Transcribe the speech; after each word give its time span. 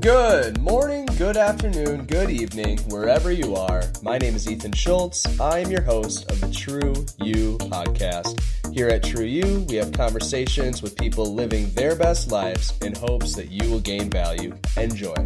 Good 0.00 0.60
morning, 0.60 1.06
good 1.16 1.36
afternoon, 1.36 2.04
good 2.04 2.30
evening, 2.30 2.78
wherever 2.88 3.32
you 3.32 3.56
are. 3.56 3.82
My 4.00 4.16
name 4.16 4.36
is 4.36 4.48
Ethan 4.48 4.72
Schultz. 4.72 5.40
I 5.40 5.58
am 5.58 5.72
your 5.72 5.82
host 5.82 6.30
of 6.30 6.40
the 6.40 6.52
True 6.52 6.94
You 7.20 7.58
podcast. 7.58 8.40
Here 8.72 8.88
at 8.88 9.02
True 9.02 9.24
You, 9.24 9.66
we 9.68 9.74
have 9.74 9.92
conversations 9.92 10.82
with 10.82 10.96
people 10.96 11.34
living 11.34 11.70
their 11.70 11.96
best 11.96 12.30
lives 12.30 12.78
in 12.78 12.94
hopes 12.94 13.34
that 13.34 13.50
you 13.50 13.68
will 13.68 13.80
gain 13.80 14.08
value. 14.08 14.56
Enjoy. 14.76 15.16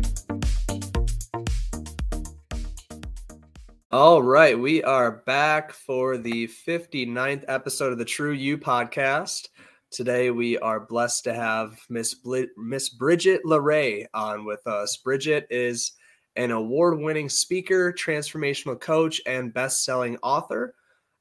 All 3.91 4.23
right, 4.23 4.59
we 4.59 4.83
are 4.83 5.11
back 5.11 5.73
for 5.73 6.17
the 6.17 6.47
59th 6.47 7.45
episode 7.47 7.93
of 7.93 7.99
the 7.99 8.07
True 8.07 8.33
You 8.33 8.57
podcast. 8.57 9.49
Today 9.93 10.31
we 10.31 10.57
are 10.57 10.81
blessed 10.81 11.25
to 11.25 11.35
have 11.35 11.79
Miss 11.91 12.15
Bl- 12.15 12.45
Miss 12.57 12.89
Bridget 12.89 13.43
LaRae 13.45 14.07
on 14.15 14.47
with 14.47 14.67
us. 14.67 14.97
Bridget 14.97 15.47
is 15.51 15.93
an 16.37 16.51
award-winning 16.51 17.29
speaker, 17.29 17.93
transformational 17.93 18.81
coach, 18.81 19.21
and 19.27 19.53
best-selling 19.53 20.17
author. 20.23 20.75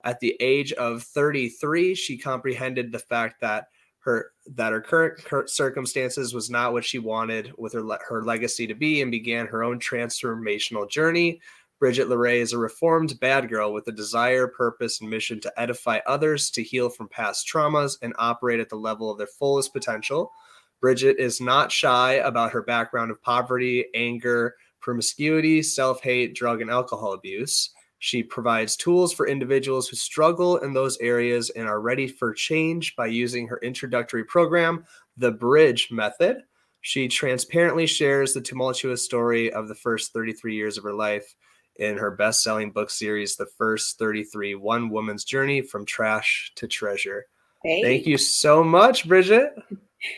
At 0.06 0.22
the 0.22 0.38
age 0.40 0.72
of 0.74 1.04
33, 1.04 1.94
she 1.96 2.18
comprehended 2.18 2.94
the 2.94 3.00
fact 3.00 3.42
that 3.42 3.68
her 4.00 4.32
that 4.56 4.72
her 4.72 4.82
current 4.82 5.50
circumstances 5.50 6.34
was 6.34 6.50
not 6.50 6.72
what 6.72 6.86
she 6.86 6.98
wanted 6.98 7.52
with 7.58 7.74
her 7.74 7.84
her 8.08 8.24
legacy 8.24 8.66
to 8.68 8.74
be 8.74 9.02
and 9.02 9.12
began 9.12 9.46
her 9.48 9.64
own 9.64 9.80
transformational 9.80 10.90
journey 10.90 11.40
Bridget 11.82 12.10
LaRae 12.10 12.42
is 12.42 12.54
a 12.54 12.60
reformed 12.60 13.20
bad 13.20 13.50
girl 13.50 13.74
with 13.74 13.88
a 13.88 13.92
desire, 13.92 14.48
purpose, 14.48 15.02
and 15.02 15.10
mission 15.10 15.40
to 15.40 15.60
edify 15.60 16.00
others, 16.06 16.52
to 16.52 16.62
heal 16.62 16.90
from 16.90 17.10
past 17.10 17.50
traumas, 17.52 17.98
and 18.04 18.14
operate 18.20 18.60
at 18.60 18.70
the 18.70 18.76
level 18.76 19.10
of 19.10 19.18
their 19.18 19.26
fullest 19.26 19.74
potential. 19.74 20.32
Bridget 20.80 21.18
is 21.18 21.42
not 21.42 21.72
shy 21.72 22.14
about 22.14 22.52
her 22.52 22.62
background 22.62 23.10
of 23.10 23.20
poverty, 23.24 23.88
anger, 23.96 24.58
promiscuity, 24.80 25.64
self 25.64 26.04
hate, 26.04 26.36
drug, 26.36 26.62
and 26.62 26.70
alcohol 26.70 27.14
abuse. 27.14 27.72
She 27.98 28.22
provides 28.22 28.76
tools 28.76 29.12
for 29.12 29.28
individuals 29.28 29.90
who 29.90 29.96
struggle 29.96 30.58
in 30.58 30.74
those 30.74 31.00
areas 31.00 31.50
and 31.50 31.68
are 31.68 31.82
ready 31.82 32.08
for 32.08 32.32
change 32.32 32.96
by 32.96 33.08
using 33.08 33.48
her 33.48 33.58
introductory 33.64 34.24
program, 34.24 34.86
the 35.18 35.32
Bridge 35.32 35.90
Method. 35.90 36.44
She 36.82 37.08
transparently 37.08 37.88
shares 37.88 38.34
the 38.34 38.42
tumultuous 38.42 39.04
story 39.04 39.52
of 39.52 39.68
the 39.68 39.74
first 39.74 40.14
33 40.14 40.54
years 40.54 40.78
of 40.78 40.84
her 40.84 40.94
life 40.94 41.34
in 41.78 41.98
her 41.98 42.12
best 42.12 42.44
selling 42.44 42.72
book 42.72 42.90
series, 42.90 43.36
The 43.36 43.48
First 43.58 43.98
33 43.98 44.56
One 44.56 44.90
Woman's 44.90 45.24
Journey 45.24 45.62
from 45.62 45.86
Trash 45.86 46.52
to 46.56 46.68
Treasure. 46.68 47.26
Hey. 47.64 47.82
Thank 47.84 48.06
you 48.06 48.18
so 48.18 48.64
much, 48.64 49.08
Bridget. 49.08 49.54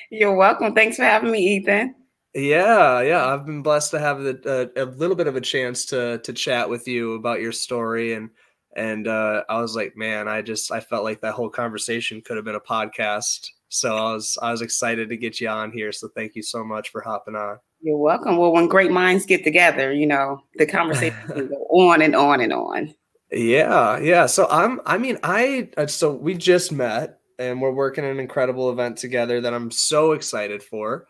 You're 0.09 0.35
welcome. 0.35 0.73
Thanks 0.73 0.95
for 0.95 1.03
having 1.03 1.31
me, 1.31 1.57
Ethan. 1.57 1.95
Yeah, 2.33 3.01
yeah, 3.01 3.27
I've 3.27 3.45
been 3.45 3.61
blessed 3.61 3.91
to 3.91 3.99
have 3.99 4.21
a, 4.21 4.71
a, 4.75 4.83
a, 4.83 4.85
little 4.85 5.15
bit 5.15 5.27
of 5.27 5.35
a 5.35 5.41
chance 5.41 5.85
to 5.87 6.17
to 6.19 6.33
chat 6.33 6.67
with 6.67 6.87
you 6.87 7.13
about 7.13 7.41
your 7.41 7.51
story, 7.51 8.13
and 8.13 8.31
and 8.75 9.07
uh, 9.07 9.43
I 9.49 9.61
was 9.61 9.75
like, 9.75 9.95
man, 9.95 10.27
I 10.27 10.41
just 10.41 10.71
I 10.71 10.79
felt 10.79 11.03
like 11.03 11.21
that 11.21 11.35
whole 11.35 11.49
conversation 11.49 12.21
could 12.21 12.37
have 12.37 12.45
been 12.45 12.55
a 12.55 12.59
podcast. 12.59 13.47
So 13.69 13.95
I 13.95 14.13
was 14.13 14.37
I 14.41 14.51
was 14.51 14.61
excited 14.61 15.09
to 15.09 15.17
get 15.17 15.39
you 15.39 15.47
on 15.47 15.71
here. 15.71 15.91
So 15.91 16.07
thank 16.15 16.35
you 16.35 16.41
so 16.41 16.63
much 16.63 16.89
for 16.89 17.01
hopping 17.01 17.35
on. 17.35 17.59
You're 17.84 17.98
welcome. 17.98 18.38
Well, 18.38 18.53
when 18.53 18.67
great 18.67 18.92
minds 18.92 19.26
get 19.26 19.44
together, 19.44 19.92
you 19.92 20.08
know, 20.08 20.42
the 20.56 20.66
conversation 20.66 21.17
can 21.28 21.48
go 21.50 21.67
on 21.70 22.02
and 22.02 22.16
on 22.16 22.39
and 22.39 22.53
on. 22.53 22.95
Yeah, 23.30 24.00
yeah. 24.00 24.26
So 24.26 24.48
I'm 24.50 24.80
I 24.86 24.98
mean, 24.98 25.20
I 25.22 25.67
so 25.88 26.14
we 26.14 26.34
just 26.36 26.72
met 26.72 27.20
and 27.38 27.61
we're 27.61 27.73
working 27.73 28.06
an 28.06 28.22
incredible 28.22 28.72
event 28.72 28.98
together 28.98 29.42
that 29.42 29.54
I'm 29.54 29.70
so 29.70 30.14
excited 30.14 30.64
for. 30.64 31.08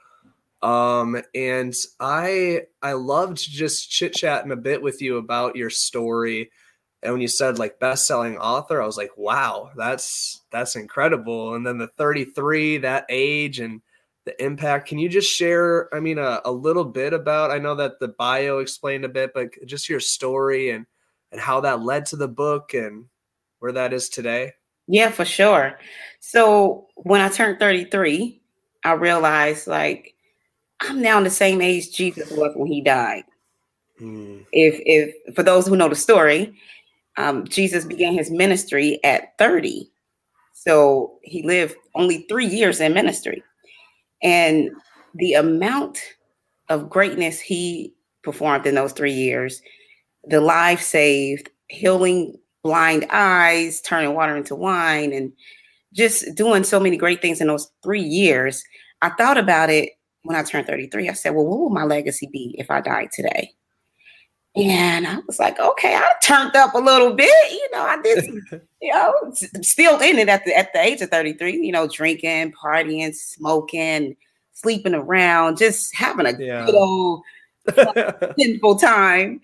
Um 0.64 1.22
and 1.36 1.76
I 2.00 2.62
I 2.82 2.94
loved 2.94 3.38
just 3.38 3.92
chit-chatting 3.92 4.52
a 4.52 4.56
bit 4.56 4.82
with 4.82 5.00
you 5.00 5.18
about 5.18 5.56
your 5.56 5.70
story. 5.70 6.50
And 7.04 7.14
when 7.14 7.22
you 7.22 7.28
said 7.28 7.60
like 7.60 7.80
best-selling 7.80 8.38
author, 8.38 8.82
I 8.82 8.86
was 8.88 8.98
like, 8.98 9.12
wow, 9.16 9.70
that's 9.76 10.42
that's 10.50 10.76
incredible. 10.76 11.54
And 11.54 11.68
then 11.68 11.78
the 11.78 11.88
33, 11.88 12.80
that 12.80 13.06
age 13.10 13.60
and 13.60 13.82
the 14.26 14.44
impact. 14.44 14.88
Can 14.88 15.00
you 15.00 15.10
just 15.10 15.32
share, 15.32 15.94
I 15.94 16.00
mean, 16.00 16.18
a, 16.18 16.42
a 16.46 16.52
little 16.52 16.86
bit 16.86 17.14
about, 17.14 17.52
I 17.52 17.58
know 17.58 17.76
that 17.76 18.00
the 18.00 18.10
bio 18.10 18.60
explained 18.60 19.06
a 19.06 19.10
bit, 19.10 19.34
but 19.34 19.50
just 19.66 19.90
your 19.90 20.00
story 20.00 20.70
and, 20.70 20.86
and 21.32 21.42
how 21.42 21.60
that 21.62 21.82
led 21.82 22.06
to 22.08 22.16
the 22.16 22.28
book 22.28 22.74
and 22.74 23.06
where 23.60 23.72
that 23.72 23.94
is 23.94 24.10
today? 24.10 24.54
Yeah, 24.88 25.10
for 25.10 25.26
sure. 25.26 25.80
So 26.20 26.88
when 26.96 27.22
I 27.22 27.30
turned 27.30 27.60
33, 27.60 28.42
I 28.84 28.94
realized 28.94 29.68
like 29.68 30.14
I'm 30.82 31.02
now 31.02 31.18
in 31.18 31.24
the 31.24 31.30
same 31.30 31.62
age 31.62 31.96
Jesus 31.96 32.32
was 32.32 32.54
when 32.56 32.68
he 32.68 32.82
died. 32.82 33.24
Mm. 34.02 34.46
If 34.52 34.82
if 34.86 35.36
for 35.36 35.44
those 35.44 35.68
who 35.68 35.78
know 35.78 35.88
the 35.88 35.96
story, 35.96 36.56
um, 37.18 37.48
Jesus 37.48 37.86
began 37.86 38.14
his 38.14 38.30
ministry 38.30 39.00
at 39.04 39.38
30. 39.38 39.90
So 40.52 41.20
he 41.24 41.44
lived 41.44 41.76
only 41.96 42.26
three 42.30 42.46
years 42.46 42.82
in 42.82 42.94
ministry. 42.94 43.44
And 44.24 44.72
the 45.16 45.34
amount 45.34 46.00
of 46.70 46.90
greatness 46.90 47.40
he 47.40 47.94
performed 48.24 48.66
in 48.66 48.76
those 48.76 48.94
three 48.94 49.12
years, 49.12 49.62
the 50.24 50.42
life 50.42 50.82
saved, 50.82 51.50
healing 51.68 52.38
blind 52.64 53.06
eyes, 53.12 53.82
turning 53.82 54.14
water 54.14 54.36
into 54.36 54.56
wine, 54.56 55.12
and 55.14 55.32
just 55.94 56.34
doing 56.36 56.64
so 56.64 56.80
many 56.80 56.98
great 56.98 57.22
things 57.22 57.42
in 57.42 57.48
those 57.48 57.70
three 57.84 58.02
years. 58.02 58.64
I 59.02 59.10
thought 59.10 59.38
about 59.38 59.70
it 59.70 59.90
when 60.24 60.38
I 60.38 60.44
turned 60.44 60.68
33. 60.68 61.10
I 61.10 61.14
said, 61.14 61.36
Well, 61.36 61.46
what 61.46 61.60
will 61.60 61.70
my 61.70 61.84
legacy 61.84 62.30
be 62.32 62.56
if 62.58 62.72
I 62.72 62.82
died 62.82 63.10
today? 63.12 63.52
And 64.56 65.08
I 65.08 65.18
was 65.26 65.40
like, 65.40 65.60
okay, 65.60 65.96
I 65.96 66.12
turned 66.22 66.56
up 66.56 66.76
a 66.76 66.80
little 66.80 67.14
bit. 67.14 67.52
You 67.52 67.70
know, 67.72 67.82
I 67.82 68.02
did, 68.02 68.26
you 68.82 68.94
know, 68.94 69.34
still 69.62 70.00
in 70.00 70.20
it 70.20 70.30
at 70.30 70.46
the 70.46 70.56
at 70.56 70.74
the 70.74 70.80
age 70.80 71.02
of 71.02 71.10
33, 71.10 71.54
you 71.54 71.72
know, 71.72 71.88
drinking, 71.88 72.54
partying, 72.54 73.16
smoking, 73.16 74.16
sleeping 74.54 74.94
around, 74.94 75.58
just 75.58 75.96
having 75.96 76.28
a 76.28 76.38
yeah. 76.38 76.66
good 76.66 76.76
old 76.76 77.24
sinful 78.38 78.78
time. 78.78 79.42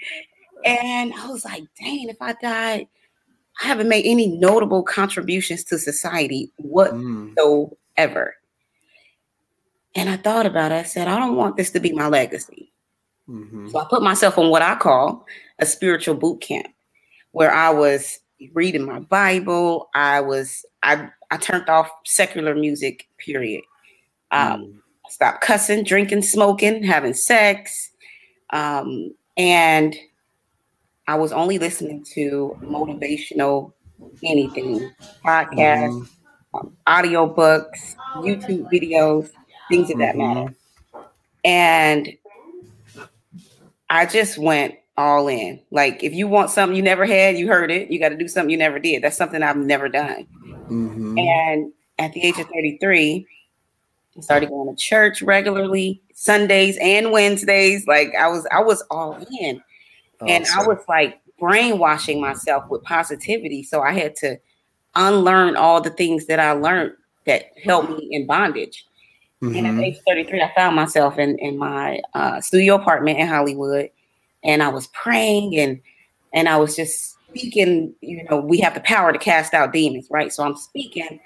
And 0.63 1.13
I 1.13 1.27
was 1.29 1.43
like, 1.43 1.63
dang, 1.79 2.09
if 2.09 2.17
I 2.21 2.33
died, 2.33 2.87
I 3.61 3.67
haven't 3.67 3.89
made 3.89 4.05
any 4.05 4.27
notable 4.27 4.83
contributions 4.83 5.63
to 5.65 5.79
society 5.79 6.51
mm. 6.61 6.65
whatsoever. 6.65 7.75
Mm. 7.97 8.39
And 9.95 10.09
I 10.09 10.17
thought 10.17 10.45
about 10.45 10.71
it. 10.71 10.75
I 10.75 10.83
said, 10.83 11.07
I 11.07 11.17
don't 11.17 11.35
want 11.35 11.57
this 11.57 11.71
to 11.71 11.79
be 11.79 11.91
my 11.93 12.07
legacy. 12.07 12.69
Mm-hmm. 13.29 13.69
So 13.69 13.79
I 13.79 13.85
put 13.90 14.01
myself 14.01 14.38
on 14.38 14.50
what 14.50 14.62
I 14.62 14.75
call 14.75 15.25
a 15.59 15.66
spiritual 15.66 16.16
boot 16.16 16.41
camp 16.41 16.67
where 17.31 17.51
I 17.51 17.69
was 17.69 18.19
reading 18.53 18.85
my 18.85 19.00
Bible. 19.00 19.90
I 19.94 20.22
was 20.22 20.66
I 20.84 21.09
I 21.31 21.38
turned 21.38 21.69
off 21.69 21.89
secular 22.06 22.56
music, 22.56 23.07
period. 23.18 23.63
Um, 24.31 24.62
mm. 24.62 24.73
stopped 25.09 25.41
cussing, 25.41 25.84
drinking, 25.84 26.23
smoking, 26.23 26.84
having 26.84 27.13
sex. 27.13 27.91
Um, 28.51 29.13
and 29.38 29.95
I 31.07 31.16
was 31.16 31.31
only 31.31 31.59
listening 31.59 32.03
to 32.13 32.57
motivational 32.63 33.73
anything, 34.23 34.91
podcasts, 35.23 36.00
mm. 36.00 36.07
um, 36.53 36.75
audio 36.88 37.25
books, 37.28 37.95
YouTube 38.18 38.72
videos, 38.72 39.29
things 39.69 39.89
of 39.89 39.97
that 40.00 40.16
mm-hmm. 40.16 40.34
matter. 40.34 40.56
And 41.44 42.09
I 43.89 44.05
just 44.05 44.38
went 44.38 44.75
all 44.97 45.27
in. 45.27 45.59
Like 45.72 46.03
if 46.03 46.13
you 46.13 46.27
want 46.27 46.51
something 46.51 46.75
you 46.75 46.83
never 46.83 47.05
had, 47.05 47.38
you 47.38 47.47
heard 47.47 47.72
it. 47.72 47.89
You 47.89 48.00
got 48.00 48.09
to 48.09 48.17
do 48.17 48.27
something 48.27 48.50
you 48.50 48.57
never 48.57 48.79
did. 48.79 49.03
That's 49.03 49.17
something 49.17 49.41
I've 49.41 49.57
never 49.57 49.89
done. 49.89 50.27
Mm-hmm. 50.69 51.18
And 51.18 51.71
at 51.97 52.13
the 52.13 52.21
age 52.21 52.38
of 52.38 52.47
33, 52.47 53.25
I 54.18 54.21
started 54.21 54.50
going 54.50 54.75
to 54.75 54.81
church 54.81 55.21
regularly, 55.21 56.01
Sundays 56.13 56.77
and 56.81 57.12
Wednesdays. 57.12 57.88
Like 57.88 58.13
I 58.19 58.27
was, 58.27 58.45
I 58.51 58.62
was 58.62 58.83
all 58.91 59.15
in, 59.39 59.62
awesome. 60.19 60.27
and 60.27 60.45
I 60.56 60.68
was 60.68 60.80
like 60.89 61.21
brainwashing 61.39 62.19
myself 62.19 62.69
with 62.69 62.83
positivity. 62.83 63.63
So 63.63 63.81
I 63.81 63.94
had 63.94 64.15
to 64.18 64.38
unlearn 64.95 65.56
all 65.56 65.80
the 65.80 65.89
things 65.91 66.25
that 66.25 66.39
I 66.39 66.51
learned 66.51 66.94
that 67.25 67.45
helped 67.63 67.91
me 67.91 68.09
in 68.12 68.27
bondage. 68.27 68.86
Mm-hmm. 69.41 69.56
And 69.56 69.68
at 69.68 69.74
mm-hmm. 69.74 69.83
age 69.83 69.97
33, 70.07 70.41
I 70.41 70.51
found 70.53 70.75
myself 70.75 71.18
in, 71.18 71.38
in 71.39 71.57
my 71.57 72.01
uh, 72.13 72.41
studio 72.41 72.75
apartment 72.75 73.19
in 73.19 73.27
Hollywood. 73.27 73.89
And 74.44 74.62
I 74.63 74.69
was 74.69 74.88
praying 74.88 75.57
and 75.57 75.81
and 76.31 76.47
I 76.47 76.57
was 76.57 76.75
just 76.75 77.18
speaking, 77.30 77.94
you 78.01 78.24
know, 78.30 78.39
we 78.39 78.59
have 78.59 78.74
the 78.74 78.81
power 78.81 79.12
to 79.12 79.19
cast 79.19 79.53
out 79.53 79.74
demons, 79.74 80.07
right? 80.09 80.31
So 80.31 80.44
I'm 80.44 80.56
speaking 80.56 81.19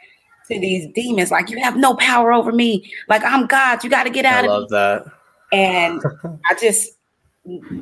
to 0.47 0.59
these 0.59 0.87
demons 0.93 1.31
like 1.31 1.49
you 1.49 1.59
have 1.61 1.75
no 1.75 1.95
power 1.95 2.33
over 2.33 2.51
me. 2.51 2.91
Like 3.09 3.23
I'm 3.23 3.47
God, 3.47 3.83
you 3.83 3.89
got 3.89 4.03
to 4.03 4.09
get 4.09 4.25
out 4.25 4.43
I 4.43 4.47
of 4.47 4.51
love 4.51 4.61
me. 4.63 4.67
that. 4.71 5.05
And 5.51 6.01
I 6.49 6.55
just 6.59 6.91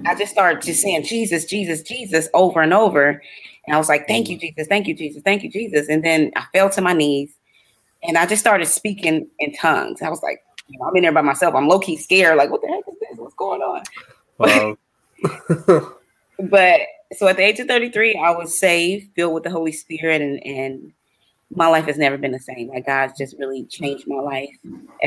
I 0.05 0.15
just 0.15 0.31
started 0.31 0.61
just 0.61 0.81
saying 0.81 1.03
Jesus, 1.03 1.45
Jesus, 1.45 1.81
Jesus 1.81 2.27
over 2.33 2.61
and 2.61 2.73
over. 2.73 3.21
And 3.67 3.75
I 3.75 3.77
was 3.77 3.89
like, 3.89 4.07
thank 4.07 4.29
you, 4.29 4.37
mm. 4.37 4.41
Jesus, 4.41 4.67
thank 4.67 4.87
you, 4.87 4.95
Jesus, 4.95 5.21
thank 5.23 5.43
you, 5.43 5.51
Jesus. 5.51 5.87
And 5.87 6.03
then 6.03 6.31
I 6.35 6.45
fell 6.53 6.69
to 6.71 6.81
my 6.81 6.93
knees 6.93 7.31
and 8.03 8.17
I 8.17 8.25
just 8.25 8.41
started 8.41 8.65
speaking 8.65 9.27
in 9.39 9.53
tongues. 9.53 10.01
I 10.01 10.09
was 10.09 10.23
like, 10.23 10.41
you 10.67 10.79
know, 10.79 10.85
I'm 10.85 10.95
in 10.95 11.03
there 11.03 11.11
by 11.11 11.21
myself. 11.21 11.55
I'm 11.55 11.67
low 11.67 11.79
key 11.79 11.97
scared. 11.97 12.37
Like, 12.37 12.49
what 12.49 12.61
the 12.61 12.67
heck 12.67 12.83
is 12.87 12.99
this? 12.99 13.19
What's 13.19 13.35
going 13.35 13.61
on? 13.61 13.83
Wow. 14.37 14.77
but 16.39 16.81
so 17.13 17.27
at 17.27 17.37
the 17.37 17.43
age 17.43 17.59
of 17.59 17.67
33, 17.67 18.15
I 18.15 18.31
was 18.31 18.57
saved, 18.57 19.09
filled 19.15 19.33
with 19.33 19.43
the 19.43 19.49
Holy 19.49 19.71
Spirit, 19.71 20.21
and 20.21 20.45
and 20.45 20.93
my 21.53 21.67
life 21.67 21.85
has 21.85 21.97
never 21.97 22.17
been 22.17 22.31
the 22.31 22.39
same. 22.39 22.69
Like 22.69 22.85
God's 22.85 23.17
just 23.17 23.35
really 23.37 23.65
changed 23.65 24.07
my 24.07 24.19
life. 24.19 24.49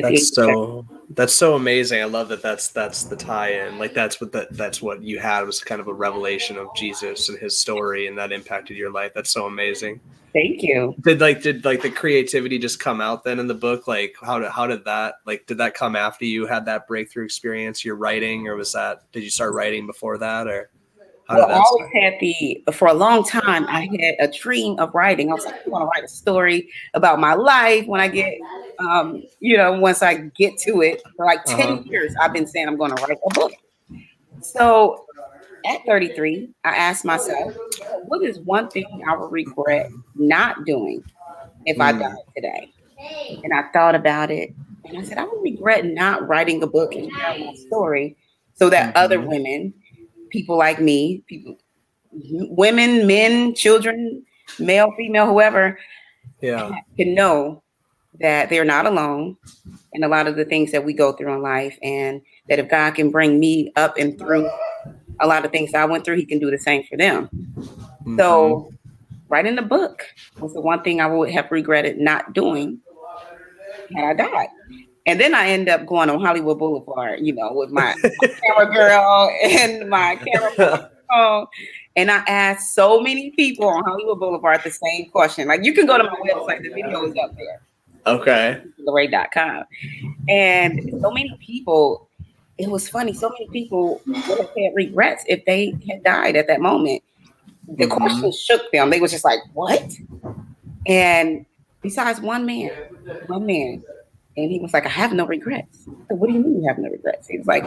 That's 0.00 0.34
so 0.34 0.86
that's 1.10 1.34
so 1.34 1.54
amazing. 1.54 2.02
I 2.02 2.04
love 2.04 2.28
that. 2.28 2.42
That's 2.42 2.68
that's 2.68 3.04
the 3.04 3.16
tie-in. 3.16 3.78
Like 3.78 3.94
that's 3.94 4.20
what 4.20 4.32
that 4.32 4.54
that's 4.56 4.82
what 4.82 5.02
you 5.02 5.18
had 5.18 5.42
was 5.42 5.60
kind 5.60 5.80
of 5.80 5.88
a 5.88 5.94
revelation 5.94 6.58
of 6.58 6.68
Jesus 6.76 7.28
and 7.28 7.38
His 7.38 7.56
story, 7.56 8.06
and 8.06 8.18
that 8.18 8.32
impacted 8.32 8.76
your 8.76 8.90
life. 8.90 9.12
That's 9.14 9.30
so 9.30 9.46
amazing. 9.46 10.00
Thank 10.34 10.62
you. 10.62 10.96
Did 11.02 11.20
like 11.20 11.42
did 11.42 11.64
like 11.64 11.80
the 11.80 11.90
creativity 11.90 12.58
just 12.58 12.80
come 12.80 13.00
out 13.00 13.22
then 13.22 13.38
in 13.38 13.46
the 13.46 13.54
book? 13.54 13.86
Like 13.86 14.16
how 14.20 14.40
did 14.40 14.50
how 14.50 14.66
did 14.66 14.84
that 14.84 15.14
like 15.26 15.46
did 15.46 15.58
that 15.58 15.74
come 15.74 15.94
after 15.94 16.24
you 16.24 16.44
had 16.46 16.66
that 16.66 16.88
breakthrough 16.88 17.24
experience? 17.24 17.84
Your 17.84 17.94
writing, 17.94 18.48
or 18.48 18.56
was 18.56 18.72
that 18.72 19.10
did 19.12 19.22
you 19.22 19.30
start 19.30 19.54
writing 19.54 19.86
before 19.86 20.18
that, 20.18 20.48
or? 20.48 20.70
How 21.28 21.36
well, 21.36 21.50
I 21.50 21.54
always 21.54 21.88
had 21.94 22.14
the 22.20 22.62
for 22.72 22.88
a 22.88 22.92
long 22.92 23.24
time. 23.24 23.66
I 23.68 23.88
had 23.98 24.16
a 24.18 24.30
dream 24.30 24.78
of 24.78 24.94
writing. 24.94 25.30
I 25.30 25.34
was 25.34 25.46
like, 25.46 25.54
I 25.54 25.70
want 25.70 25.82
to 25.82 25.86
write 25.86 26.04
a 26.04 26.08
story 26.08 26.68
about 26.92 27.18
my 27.18 27.32
life 27.32 27.86
when 27.86 27.98
I 27.98 28.08
get, 28.08 28.34
um, 28.78 29.22
you 29.40 29.56
know, 29.56 29.72
once 29.72 30.02
I 30.02 30.16
get 30.36 30.58
to 30.58 30.82
it. 30.82 31.00
For 31.16 31.24
like 31.24 31.42
10 31.46 31.60
uh-huh. 31.60 31.82
years, 31.86 32.14
I've 32.20 32.34
been 32.34 32.46
saying 32.46 32.68
I'm 32.68 32.76
going 32.76 32.94
to 32.94 33.02
write 33.02 33.16
a 33.24 33.34
book. 33.34 33.52
So 34.42 35.06
at 35.64 35.84
33, 35.86 36.50
I 36.64 36.76
asked 36.76 37.04
myself, 37.04 37.54
what 38.04 38.22
is 38.22 38.38
one 38.40 38.68
thing 38.68 39.02
I 39.08 39.16
would 39.16 39.32
regret 39.32 39.90
not 40.14 40.64
doing 40.64 41.02
if 41.66 41.76
mm. 41.76 41.82
I 41.82 41.92
died 41.92 42.16
today? 42.34 42.70
And 43.42 43.52
I 43.52 43.70
thought 43.72 43.94
about 43.94 44.30
it, 44.30 44.54
and 44.84 44.98
I 44.98 45.02
said, 45.02 45.18
I 45.18 45.24
would 45.24 45.42
regret 45.42 45.84
not 45.84 46.26
writing 46.26 46.62
a 46.62 46.66
book 46.66 46.94
and 46.94 47.10
sharing 47.12 47.46
my 47.46 47.54
story 47.54 48.16
so 48.54 48.70
that 48.70 48.94
mm-hmm. 48.94 49.04
other 49.04 49.20
women 49.20 49.74
people 50.34 50.58
like 50.58 50.80
me, 50.80 51.22
people, 51.28 51.56
women, 52.10 53.06
men, 53.06 53.54
children, 53.54 54.24
male, 54.58 54.92
female, 54.96 55.26
whoever, 55.26 55.78
yeah, 56.40 56.72
can 56.96 57.14
know 57.14 57.62
that 58.20 58.50
they're 58.50 58.64
not 58.64 58.84
alone 58.84 59.36
in 59.92 60.02
a 60.02 60.08
lot 60.08 60.26
of 60.26 60.34
the 60.34 60.44
things 60.44 60.72
that 60.72 60.84
we 60.84 60.92
go 60.92 61.12
through 61.12 61.32
in 61.32 61.40
life, 61.40 61.78
and 61.82 62.20
that 62.48 62.58
if 62.58 62.68
God 62.68 62.96
can 62.96 63.12
bring 63.12 63.38
me 63.38 63.72
up 63.76 63.96
and 63.96 64.18
through 64.18 64.50
a 65.20 65.26
lot 65.26 65.44
of 65.44 65.52
things 65.52 65.74
I 65.74 65.84
went 65.84 66.04
through, 66.04 66.16
He 66.16 66.26
can 66.26 66.38
do 66.38 66.50
the 66.50 66.58
same 66.58 66.84
for 66.84 66.96
them. 66.96 67.28
Mm-hmm. 67.56 68.18
So, 68.18 68.72
writing 69.28 69.56
the 69.56 69.62
book 69.62 70.02
was 70.40 70.52
the 70.54 70.60
one 70.60 70.82
thing 70.82 71.00
I 71.00 71.06
would 71.06 71.30
have 71.30 71.50
regretted 71.50 71.98
not 71.98 72.32
doing 72.32 72.80
had 73.94 74.20
I 74.20 74.24
died. 74.24 74.48
And 75.06 75.20
then 75.20 75.34
I 75.34 75.48
end 75.48 75.68
up 75.68 75.84
going 75.86 76.08
on 76.08 76.20
Hollywood 76.20 76.58
Boulevard, 76.58 77.20
you 77.20 77.34
know, 77.34 77.52
with 77.52 77.70
my, 77.70 77.94
my 78.02 78.28
camera 78.28 78.72
girl 78.72 79.30
and 79.42 79.88
my 79.90 80.16
camera 80.16 80.90
phone. 81.10 81.46
And 81.96 82.10
I 82.10 82.24
asked 82.26 82.74
so 82.74 83.00
many 83.00 83.30
people 83.32 83.68
on 83.68 83.84
Hollywood 83.84 84.18
Boulevard 84.18 84.62
the 84.64 84.70
same 84.70 85.10
question. 85.10 85.46
Like 85.48 85.64
you 85.64 85.74
can 85.74 85.86
go 85.86 85.98
to 85.98 86.04
my 86.04 86.10
website, 86.10 86.62
the 86.62 86.70
video 86.70 87.04
is 87.04 87.14
up 87.22 87.36
there. 87.36 87.60
Okay. 88.06 88.62
LaRae.com. 88.86 89.64
And 90.28 90.90
so 91.00 91.10
many 91.10 91.36
people, 91.40 92.08
it 92.58 92.70
was 92.70 92.88
funny, 92.88 93.12
so 93.12 93.30
many 93.30 93.48
people 93.48 94.00
would 94.06 94.16
have 94.16 94.50
had 94.56 94.72
regrets 94.74 95.24
if 95.26 95.44
they 95.44 95.76
had 95.88 96.02
died 96.04 96.36
at 96.36 96.46
that 96.46 96.60
moment. 96.60 97.02
The 97.66 97.84
mm-hmm. 97.84 97.96
question 97.96 98.32
shook 98.32 98.70
them. 98.72 98.90
They 98.90 99.00
was 99.00 99.10
just 99.10 99.24
like, 99.24 99.40
what? 99.54 99.92
And 100.86 101.46
besides 101.82 102.20
one 102.20 102.46
man, 102.46 102.70
one 103.26 103.46
man 103.46 103.82
and 104.36 104.50
he 104.50 104.58
was 104.58 104.72
like, 104.72 104.86
I 104.86 104.90
have 104.90 105.12
no 105.12 105.26
regrets. 105.26 105.84
Said, 105.84 106.18
what 106.18 106.28
do 106.28 106.32
you 106.32 106.40
mean 106.40 106.62
you 106.62 106.68
have 106.68 106.78
no 106.78 106.88
regrets? 106.88 107.28
He 107.28 107.38
was 107.38 107.46
like, 107.46 107.64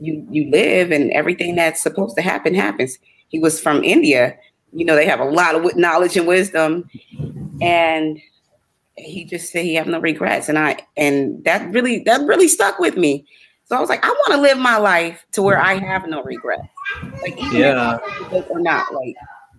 you 0.00 0.26
you 0.30 0.50
live 0.50 0.90
and 0.90 1.10
everything 1.12 1.56
that's 1.56 1.82
supposed 1.82 2.16
to 2.16 2.22
happen 2.22 2.54
happens. 2.54 2.98
He 3.28 3.38
was 3.38 3.60
from 3.60 3.84
India. 3.84 4.36
You 4.72 4.84
know, 4.84 4.94
they 4.94 5.06
have 5.06 5.20
a 5.20 5.24
lot 5.24 5.54
of 5.54 5.76
knowledge 5.76 6.16
and 6.16 6.26
wisdom. 6.26 6.88
And 7.60 8.20
he 8.96 9.24
just 9.24 9.50
said 9.50 9.64
he 9.64 9.74
have 9.74 9.86
no 9.86 10.00
regrets. 10.00 10.48
And 10.48 10.58
I 10.58 10.78
and 10.96 11.42
that 11.44 11.70
really 11.72 12.00
that 12.00 12.22
really 12.22 12.48
stuck 12.48 12.78
with 12.78 12.96
me. 12.96 13.26
So 13.68 13.76
I 13.76 13.80
was 13.80 13.90
like, 13.90 14.04
I 14.04 14.08
want 14.08 14.32
to 14.32 14.40
live 14.40 14.58
my 14.58 14.78
life 14.78 15.26
to 15.32 15.42
where 15.42 15.60
I 15.60 15.74
have 15.74 16.08
no 16.08 16.22
regrets. 16.22 16.62
Like 17.20 17.36
even 17.36 17.60
yeah. 17.60 17.98
if 18.32 18.50
or 18.50 18.60
not, 18.60 18.94
like 18.94 19.14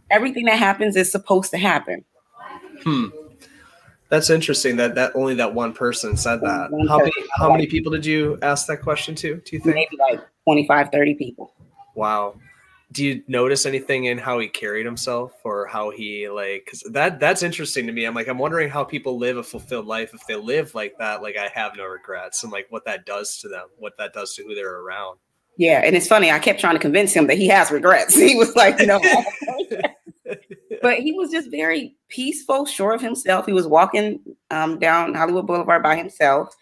everything 0.09 0.45
that 0.45 0.57
happens 0.57 0.95
is 0.95 1.11
supposed 1.11 1.51
to 1.51 1.57
happen. 1.57 2.03
Hmm. 2.83 3.07
That's 4.09 4.31
interesting 4.31 4.77
that 4.77 4.95
that 4.95 5.11
only 5.15 5.35
that 5.35 5.53
one 5.53 5.73
person 5.73 6.17
said 6.17 6.41
that. 6.41 6.71
How 6.87 6.97
many 6.97 7.11
how 7.37 7.51
many 7.51 7.67
people 7.67 7.91
did 7.91 8.03
you 8.03 8.39
ask 8.41 8.65
that 8.65 8.81
question 8.81 9.13
to? 9.15 9.35
Do 9.35 9.55
you 9.55 9.59
think 9.59 9.75
maybe 9.75 9.97
like 9.99 10.19
25, 10.45 10.89
30 10.91 11.13
people? 11.13 11.53
Wow. 11.93 12.33
Do 12.91 13.05
you 13.05 13.23
notice 13.27 13.67
anything 13.67 14.05
in 14.05 14.17
how 14.17 14.39
he 14.39 14.47
carried 14.47 14.85
himself 14.85 15.33
or 15.43 15.67
how 15.67 15.91
he 15.91 16.27
like 16.27 16.65
cuz 16.65 16.83
that 16.91 17.19
that's 17.19 17.43
interesting 17.43 17.85
to 17.85 17.93
me. 17.93 18.05
I'm 18.05 18.15
like 18.15 18.27
I'm 18.27 18.39
wondering 18.39 18.69
how 18.69 18.83
people 18.83 19.17
live 19.17 19.37
a 19.37 19.43
fulfilled 19.43 19.85
life 19.85 20.13
if 20.13 20.25
they 20.25 20.35
live 20.35 20.73
like 20.73 20.97
that 20.97 21.21
like 21.21 21.37
I 21.37 21.49
have 21.53 21.75
no 21.77 21.85
regrets 21.85 22.43
and 22.43 22.51
like 22.51 22.65
what 22.69 22.85
that 22.85 23.05
does 23.05 23.37
to 23.41 23.47
them, 23.47 23.67
what 23.77 23.97
that 23.97 24.13
does 24.13 24.33
to 24.35 24.43
who 24.43 24.55
they're 24.55 24.79
around. 24.79 25.19
Yeah, 25.59 25.81
and 25.83 25.93
it's 25.93 26.07
funny. 26.07 26.31
I 26.31 26.39
kept 26.39 26.61
trying 26.61 26.75
to 26.75 26.79
convince 26.79 27.13
him 27.13 27.27
that 27.27 27.37
he 27.37 27.47
has 27.49 27.69
regrets. 27.69 28.15
He 28.19 28.35
was 28.35 28.55
like, 28.55 28.79
"No." 28.79 28.97
but 30.81 30.99
he 30.99 31.11
was 31.11 31.31
just 31.31 31.51
very 31.51 31.97
peaceful, 32.07 32.65
sure 32.65 32.93
of 32.93 33.01
himself. 33.01 33.45
He 33.45 33.51
was 33.51 33.67
walking 33.67 34.21
um, 34.51 34.79
down 34.79 35.13
Hollywood 35.13 35.47
Boulevard 35.47 35.83
by 35.83 35.97
himself, 35.97 36.55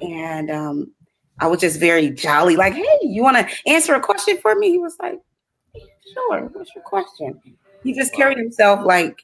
and 0.00 0.52
um, 0.52 0.92
I 1.40 1.48
was 1.48 1.60
just 1.60 1.80
very 1.80 2.10
jolly, 2.10 2.54
like, 2.54 2.74
"Hey, 2.74 2.98
you 3.02 3.24
want 3.24 3.38
to 3.38 3.70
answer 3.70 3.94
a 3.94 4.00
question 4.00 4.38
for 4.38 4.54
me?" 4.54 4.70
He 4.70 4.78
was 4.78 4.96
like, 5.00 5.20
"Sure. 6.18 6.50
What's 6.52 6.74
your 6.74 6.84
question?" 6.84 7.40
He 7.84 7.94
just 7.94 8.12
carried 8.12 8.38
himself 8.38 8.84
like, 8.84 9.22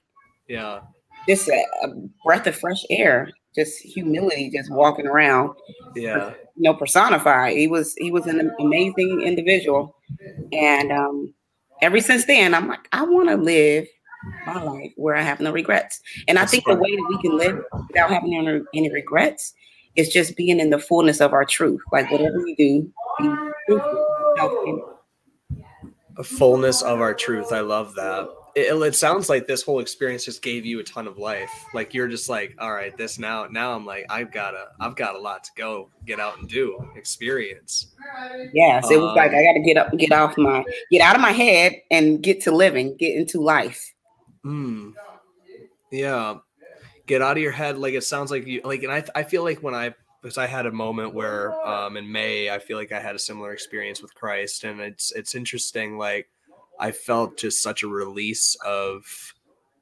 yeah, 0.48 0.80
just 1.28 1.48
a, 1.48 1.64
a 1.82 1.88
breath 2.24 2.46
of 2.46 2.56
fresh 2.56 2.84
air, 2.90 3.30
just 3.54 3.78
humility, 3.80 4.50
just 4.50 4.70
walking 4.70 5.06
around. 5.06 5.56
Yeah, 5.96 6.30
you 6.56 6.62
know, 6.62 6.74
personified. 6.74 7.56
He 7.56 7.66
was 7.66 7.94
he 7.98 8.10
was 8.10 8.26
an 8.26 8.50
amazing 8.60 9.22
individual, 9.22 9.96
and 10.52 10.92
um, 10.92 11.34
ever 11.82 12.00
since 12.00 12.26
then, 12.26 12.54
I'm 12.54 12.68
like, 12.68 12.88
I 12.92 13.02
want 13.02 13.28
to 13.28 13.36
live 13.36 13.86
my 14.46 14.62
life 14.62 14.92
where 14.96 15.16
I 15.16 15.22
have 15.22 15.40
no 15.40 15.52
regrets. 15.52 16.00
And 16.28 16.38
I 16.38 16.46
think 16.46 16.64
the 16.64 16.74
way 16.74 16.96
that 16.96 17.06
we 17.08 17.20
can 17.20 17.36
live 17.36 17.62
without 17.88 18.10
having 18.10 18.34
any, 18.34 18.62
any 18.74 18.92
regrets 18.92 19.52
is 19.96 20.08
just 20.08 20.36
being 20.36 20.60
in 20.60 20.70
the 20.70 20.78
fullness 20.78 21.20
of 21.20 21.32
our 21.32 21.44
truth. 21.44 21.80
Like 21.92 22.10
whatever 22.10 22.42
we 22.42 22.54
do, 22.54 22.90
be 23.18 23.36
truthful. 23.66 24.93
Fullness 26.22 26.82
of 26.82 27.00
our 27.00 27.14
truth. 27.14 27.52
I 27.52 27.60
love 27.60 27.94
that 27.94 28.28
it, 28.54 28.72
it, 28.72 28.94
sounds 28.94 29.28
like 29.28 29.46
this 29.46 29.62
whole 29.62 29.80
experience 29.80 30.24
just 30.24 30.40
gave 30.40 30.64
you 30.64 30.78
a 30.78 30.84
ton 30.84 31.08
of 31.08 31.18
life. 31.18 31.50
Like 31.74 31.92
you're 31.92 32.08
just 32.08 32.28
like, 32.28 32.54
all 32.58 32.72
right, 32.72 32.96
this 32.96 33.18
now, 33.18 33.46
now 33.46 33.74
I'm 33.74 33.84
like, 33.84 34.06
I've 34.08 34.30
got 34.30 34.54
a, 34.54 34.68
I've 34.78 34.94
got 34.94 35.16
a 35.16 35.18
lot 35.18 35.44
to 35.44 35.50
go 35.56 35.90
get 36.04 36.20
out 36.20 36.38
and 36.38 36.48
do, 36.48 36.78
experience. 36.94 37.94
Yes, 38.52 38.90
it 38.90 38.98
was 38.98 39.10
um, 39.10 39.16
like 39.16 39.32
I 39.32 39.42
got 39.42 39.52
to 39.54 39.60
get 39.60 39.76
up, 39.76 39.96
get 39.98 40.12
off 40.12 40.38
my, 40.38 40.64
get 40.90 41.00
out 41.00 41.16
of 41.16 41.20
my 41.20 41.32
head 41.32 41.74
and 41.90 42.22
get 42.22 42.42
to 42.42 42.52
living, 42.52 42.96
get 42.96 43.16
into 43.16 43.40
life. 43.40 43.92
Hmm. 44.42 44.90
Yeah, 45.90 46.36
get 47.06 47.22
out 47.22 47.36
of 47.36 47.42
your 47.42 47.52
head. 47.52 47.78
Like 47.78 47.94
it 47.94 48.04
sounds 48.04 48.30
like 48.30 48.46
you, 48.46 48.60
like, 48.64 48.82
and 48.84 48.92
I, 48.92 49.04
I 49.14 49.22
feel 49.24 49.42
like 49.42 49.62
when 49.62 49.74
I 49.74 49.94
because 50.24 50.38
I 50.38 50.46
had 50.46 50.64
a 50.64 50.72
moment 50.72 51.12
where 51.12 51.52
um, 51.68 51.98
in 51.98 52.10
May 52.10 52.48
I 52.48 52.58
feel 52.58 52.78
like 52.78 52.92
I 52.92 53.00
had 53.00 53.14
a 53.14 53.18
similar 53.18 53.52
experience 53.52 54.00
with 54.00 54.14
Christ, 54.14 54.64
and 54.64 54.80
it's 54.80 55.12
it's 55.12 55.34
interesting. 55.34 55.98
Like 55.98 56.30
I 56.80 56.92
felt 56.92 57.36
just 57.36 57.62
such 57.62 57.82
a 57.82 57.88
release 57.88 58.56
of 58.64 59.04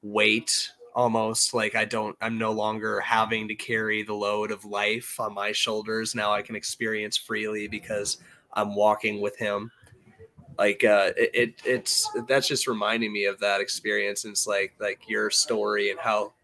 weight 0.02 0.72
almost 0.96 1.54
like 1.54 1.76
I 1.76 1.84
don't 1.84 2.16
I'm 2.20 2.38
no 2.38 2.50
longer 2.50 2.98
having 2.98 3.46
to 3.48 3.54
carry 3.54 4.02
the 4.02 4.14
load 4.14 4.50
of 4.50 4.64
life 4.64 5.18
on 5.20 5.32
my 5.32 5.52
shoulders 5.52 6.14
now 6.14 6.32
I 6.32 6.42
can 6.42 6.54
experience 6.54 7.16
freely 7.16 7.66
because 7.66 8.18
I'm 8.52 8.74
walking 8.74 9.22
with 9.22 9.38
him 9.38 9.70
like 10.58 10.84
uh 10.84 11.12
it, 11.16 11.30
it 11.32 11.54
it's 11.64 12.10
that's 12.28 12.46
just 12.46 12.66
reminding 12.66 13.10
me 13.10 13.24
of 13.24 13.38
that 13.38 13.62
experience 13.62 14.24
and 14.24 14.32
it's 14.32 14.46
like 14.46 14.74
like 14.80 15.00
your 15.08 15.30
story 15.30 15.92
and 15.92 15.98
how 15.98 16.34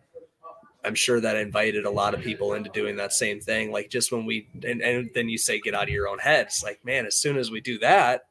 I'm 0.85 0.95
sure 0.95 1.21
that 1.21 1.37
invited 1.37 1.85
a 1.85 1.91
lot 1.91 2.15
of 2.15 2.21
people 2.21 2.55
into 2.55 2.71
doing 2.71 2.97
that 2.97 3.13
same 3.13 3.41
thing 3.41 3.73
like 3.73 3.91
just 3.91 4.13
when 4.13 4.25
we 4.27 4.49
and, 4.65 4.81
and 4.81 5.11
then 5.15 5.29
you 5.29 5.37
say 5.37 5.61
get 5.61 5.75
out 5.75 5.85
of 5.85 5.89
your 5.89 6.09
own 6.09 6.19
head 6.19 6.47
it's 6.47 6.63
like 6.63 6.85
man 6.85 7.05
as 7.05 7.17
soon 7.17 7.37
as 7.37 7.51
we 7.51 7.61
do 7.61 7.79
that 7.81 8.27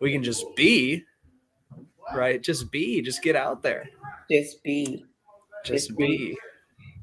we 0.00 0.12
can 0.12 0.22
just 0.22 0.44
be 0.54 1.04
right? 2.14 2.42
Just 2.42 2.70
be, 2.70 3.02
just 3.02 3.22
get 3.22 3.36
out 3.36 3.62
there. 3.62 3.88
Just 4.30 4.62
be. 4.62 5.04
Just, 5.64 5.88
just 5.88 5.98
be. 5.98 6.06
be. 6.06 6.38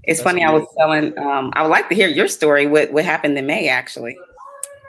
It's 0.03 0.19
That's 0.19 0.23
funny. 0.23 0.43
I 0.43 0.51
was 0.51 0.67
telling. 0.77 1.17
Um, 1.17 1.51
I 1.53 1.61
would 1.61 1.69
like 1.69 1.89
to 1.89 1.95
hear 1.95 2.07
your 2.07 2.27
story. 2.27 2.67
What 2.67 2.91
what 2.91 3.05
happened 3.05 3.37
in 3.37 3.45
May, 3.45 3.69
actually? 3.69 4.17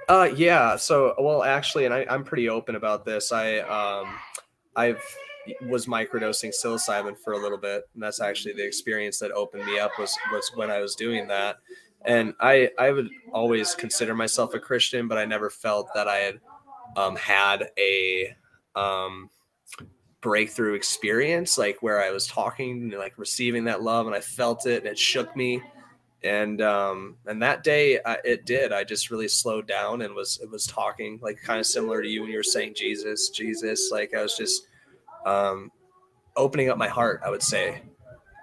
Uh, 0.09 0.31
yeah. 0.37 0.77
So, 0.77 1.15
well, 1.19 1.43
actually, 1.43 1.85
and 1.87 1.95
I, 1.95 2.05
I'm 2.11 2.25
pretty 2.25 2.49
open 2.49 2.75
about 2.75 3.05
this. 3.05 3.33
I 3.33 3.59
um, 3.59 4.09
I've 4.77 5.03
was 5.63 5.87
microdosing 5.87 6.53
psilocybin 6.53 7.19
for 7.19 7.35
a 7.35 7.39
little 7.39 7.59
bit, 7.59 7.89
and 7.95 8.03
that's 8.03 8.21
actually 8.21 8.55
the 8.55 8.67
experience 8.67 9.19
that 9.19 9.33
opened 9.33 9.67
me 9.67 9.79
up. 9.79 9.93
Was 9.99 10.17
was 10.33 10.51
when 10.55 10.71
I 10.71 10.81
was 10.81 10.95
doing 10.95 11.29
that, 11.29 11.57
and 12.05 12.35
I 12.41 12.71
I 12.79 12.91
would 12.91 13.09
always 13.33 13.75
consider 13.75 14.15
myself 14.15 14.55
a 14.55 14.61
Christian, 14.61 15.09
but 15.09 15.19
I 15.19 15.25
never 15.25 15.51
felt 15.51 15.89
that 15.95 16.09
I 16.09 16.17
had 16.17 16.41
um, 16.97 17.17
had 17.17 17.71
a 17.79 18.35
um, 18.75 19.31
breakthrough 20.21 20.75
experience, 20.75 21.59
like 21.59 21.83
where 21.83 22.03
I 22.03 22.11
was 22.11 22.27
talking 22.27 22.83
and 22.83 22.93
like 22.95 23.19
receiving 23.19 23.65
that 23.65 23.83
love, 23.83 24.07
and 24.07 24.15
I 24.15 24.21
felt 24.21 24.67
it, 24.67 24.79
and 24.79 24.87
it 24.87 24.99
shook 24.99 25.35
me. 25.37 25.63
And 26.23 26.63
um, 26.63 27.17
and 27.27 27.43
that 27.43 27.63
day 27.63 28.01
I, 28.05 28.17
it 28.25 28.47
did. 28.47 28.73
I 28.73 28.85
just 28.85 29.11
really 29.11 29.29
slowed 29.29 29.69
down 29.69 30.01
and 30.01 30.15
was 30.15 30.41
was 30.51 30.67
talking 30.67 31.19
like 31.23 31.37
kind 31.43 31.61
of 31.61 31.67
similar 31.67 32.01
to 32.01 32.09
you 32.09 32.23
when 32.23 32.31
you 32.31 32.39
were 32.39 32.43
saying 32.43 32.75
Jesus, 32.75 33.29
Jesus. 33.29 33.91
Like 33.93 34.15
I 34.15 34.23
was 34.23 34.35
just 34.37 34.67
um, 35.25 35.71
opening 36.37 36.69
up 36.71 36.79
my 36.79 36.89
heart. 36.89 37.21
I 37.25 37.31
would 37.31 37.43
say, 37.43 37.83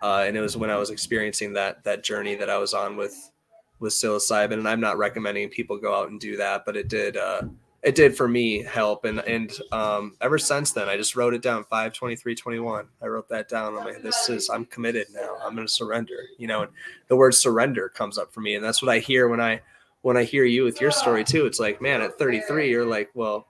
uh, 0.01 0.23
and 0.27 0.35
it 0.35 0.41
was 0.41 0.57
when 0.57 0.69
I 0.69 0.77
was 0.77 0.89
experiencing 0.89 1.53
that 1.53 1.83
that 1.83 2.03
journey 2.03 2.35
that 2.35 2.49
I 2.49 2.57
was 2.57 2.73
on 2.73 2.97
with 2.97 3.31
with 3.79 3.93
psilocybin. 3.93 4.53
And 4.53 4.67
I'm 4.67 4.81
not 4.81 4.97
recommending 4.97 5.49
people 5.49 5.77
go 5.77 5.95
out 5.95 6.09
and 6.09 6.19
do 6.19 6.37
that, 6.37 6.63
but 6.65 6.75
it 6.77 6.87
did. 6.87 7.17
Uh, 7.17 7.43
it 7.83 7.95
did 7.95 8.15
for 8.15 8.27
me 8.27 8.63
help 8.63 9.05
and 9.05 9.19
and 9.19 9.57
um, 9.71 10.15
ever 10.21 10.37
since 10.37 10.71
then 10.71 10.87
i 10.87 10.95
just 10.95 11.15
wrote 11.15 11.33
it 11.33 11.41
down 11.41 11.63
five 11.63 11.93
twenty 11.93 12.15
three 12.15 12.35
twenty 12.35 12.59
one. 12.59 12.87
i 13.01 13.07
wrote 13.07 13.27
that 13.29 13.49
down 13.49 13.75
i'm 13.75 13.83
like 13.85 14.01
this 14.01 14.29
is 14.29 14.49
i'm 14.49 14.65
committed 14.65 15.07
now 15.13 15.35
i'm 15.43 15.55
going 15.55 15.67
to 15.67 15.73
surrender 15.73 16.27
you 16.37 16.47
know 16.47 16.61
and 16.61 16.71
the 17.07 17.15
word 17.15 17.33
surrender 17.33 17.89
comes 17.89 18.17
up 18.17 18.31
for 18.31 18.41
me 18.41 18.55
and 18.55 18.63
that's 18.63 18.81
what 18.81 18.89
i 18.93 18.99
hear 18.99 19.27
when 19.27 19.41
i 19.41 19.59
when 20.01 20.17
i 20.17 20.23
hear 20.23 20.45
you 20.45 20.63
with 20.63 20.79
your 20.79 20.91
story 20.91 21.23
too 21.23 21.45
it's 21.45 21.59
like 21.59 21.81
man 21.81 22.01
at 22.01 22.17
33 22.17 22.69
you're 22.69 22.85
like 22.85 23.09
well 23.13 23.47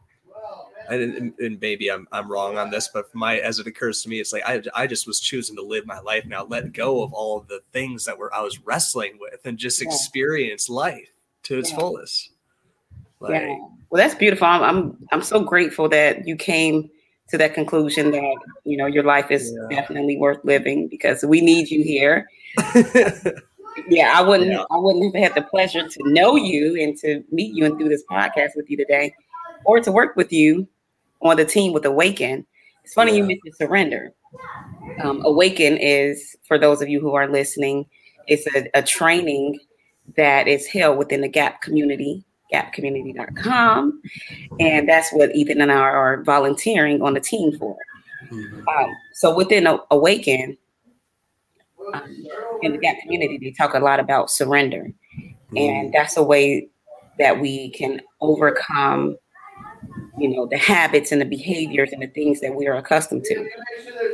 and, 1.00 1.34
and 1.40 1.60
maybe 1.62 1.90
I'm, 1.90 2.08
I'm 2.12 2.32
wrong 2.32 2.58
on 2.58 2.70
this 2.70 2.90
but 2.94 3.14
my 3.14 3.38
as 3.40 3.60
it 3.60 3.68
occurs 3.68 4.02
to 4.04 4.10
me 4.10 4.20
it's 4.20 4.34
like 4.34 4.44
I, 4.46 4.62
I 4.76 4.88
just 4.88 5.08
was 5.08 5.20
choosing 5.20 5.56
to 5.56 5.64
live 5.64 5.86
my 5.86 6.00
life 6.00 6.26
now 6.26 6.46
let 6.46 6.74
go 6.74 7.04
of 7.04 7.14
all 7.14 7.38
of 7.38 7.48
the 7.48 7.62
things 7.72 8.06
that 8.06 8.18
were 8.18 8.34
i 8.34 8.42
was 8.42 8.60
wrestling 8.60 9.18
with 9.20 9.46
and 9.46 9.58
just 9.58 9.82
yeah. 9.82 9.88
experience 9.88 10.70
life 10.70 11.12
to 11.44 11.58
its 11.58 11.72
yeah. 11.72 11.78
fullest 11.78 12.32
like, 13.22 13.42
yeah. 13.42 13.56
Well, 13.90 14.02
that's 14.02 14.16
beautiful. 14.16 14.48
I'm, 14.48 14.64
I'm 14.64 15.08
I'm 15.12 15.22
so 15.22 15.42
grateful 15.42 15.88
that 15.90 16.28
you 16.28 16.36
came 16.36 16.90
to 17.30 17.38
that 17.38 17.54
conclusion 17.54 18.12
that 18.12 18.36
you 18.66 18.78
know 18.78 18.88
your 18.88 19.04
life 19.04 19.30
is 19.30 19.54
yeah. 19.56 19.76
definitely 19.76 20.18
worth 20.18 20.40
living 20.44 20.88
because 20.88 21.24
we 21.24 21.40
need 21.40 21.70
you 21.70 21.84
here. 21.84 22.28
yeah, 23.88 24.14
I 24.16 24.22
wouldn't 24.22 24.52
yeah. 24.52 24.64
I 24.72 24.78
wouldn't 24.78 25.16
have 25.16 25.24
had 25.24 25.36
the 25.36 25.48
pleasure 25.48 25.88
to 25.88 26.00
know 26.06 26.36
you 26.36 26.82
and 26.82 26.98
to 26.98 27.24
meet 27.32 27.56
you 27.56 27.66
and 27.66 27.78
do 27.78 27.88
this 27.88 28.04
podcast 28.10 28.56
with 28.56 28.70
you 28.70 28.78
today, 28.78 29.14
or 29.66 29.80
to 29.80 29.92
work 29.92 30.16
with 30.16 30.34
you 30.34 30.68
on 31.22 31.38
the 31.38 31.46
team 31.46 31.74
with 31.74 31.86
Awaken. 31.86 32.46
It's 32.84 32.94
funny 32.94 33.12
yeah. 33.12 33.18
you 33.18 33.24
mentioned 33.24 33.56
surrender. 33.56 34.12
Um, 35.04 35.22
Awaken 35.26 35.78
is 35.78 36.36
for 36.48 36.58
those 36.58 36.82
of 36.82 36.90
you 36.90 37.00
who 37.00 37.14
are 37.14 37.30
listening. 37.30 37.86
It's 38.28 38.48
a, 38.56 38.70
a 38.74 38.84
training 38.84 39.60
that 40.16 40.48
is 40.48 40.66
held 40.68 40.98
within 40.98 41.22
the 41.22 41.28
Gap 41.28 41.62
community 41.62 42.26
gapcommunity.com. 42.52 44.02
And 44.60 44.88
that's 44.88 45.12
what 45.12 45.34
Ethan 45.36 45.62
and 45.62 45.72
I 45.72 45.76
are 45.76 46.24
volunteering 46.24 47.02
on 47.02 47.14
the 47.14 47.20
team 47.20 47.58
for. 47.58 47.78
Mm-hmm. 48.30 48.68
Um, 48.68 48.90
so 49.14 49.36
within 49.36 49.68
Awaken, 49.90 50.58
um, 51.94 52.26
in 52.62 52.74
the 52.74 52.78
Gap 52.78 52.98
community, 53.02 53.38
they 53.38 53.52
talk 53.52 53.74
a 53.74 53.80
lot 53.80 54.00
about 54.00 54.30
surrender. 54.30 54.92
Mm-hmm. 55.18 55.58
And 55.58 55.94
that's 55.94 56.18
a 56.18 56.24
way 56.24 56.68
that 57.20 57.40
we 57.40 57.72
can 57.72 58.02
overcome, 58.20 59.18
you 60.18 60.30
know, 60.30 60.46
the 60.46 60.58
habits 60.58 61.12
and 61.12 61.22
the 61.22 61.26
behaviors 61.26 61.92
and 61.92 62.02
the 62.02 62.08
things 62.08 62.42
that 62.42 62.56
we 62.56 62.68
are 62.68 62.76
accustomed 62.76 63.24
to. 63.26 63.48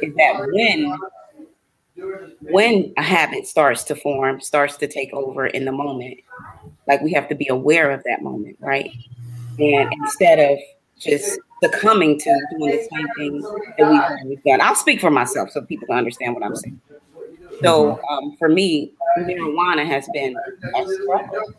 Is 0.01 0.13
that 0.15 0.47
when 0.51 0.97
when 2.41 2.93
a 2.97 3.01
habit 3.01 3.47
starts 3.47 3.83
to 3.85 3.95
form, 3.95 4.39
starts 4.41 4.77
to 4.77 4.87
take 4.87 5.11
over 5.13 5.47
in 5.47 5.65
the 5.65 5.71
moment, 5.71 6.19
like 6.87 7.01
we 7.01 7.11
have 7.13 7.27
to 7.29 7.35
be 7.35 7.47
aware 7.47 7.91
of 7.91 8.03
that 8.03 8.21
moment, 8.21 8.57
right? 8.59 8.91
And 9.59 9.91
instead 9.93 10.39
of 10.39 10.59
just 10.99 11.39
succumbing 11.63 12.19
to 12.19 12.41
doing 12.51 12.71
the 12.71 12.87
same 12.91 13.07
thing 13.17 13.41
that 13.77 13.89
we've 13.89 14.01
always 14.01 14.39
done. 14.45 14.61
I'll 14.61 14.75
speak 14.75 15.01
for 15.01 15.09
myself 15.09 15.51
so 15.51 15.61
people 15.61 15.87
can 15.87 15.97
understand 15.97 16.35
what 16.35 16.43
I'm 16.43 16.55
saying. 16.55 16.79
So 17.63 17.93
mm-hmm. 17.93 18.13
um, 18.13 18.35
for 18.37 18.49
me, 18.49 18.93
marijuana 19.19 19.85
has 19.85 20.07
been 20.13 20.35
a 20.75 20.87
struggle. 20.87 21.53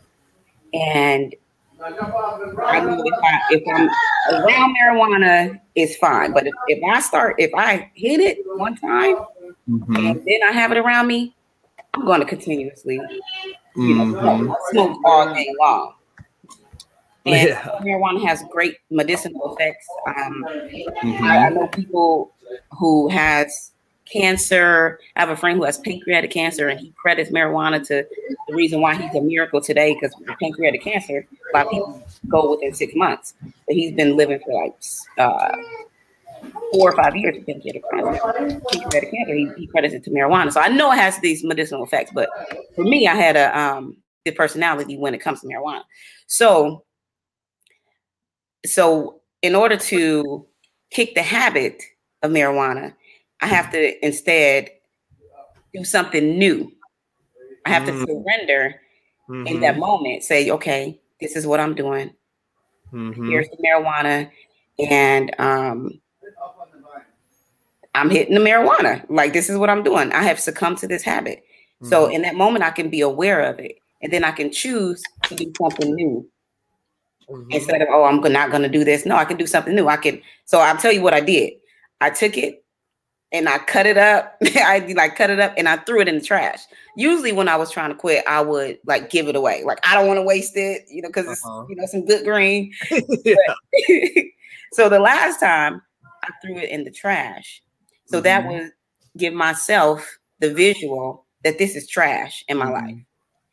And 0.73 1.35
I 1.81 1.89
know 1.89 3.03
if, 3.05 3.13
I, 3.23 3.39
if 3.51 3.63
I'm 3.73 3.89
around 4.33 4.75
marijuana, 4.75 5.59
it's 5.75 5.95
fine. 5.97 6.33
But 6.33 6.47
if, 6.47 6.53
if 6.67 6.83
I 6.83 6.99
start, 6.99 7.35
if 7.37 7.51
I 7.55 7.91
hit 7.93 8.19
it 8.19 8.39
one 8.45 8.75
time 8.75 9.17
mm-hmm. 9.69 9.95
and 9.95 10.23
then 10.25 10.39
I 10.45 10.51
have 10.51 10.71
it 10.71 10.77
around 10.77 11.07
me, 11.07 11.35
I'm 11.93 12.05
going 12.05 12.19
to 12.19 12.25
continuously 12.25 12.99
you 13.75 13.95
know, 13.95 14.05
mm-hmm. 14.05 14.53
smoke 14.71 14.99
all 15.05 15.33
day 15.33 15.53
long. 15.59 15.93
And 17.25 17.49
yeah. 17.49 17.79
marijuana 17.81 18.25
has 18.27 18.43
great 18.51 18.77
medicinal 18.89 19.55
effects. 19.55 19.87
Um, 20.07 20.45
mm-hmm. 20.47 21.23
I, 21.23 21.45
I, 21.45 21.49
know 21.49 21.67
people 21.67 22.33
who 22.71 23.07
has 23.09 23.71
cancer. 24.11 24.99
I 25.15 25.21
have 25.21 25.29
a 25.29 25.35
friend 25.35 25.57
who 25.57 25.65
has 25.65 25.77
pancreatic 25.77 26.31
cancer, 26.31 26.67
and 26.67 26.79
he 26.79 26.93
credits 27.01 27.31
marijuana 27.31 27.85
to 27.87 28.05
the 28.47 28.53
reason 28.55 28.81
why 28.81 28.95
he's 28.95 29.13
a 29.15 29.21
miracle 29.21 29.61
today. 29.61 29.93
Because 29.93 30.15
pancreatic 30.39 30.83
cancer, 30.83 31.25
a 31.53 31.57
lot 31.57 31.65
of 31.67 31.71
people 31.71 32.03
go 32.27 32.51
within 32.51 32.73
six 32.73 32.93
months, 32.95 33.33
but 33.41 33.75
he's 33.75 33.93
been 33.93 34.15
living 34.15 34.39
for 34.45 34.63
like 34.63 34.75
uh, 35.17 35.55
four 36.73 36.91
or 36.91 36.95
five 36.95 37.15
years 37.15 37.37
of 37.37 37.45
pancreatic 37.45 37.83
cancer. 37.91 39.09
He, 39.11 39.49
he 39.57 39.67
credits 39.67 39.93
it 39.93 40.03
to 40.05 40.11
marijuana. 40.11 40.51
So 40.51 40.61
I 40.61 40.69
know 40.69 40.91
it 40.91 40.97
has 40.97 41.19
these 41.19 41.43
medicinal 41.43 41.83
effects, 41.83 42.11
but 42.13 42.29
for 42.75 42.83
me, 42.83 43.07
I 43.07 43.15
had 43.15 43.35
a 43.35 43.57
um 43.57 43.97
the 44.25 44.31
personality 44.31 44.97
when 44.97 45.13
it 45.13 45.19
comes 45.19 45.41
to 45.41 45.47
marijuana. 45.47 45.83
So, 46.27 46.83
so 48.65 49.21
in 49.41 49.55
order 49.55 49.77
to 49.77 50.45
kick 50.91 51.15
the 51.15 51.21
habit 51.21 51.81
of 52.21 52.31
marijuana, 52.31 52.93
I 53.41 53.47
have 53.47 53.71
to 53.71 54.05
instead 54.05 54.69
do 55.73 55.83
something 55.83 56.37
new. 56.37 56.71
I 57.65 57.69
have 57.69 57.83
mm. 57.83 57.87
to 57.87 58.05
surrender 58.05 58.81
mm-hmm. 59.29 59.47
in 59.47 59.59
that 59.61 59.77
moment. 59.77 60.23
Say, 60.23 60.49
okay, 60.51 60.99
this 61.19 61.35
is 61.35 61.45
what 61.45 61.59
I'm 61.59 61.75
doing. 61.75 62.13
Mm-hmm. 62.93 63.29
Here's 63.29 63.47
the 63.49 63.57
marijuana, 63.57 64.29
and 64.79 65.39
um, 65.39 65.99
I'm 67.93 68.09
hitting 68.09 68.33
the 68.33 68.41
marijuana. 68.41 69.05
Like 69.09 69.33
this 69.33 69.49
is 69.49 69.57
what 69.57 69.69
I'm 69.69 69.83
doing. 69.83 70.11
I 70.11 70.23
have 70.23 70.39
succumbed 70.39 70.79
to 70.79 70.87
this 70.87 71.03
habit. 71.03 71.43
Mm-hmm. 71.81 71.89
So 71.89 72.07
in 72.07 72.23
that 72.23 72.35
moment, 72.35 72.63
I 72.63 72.71
can 72.71 72.89
be 72.89 73.01
aware 73.01 73.41
of 73.41 73.59
it, 73.59 73.77
and 74.01 74.11
then 74.11 74.23
I 74.23 74.31
can 74.31 74.51
choose 74.51 75.03
to 75.23 75.35
do 75.35 75.51
something 75.61 75.93
new 75.93 76.27
mm-hmm. 77.29 77.51
instead 77.51 77.81
of 77.81 77.89
oh, 77.91 78.05
I'm 78.05 78.21
not 78.33 78.49
going 78.49 78.63
to 78.63 78.69
do 78.69 78.83
this. 78.83 79.05
No, 79.05 79.15
I 79.15 79.25
can 79.25 79.37
do 79.37 79.47
something 79.47 79.75
new. 79.75 79.87
I 79.87 79.97
can. 79.97 80.21
So 80.45 80.59
I'll 80.59 80.77
tell 80.77 80.91
you 80.91 81.01
what 81.01 81.13
I 81.13 81.21
did. 81.21 81.53
I 82.01 82.09
took 82.09 82.37
it 82.37 82.63
and 83.31 83.47
I 83.47 83.59
cut 83.59 83.85
it 83.85 83.97
up. 83.97 84.37
I 84.55 84.79
like 84.95 85.15
cut 85.15 85.29
it 85.29 85.39
up 85.39 85.53
and 85.57 85.67
I 85.67 85.77
threw 85.77 86.01
it 86.01 86.07
in 86.07 86.15
the 86.15 86.23
trash. 86.23 86.61
Usually 86.95 87.31
when 87.31 87.47
I 87.47 87.55
was 87.55 87.71
trying 87.71 87.89
to 87.89 87.95
quit, 87.95 88.23
I 88.27 88.41
would 88.41 88.79
like 88.85 89.09
give 89.09 89.27
it 89.27 89.35
away. 89.35 89.63
Like 89.63 89.79
I 89.83 89.95
don't 89.95 90.07
want 90.07 90.17
to 90.17 90.23
waste 90.23 90.55
it, 90.55 90.83
you 90.89 91.01
know, 91.01 91.09
because 91.09 91.27
uh-huh. 91.27 91.61
it's 91.61 91.69
you 91.69 91.75
know 91.75 91.85
some 91.85 92.05
good 92.05 92.25
green. 92.25 92.73
so 94.73 94.89
the 94.89 94.99
last 94.99 95.39
time 95.39 95.81
I 96.23 96.29
threw 96.41 96.57
it 96.57 96.69
in 96.69 96.83
the 96.83 96.91
trash, 96.91 97.61
so 98.05 98.17
mm-hmm. 98.17 98.23
that 98.23 98.47
would 98.47 98.71
give 99.17 99.33
myself 99.33 100.17
the 100.39 100.53
visual 100.53 101.25
that 101.43 101.57
this 101.57 101.75
is 101.75 101.87
trash 101.87 102.43
in 102.47 102.57
my 102.57 102.65
mm-hmm. 102.65 102.85
life. 102.85 103.03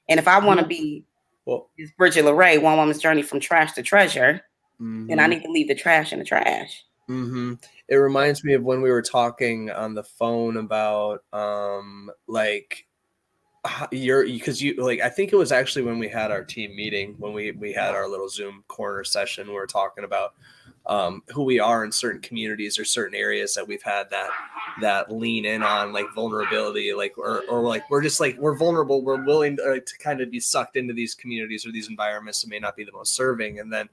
And 0.09 0.21
if 0.21 0.29
I 0.29 0.39
want 0.39 0.61
to 0.61 0.67
be 0.67 1.05
well, 1.45 1.71
this 1.79 1.91
Bridget 1.93 2.25
LaRae, 2.25 2.61
one 2.61 2.77
woman's 2.77 3.01
journey 3.01 3.23
from 3.23 3.41
trash 3.41 3.73
to 3.73 3.83
treasure, 3.83 4.41
mm-hmm. 4.81 5.07
then 5.07 5.19
I 5.19 5.25
mm-hmm. 5.25 5.31
need 5.31 5.43
to 5.43 5.51
leave 5.51 5.69
the 5.69 5.75
trash 5.75 6.13
in 6.13 6.19
the 6.19 6.25
trash. 6.25 6.85
Mm-hmm. 7.09 7.55
It 7.89 7.97
reminds 7.97 8.43
me 8.43 8.55
of 8.55 8.63
when 8.63 8.83
we 8.83 8.91
were 8.91 9.03
talking 9.03 9.71
on 9.71 9.95
the 9.95 10.03
phone 10.03 10.57
about 10.57 11.23
um 11.33 12.11
like 12.27 12.87
you're 13.91 14.25
because 14.25 14.63
you 14.63 14.75
like 14.83 15.01
I 15.01 15.09
think 15.09 15.33
it 15.33 15.37
was 15.37 15.53
actually 15.53 15.83
when 15.83 15.99
we 15.99 16.09
had 16.09 16.31
our 16.31 16.45
team 16.45 16.75
meeting 16.75 17.15
when 17.19 17.33
we 17.33 17.53
we 17.53 17.73
had 17.73 17.95
our 17.95 18.09
little 18.09 18.29
Zoom 18.29 18.65
corner 18.69 19.05
session. 19.05 19.49
We 19.49 19.55
were 19.55 19.67
talking 19.67 20.05
about 20.05 20.35
um, 20.87 21.23
who 21.29 21.43
we 21.43 21.59
are 21.59 21.85
in 21.85 21.91
certain 21.91 22.21
communities 22.21 22.79
or 22.79 22.85
certain 22.85 23.17
areas 23.17 23.55
that 23.55 23.67
we've 23.67 23.83
had 23.83 24.09
that 24.11 24.31
that 24.81 25.11
lean 25.11 25.45
in 25.45 25.63
on 25.63 25.93
like 25.93 26.07
vulnerability 26.15 26.93
like 26.93 27.17
or, 27.19 27.43
or 27.49 27.63
like 27.63 27.89
we're 27.91 28.03
just 28.03 28.21
like 28.21 28.37
we're 28.39 28.57
vulnerable 28.57 29.03
we're 29.03 29.25
willing 29.25 29.57
to, 29.57 29.63
uh, 29.63 29.75
to 29.75 29.99
kind 29.99 30.21
of 30.21 30.31
be 30.31 30.39
sucked 30.39 30.77
into 30.77 30.93
these 30.93 31.15
communities 31.15 31.67
or 31.67 31.73
these 31.73 31.89
environments 31.89 32.43
that 32.43 32.51
may 32.51 32.59
not 32.59 32.77
be 32.77 32.85
the 32.85 32.93
most 32.93 33.15
serving 33.15 33.59
and 33.59 33.73
then 33.73 33.89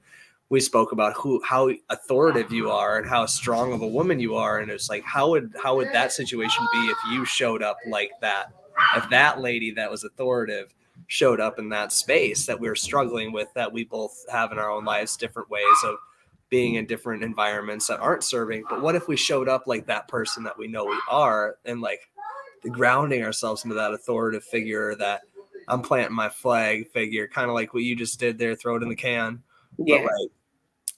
we 0.54 0.60
spoke 0.60 0.92
about 0.92 1.12
who 1.14 1.42
how 1.44 1.68
authoritative 1.90 2.52
you 2.52 2.70
uh-huh. 2.70 2.78
are 2.78 2.98
and 2.98 3.08
how 3.08 3.26
strong 3.26 3.72
of 3.72 3.82
a 3.82 3.86
woman 3.86 4.20
you 4.20 4.36
are 4.36 4.60
and 4.60 4.70
it's 4.70 4.88
like 4.88 5.02
how 5.04 5.30
would 5.30 5.52
how 5.62 5.76
would 5.76 5.88
that 5.92 6.12
situation 6.12 6.64
be 6.72 6.78
if 6.86 6.96
you 7.10 7.24
showed 7.24 7.62
up 7.62 7.76
like 7.88 8.12
that 8.20 8.52
if 8.96 9.08
that 9.10 9.40
lady 9.40 9.72
that 9.72 9.90
was 9.90 10.04
authoritative 10.04 10.72
showed 11.08 11.40
up 11.40 11.58
in 11.58 11.68
that 11.68 11.92
space 11.92 12.46
that 12.46 12.58
we 12.58 12.68
are 12.68 12.76
struggling 12.76 13.32
with 13.32 13.48
that 13.54 13.72
we 13.72 13.84
both 13.84 14.24
have 14.30 14.52
in 14.52 14.58
our 14.58 14.70
own 14.70 14.84
lives 14.84 15.16
different 15.16 15.50
ways 15.50 15.76
of 15.84 15.96
being 16.50 16.74
in 16.76 16.86
different 16.86 17.24
environments 17.24 17.88
that 17.88 17.98
aren't 17.98 18.22
serving. 18.22 18.62
But 18.70 18.80
what 18.80 18.94
if 18.94 19.08
we 19.08 19.16
showed 19.16 19.48
up 19.48 19.66
like 19.66 19.86
that 19.86 20.06
person 20.06 20.44
that 20.44 20.56
we 20.56 20.68
know 20.68 20.84
we 20.84 21.00
are 21.10 21.56
and 21.64 21.80
like 21.80 22.08
grounding 22.70 23.24
ourselves 23.24 23.64
into 23.64 23.74
that 23.74 23.92
authoritative 23.92 24.44
figure 24.44 24.94
that 24.96 25.22
I'm 25.66 25.82
planting 25.82 26.14
my 26.14 26.28
flag 26.28 26.88
figure, 26.90 27.26
kind 27.26 27.48
of 27.48 27.54
like 27.54 27.74
what 27.74 27.82
you 27.82 27.96
just 27.96 28.20
did 28.20 28.38
there, 28.38 28.54
throw 28.54 28.76
it 28.76 28.84
in 28.84 28.88
the 28.88 28.94
can. 28.94 29.42
Yeah. 29.78 29.96
But 29.96 30.04
like 30.04 30.30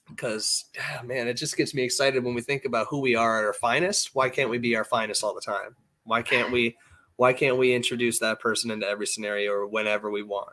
because 0.08 0.64
man, 1.04 1.28
it 1.28 1.34
just 1.34 1.56
gets 1.56 1.74
me 1.74 1.82
excited 1.82 2.24
when 2.24 2.34
we 2.34 2.40
think 2.40 2.64
about 2.64 2.86
who 2.88 3.00
we 3.00 3.14
are 3.14 3.38
at 3.38 3.44
our 3.44 3.52
finest. 3.52 4.14
Why 4.14 4.28
can't 4.28 4.50
we 4.50 4.58
be 4.58 4.76
our 4.76 4.84
finest 4.84 5.24
all 5.24 5.34
the 5.34 5.40
time? 5.40 5.76
Why 6.04 6.22
can't 6.22 6.52
we? 6.52 6.76
Why 7.16 7.32
can't 7.32 7.56
we 7.56 7.74
introduce 7.74 8.18
that 8.18 8.40
person 8.40 8.70
into 8.70 8.86
every 8.86 9.06
scenario 9.06 9.52
or 9.52 9.66
whenever 9.66 10.10
we 10.10 10.22
want? 10.22 10.50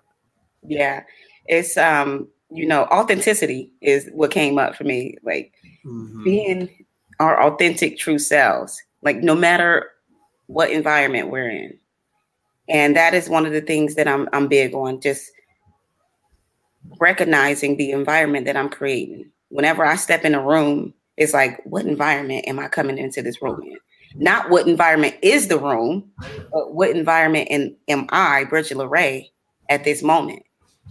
Yeah, 0.66 1.04
it's 1.46 1.78
um, 1.78 2.30
you 2.50 2.66
know, 2.66 2.84
authenticity 2.86 3.72
is 3.82 4.10
what 4.14 4.32
came 4.32 4.58
up 4.58 4.76
for 4.76 4.84
me. 4.84 5.18
Like 5.24 5.54
mm-hmm. 5.86 6.24
being 6.24 6.86
our 7.20 7.42
authentic, 7.44 7.98
true 7.98 8.20
selves. 8.20 8.82
Like 9.02 9.18
no 9.18 9.36
matter 9.36 9.90
what 10.48 10.72
environment 10.72 11.30
we're 11.30 11.50
in, 11.50 11.78
and 12.70 12.96
that 12.96 13.14
is 13.14 13.30
one 13.30 13.46
of 13.46 13.52
the 13.52 13.62
things 13.62 13.96
that 13.96 14.08
I'm 14.08 14.30
I'm 14.34 14.48
big 14.48 14.74
on. 14.74 15.02
Just 15.02 15.32
recognizing 17.00 17.78
the 17.78 17.92
environment 17.92 18.46
that 18.46 18.58
I'm 18.58 18.70
creating. 18.70 19.30
Whenever 19.54 19.86
I 19.86 19.96
step 19.96 20.26
in 20.26 20.34
a 20.34 20.42
room, 20.42 20.96
it's 21.16 21.34
like, 21.34 21.62
what 21.64 21.86
environment 21.86 22.46
am 22.48 22.58
I 22.58 22.68
coming 22.68 22.98
into 22.98 23.22
this 23.22 23.40
room 23.40 23.62
in? 23.62 23.78
Not 24.16 24.50
what 24.50 24.68
environment 24.68 25.16
is 25.22 25.48
the 25.48 25.60
room, 25.60 26.12
but 26.52 26.74
what 26.74 26.90
environment 26.90 27.50
am, 27.52 27.76
am 27.88 28.08
I, 28.10 28.46
Bridget 28.46 28.78
LaRae, 28.78 29.30
at 29.70 29.84
this 29.84 30.02
moment? 30.02 30.44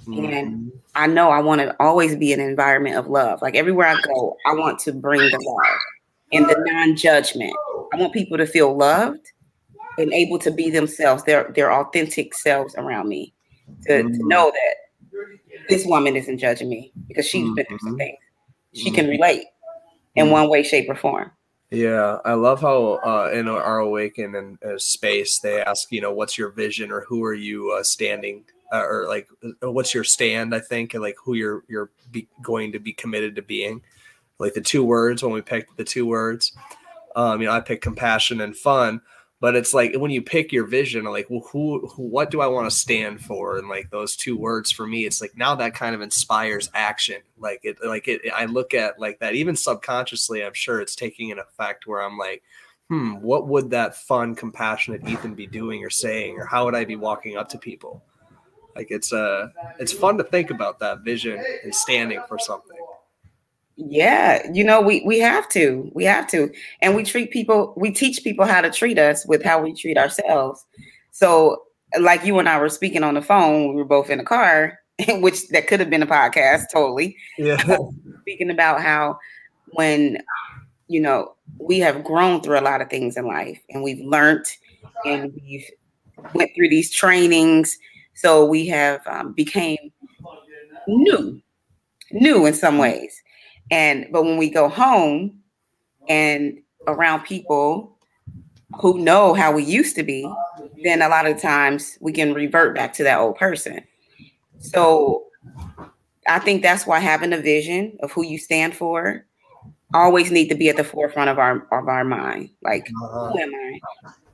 Mm-hmm. 0.06 0.32
And 0.32 0.72
I 0.94 1.08
know 1.08 1.30
I 1.30 1.40
want 1.40 1.60
to 1.60 1.74
always 1.80 2.14
be 2.14 2.32
an 2.32 2.38
environment 2.40 2.96
of 2.96 3.08
love. 3.08 3.42
Like 3.42 3.56
everywhere 3.56 3.88
I 3.88 4.00
go, 4.00 4.36
I 4.46 4.54
want 4.54 4.78
to 4.80 4.92
bring 4.92 5.20
the 5.20 5.40
love 5.44 5.78
and 6.32 6.48
the 6.48 6.56
non-judgment. 6.72 7.52
I 7.92 7.96
want 7.96 8.12
people 8.12 8.38
to 8.38 8.46
feel 8.46 8.76
loved 8.76 9.30
and 9.98 10.12
able 10.12 10.38
to 10.38 10.50
be 10.50 10.70
themselves, 10.70 11.24
their 11.24 11.52
their 11.54 11.72
authentic 11.72 12.34
selves 12.34 12.74
around 12.76 13.08
me. 13.08 13.34
To, 13.86 13.92
mm-hmm. 13.92 14.12
to 14.12 14.28
know 14.28 14.52
that 14.52 15.68
this 15.68 15.84
woman 15.86 16.16
isn't 16.16 16.38
judging 16.38 16.68
me 16.68 16.92
because 17.08 17.26
she's 17.26 17.44
mm-hmm. 17.44 17.54
been 17.54 17.66
through 17.66 17.78
some 17.78 17.88
mm-hmm. 17.90 17.98
things. 17.98 18.18
She 18.74 18.86
mm-hmm. 18.86 18.94
can 18.94 19.08
relate 19.08 19.44
in 20.14 20.26
mm-hmm. 20.26 20.32
one 20.32 20.48
way, 20.48 20.62
shape, 20.62 20.88
or 20.88 20.96
form. 20.96 21.30
Yeah, 21.70 22.18
I 22.24 22.34
love 22.34 22.60
how 22.60 23.00
uh, 23.04 23.30
in 23.32 23.48
our 23.48 23.78
awaken 23.78 24.34
and 24.34 24.62
uh, 24.62 24.78
space 24.78 25.38
they 25.38 25.62
ask, 25.62 25.90
you 25.90 26.02
know, 26.02 26.12
what's 26.12 26.36
your 26.36 26.50
vision 26.50 26.92
or 26.92 27.00
who 27.08 27.24
are 27.24 27.34
you 27.34 27.70
uh, 27.72 27.82
standing 27.82 28.44
uh, 28.70 28.84
or 28.84 29.06
like 29.08 29.26
uh, 29.62 29.70
what's 29.72 29.94
your 29.94 30.04
stand? 30.04 30.54
I 30.54 30.60
think 30.60 30.92
and 30.92 31.02
like 31.02 31.16
who 31.24 31.32
you're 31.32 31.64
you're 31.68 31.90
be- 32.10 32.28
going 32.42 32.72
to 32.72 32.78
be 32.78 32.92
committed 32.92 33.36
to 33.36 33.42
being. 33.42 33.80
Like 34.38 34.52
the 34.52 34.60
two 34.60 34.84
words 34.84 35.22
when 35.22 35.32
we 35.32 35.40
picked 35.40 35.78
the 35.78 35.84
two 35.84 36.04
words, 36.04 36.52
um, 37.16 37.40
you 37.40 37.46
know, 37.46 37.54
I 37.54 37.60
picked 37.60 37.82
compassion 37.82 38.42
and 38.42 38.54
fun 38.54 39.00
but 39.42 39.56
it's 39.56 39.74
like 39.74 39.96
when 39.96 40.12
you 40.12 40.22
pick 40.22 40.52
your 40.52 40.64
vision 40.64 41.04
like 41.04 41.26
well, 41.28 41.44
who, 41.50 41.84
who 41.88 42.04
what 42.04 42.30
do 42.30 42.40
i 42.40 42.46
want 42.46 42.70
to 42.70 42.74
stand 42.74 43.20
for? 43.20 43.58
And 43.58 43.68
like 43.68 43.90
those 43.90 44.14
two 44.14 44.38
words 44.38 44.70
for 44.70 44.86
me 44.86 45.04
it's 45.04 45.20
like 45.20 45.36
now 45.36 45.56
that 45.56 45.74
kind 45.74 45.96
of 45.96 46.00
inspires 46.00 46.70
action. 46.74 47.20
Like 47.38 47.60
it 47.64 47.76
like 47.84 48.06
it 48.06 48.22
i 48.34 48.44
look 48.44 48.72
at 48.72 49.00
like 49.00 49.18
that 49.18 49.34
even 49.34 49.56
subconsciously 49.56 50.44
i'm 50.44 50.54
sure 50.54 50.80
it's 50.80 50.94
taking 50.94 51.32
an 51.32 51.40
effect 51.40 51.88
where 51.88 52.00
i'm 52.00 52.16
like 52.16 52.44
hmm 52.88 53.14
what 53.14 53.48
would 53.48 53.70
that 53.70 53.96
fun 53.96 54.36
compassionate 54.36 55.06
ethan 55.08 55.34
be 55.34 55.48
doing 55.48 55.84
or 55.84 55.90
saying? 55.90 56.38
Or 56.38 56.46
how 56.46 56.64
would 56.64 56.76
i 56.76 56.84
be 56.84 56.96
walking 56.96 57.36
up 57.36 57.48
to 57.48 57.58
people? 57.58 58.00
Like 58.76 58.92
it's 58.92 59.12
uh 59.12 59.48
it's 59.80 59.92
fun 59.92 60.18
to 60.18 60.24
think 60.24 60.50
about 60.50 60.78
that 60.78 61.00
vision 61.00 61.42
and 61.64 61.74
standing 61.74 62.22
for 62.28 62.38
something 62.38 62.78
yeah, 63.76 64.46
you 64.52 64.64
know, 64.64 64.80
we 64.80 65.02
we 65.06 65.18
have 65.20 65.48
to. 65.50 65.90
We 65.94 66.04
have 66.04 66.26
to. 66.28 66.50
And 66.80 66.94
we 66.94 67.04
treat 67.04 67.30
people, 67.30 67.74
we 67.76 67.90
teach 67.90 68.22
people 68.22 68.44
how 68.44 68.60
to 68.60 68.70
treat 68.70 68.98
us 68.98 69.26
with 69.26 69.42
how 69.42 69.62
we 69.62 69.74
treat 69.74 69.98
ourselves. 69.98 70.64
So 71.10 71.62
like 71.98 72.24
you 72.24 72.38
and 72.38 72.48
I 72.48 72.58
were 72.58 72.68
speaking 72.68 73.02
on 73.02 73.14
the 73.14 73.22
phone, 73.22 73.68
we 73.68 73.74
were 73.74 73.84
both 73.84 74.10
in 74.10 74.20
a 74.20 74.24
car, 74.24 74.78
which 75.08 75.48
that 75.48 75.66
could 75.66 75.80
have 75.80 75.90
been 75.90 76.02
a 76.02 76.06
podcast 76.06 76.64
totally. 76.72 77.16
Yeah. 77.38 77.62
speaking 78.20 78.50
about 78.50 78.82
how 78.82 79.18
when 79.72 80.18
you 80.92 81.00
know, 81.00 81.34
we 81.58 81.78
have 81.78 82.04
grown 82.04 82.42
through 82.42 82.58
a 82.58 82.60
lot 82.60 82.82
of 82.82 82.90
things 82.90 83.16
in 83.16 83.26
life 83.26 83.58
and 83.70 83.82
we've 83.82 84.04
learned 84.04 84.44
and 85.06 85.32
we've 85.40 85.68
went 86.34 86.50
through 86.54 86.68
these 86.68 86.90
trainings. 86.90 87.78
So 88.14 88.44
we 88.44 88.66
have 88.66 89.00
um, 89.06 89.32
became 89.32 89.78
new, 90.86 91.40
new 92.10 92.44
in 92.44 92.52
some 92.52 92.76
ways. 92.76 93.22
And 93.72 94.06
but 94.12 94.24
when 94.24 94.36
we 94.36 94.50
go 94.50 94.68
home 94.68 95.40
and 96.06 96.58
around 96.86 97.22
people 97.22 97.96
who 98.80 98.98
know 98.98 99.32
how 99.32 99.50
we 99.50 99.64
used 99.64 99.96
to 99.96 100.02
be, 100.02 100.30
then 100.84 101.00
a 101.00 101.08
lot 101.08 101.26
of 101.26 101.40
times 101.40 101.96
we 102.00 102.12
can 102.12 102.34
revert 102.34 102.74
back 102.74 102.92
to 102.94 103.02
that 103.04 103.18
old 103.18 103.36
person. 103.36 103.82
So 104.58 105.24
I 106.28 106.38
think 106.38 106.62
that's 106.62 106.86
why 106.86 106.98
having 106.98 107.32
a 107.32 107.38
vision 107.38 107.96
of 108.02 108.12
who 108.12 108.24
you 108.24 108.38
stand 108.38 108.76
for 108.76 109.24
always 109.94 110.30
need 110.30 110.48
to 110.48 110.54
be 110.54 110.68
at 110.68 110.76
the 110.76 110.84
forefront 110.84 111.30
of 111.30 111.38
our 111.38 111.66
of 111.72 111.88
our 111.88 112.04
mind. 112.04 112.50
Like, 112.62 112.90
uh-huh. 113.02 113.30
who 113.30 113.38
am 113.38 113.54
I? 113.54 113.80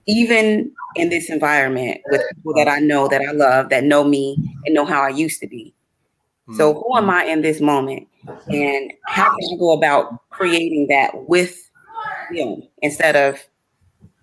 Even 0.08 0.72
in 0.96 1.10
this 1.10 1.30
environment 1.30 2.00
with 2.10 2.22
people 2.34 2.54
that 2.54 2.66
I 2.66 2.80
know 2.80 3.06
that 3.06 3.20
I 3.20 3.30
love, 3.30 3.68
that 3.68 3.84
know 3.84 4.02
me 4.02 4.36
and 4.66 4.74
know 4.74 4.84
how 4.84 5.02
I 5.02 5.10
used 5.10 5.40
to 5.42 5.46
be. 5.46 5.74
So 6.56 6.72
who 6.72 6.96
am 6.96 7.04
mm-hmm. 7.04 7.10
I 7.10 7.24
in 7.26 7.42
this 7.42 7.60
moment? 7.60 8.07
And 8.48 8.92
how 9.06 9.24
can 9.24 9.54
I 9.54 9.56
go 9.58 9.72
about 9.72 10.28
creating 10.30 10.88
that 10.88 11.28
with 11.28 11.70
them 12.32 12.62
instead 12.82 13.16
of 13.16 13.36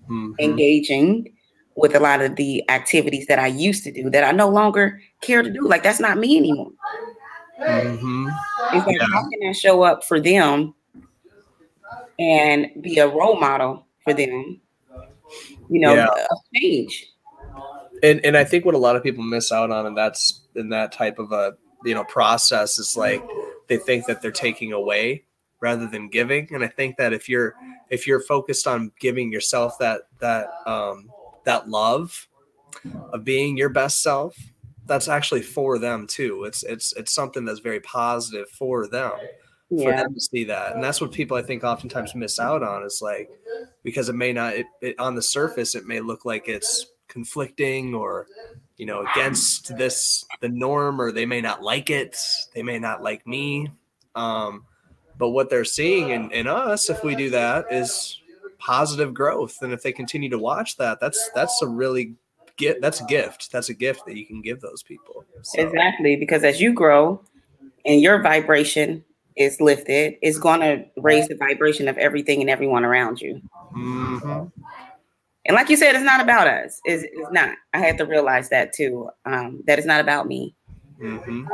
mm-hmm. 0.10 0.34
engaging 0.40 1.32
with 1.76 1.96
a 1.96 2.00
lot 2.00 2.22
of 2.22 2.36
the 2.36 2.64
activities 2.70 3.28
that 3.28 3.40
I 3.40 3.48
used 3.48 3.84
to 3.84 3.92
do 3.92 4.10
that 4.10 4.24
I 4.24 4.32
no 4.32 4.50
longer 4.50 5.02
care 5.22 5.42
to 5.42 5.50
do? 5.50 5.68
Like 5.68 5.84
that's 5.84 6.00
not 6.00 6.18
me 6.18 6.38
anymore. 6.38 6.72
Mm-hmm. 7.62 8.28
It's 8.74 8.86
like 8.86 8.98
yeah. 9.00 9.08
how 9.12 9.30
can 9.30 9.50
I 9.50 9.52
show 9.52 9.84
up 9.84 10.04
for 10.04 10.20
them 10.20 10.74
and 12.20 12.68
be 12.82 13.00
a 13.00 13.08
role 13.08 13.40
model 13.40 13.86
for 14.04 14.14
them? 14.14 14.60
You 15.70 15.80
know, 15.80 15.94
yeah. 15.96 16.08
a 16.08 16.60
change. 16.60 17.08
And 18.04 18.24
and 18.26 18.38
I 18.38 18.44
think 18.44 18.66
what 18.66 18.76
a 18.76 18.80
lot 18.80 18.96
of 18.96 19.04
people 19.04 19.24
miss 19.24 19.52
out 19.52 19.72
on, 19.72 19.86
and 19.86 19.98
that's 19.98 20.42
in 20.56 20.70
that 20.70 20.92
type 20.92 21.18
of 21.18 21.32
a 21.32 21.56
you 21.84 21.94
know 21.94 22.04
process 22.04 22.78
is 22.78 22.98
like 22.98 23.24
they 23.68 23.78
think 23.78 24.06
that 24.06 24.22
they're 24.22 24.32
taking 24.32 24.74
away 24.74 25.26
rather 25.62 25.88
than 25.88 26.10
giving. 26.10 26.48
And 26.54 26.64
i 26.64 26.68
think 26.68 26.98
that 26.98 27.14
if 27.14 27.30
you're 27.30 27.56
if 27.90 28.08
you're 28.08 28.22
focused 28.22 28.68
on 28.68 28.92
giving 29.00 29.32
yourself 29.32 29.78
that 29.80 30.02
that 30.20 30.48
um 30.66 31.10
that 31.46 31.70
love 31.70 32.28
of 33.14 33.24
being 33.24 33.58
your 33.58 33.70
best 33.70 34.02
self 34.02 34.36
that's 34.86 35.08
actually 35.08 35.42
for 35.42 35.80
them 35.80 36.08
too. 36.08 36.44
It's 36.46 36.64
it's 36.64 36.94
it's 36.94 37.14
something 37.14 37.46
that's 37.46 37.60
very 37.60 37.80
positive 37.80 38.50
for 38.50 38.88
them 38.88 39.12
yeah. 39.70 39.84
for 39.84 39.98
them 39.98 40.14
to 40.14 40.22
see 40.22 40.44
that. 40.46 40.74
And 40.74 40.84
that's 40.84 41.02
what 41.02 41.12
people 41.12 41.38
i 41.38 41.42
think 41.42 41.64
oftentimes 41.64 42.16
miss 42.16 42.40
out 42.40 42.64
on 42.64 42.84
is 42.84 43.00
like 43.02 43.30
because 43.84 44.10
it 44.10 44.16
may 44.16 44.32
not 44.32 44.54
it, 44.54 44.68
it 44.82 45.00
on 45.00 45.16
the 45.16 45.22
surface 45.22 45.76
it 45.76 45.86
may 45.86 46.00
look 46.00 46.26
like 46.26 46.48
it's 46.48 46.88
conflicting 47.08 47.94
or 47.94 48.28
you 48.78 48.86
know 48.86 49.06
against 49.14 49.76
this 49.78 50.26
the 50.42 50.50
norm 50.50 51.00
or 51.00 51.12
they 51.12 51.26
may 51.26 51.42
not 51.42 51.62
like 51.62 51.90
it 51.90 52.18
they 52.54 52.64
may 52.64 52.80
not 52.80 53.02
like 53.02 53.26
me 53.26 53.70
um, 54.16 54.64
but 55.18 55.30
what 55.30 55.50
they're 55.50 55.66
seeing 55.66 56.10
in, 56.10 56.32
in 56.32 56.48
us 56.48 56.90
if 56.90 57.04
we 57.04 57.16
do 57.16 57.30
that 57.30 57.66
is 57.72 58.22
positive 58.58 59.14
growth 59.14 59.58
and 59.62 59.74
if 59.74 59.84
they 59.84 59.92
continue 59.92 60.30
to 60.30 60.40
watch 60.40 60.78
that 60.78 61.00
that's 61.00 61.30
that's 61.34 61.62
a 61.62 61.68
really 61.68 62.16
get 62.58 62.82
that's 62.82 63.02
a 63.02 63.06
gift 63.06 63.52
that's 63.52 63.70
a 63.70 63.74
gift 63.74 64.06
that 64.06 64.16
you 64.16 64.26
can 64.26 64.42
give 64.42 64.62
those 64.62 64.82
people 64.84 65.26
so. 65.42 65.62
exactly 65.62 66.16
because 66.16 66.44
as 66.44 66.60
you 66.60 66.74
grow 66.74 67.22
and 67.86 68.02
your 68.02 68.22
vibration 68.22 69.04
is 69.36 69.60
lifted 69.60 70.16
it's 70.22 70.38
going 70.38 70.62
to 70.62 70.84
raise 71.02 71.28
the 71.28 71.36
vibration 71.36 71.88
of 71.88 71.98
everything 71.98 72.42
and 72.42 72.50
everyone 72.50 72.86
around 72.86 73.20
you 73.20 73.42
mm-hmm. 73.76 74.46
And 75.46 75.56
like 75.56 75.70
you 75.70 75.78
said, 75.78 75.96
it's 75.96 76.04
not 76.04 76.22
about 76.22 76.48
us. 76.48 76.80
It's, 76.86 77.04
it's 77.04 77.32
not. 77.32 77.56
I 77.74 77.80
had 77.80 77.98
to 78.00 78.06
realize 78.06 78.50
that 78.50 78.74
too. 78.74 79.10
Um, 79.26 79.62
that 79.68 79.78
it's 79.78 79.88
not 79.88 80.02
about 80.02 80.28
me. 80.28 80.56
Mm-hmm. 81.02 81.46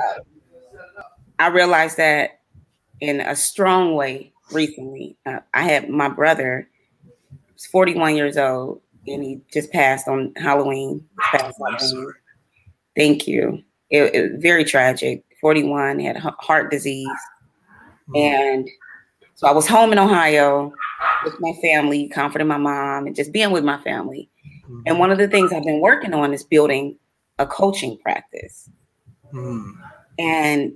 I 1.39 1.47
realized 1.47 1.97
that 1.97 2.41
in 3.01 3.19
a 3.19 3.35
strong 3.35 3.95
way 3.95 4.31
recently. 4.51 5.17
Uh, 5.25 5.39
I 5.53 5.63
had 5.63 5.89
my 5.89 6.09
brother, 6.09 6.69
was 7.53 7.65
41 7.65 8.15
years 8.15 8.37
old, 8.37 8.81
and 9.07 9.23
he 9.23 9.41
just 9.51 9.71
passed 9.71 10.07
on 10.07 10.33
Halloween. 10.35 11.05
Passed 11.19 11.57
Halloween. 11.59 12.13
Thank 12.95 13.27
you. 13.27 13.63
It, 13.89 14.15
it, 14.15 14.31
was 14.33 14.41
very 14.41 14.63
tragic. 14.63 15.25
41, 15.41 15.99
had 15.99 16.17
heart 16.17 16.69
disease. 16.69 17.07
Mm-hmm. 18.09 18.17
And 18.17 18.69
so 19.35 19.47
I 19.47 19.51
was 19.51 19.67
home 19.67 19.91
in 19.91 19.99
Ohio 19.99 20.71
with 21.23 21.39
my 21.39 21.53
family, 21.61 22.07
comforting 22.07 22.47
my 22.47 22.57
mom, 22.57 23.07
and 23.07 23.15
just 23.15 23.31
being 23.31 23.51
with 23.51 23.63
my 23.63 23.81
family. 23.81 24.29
Mm-hmm. 24.65 24.81
And 24.85 24.99
one 24.99 25.11
of 25.11 25.17
the 25.17 25.27
things 25.27 25.51
I've 25.51 25.63
been 25.63 25.81
working 25.81 26.13
on 26.13 26.33
is 26.33 26.43
building 26.43 26.97
a 27.39 27.45
coaching 27.45 27.97
practice. 27.97 28.69
Mm. 29.33 29.73
And 30.19 30.73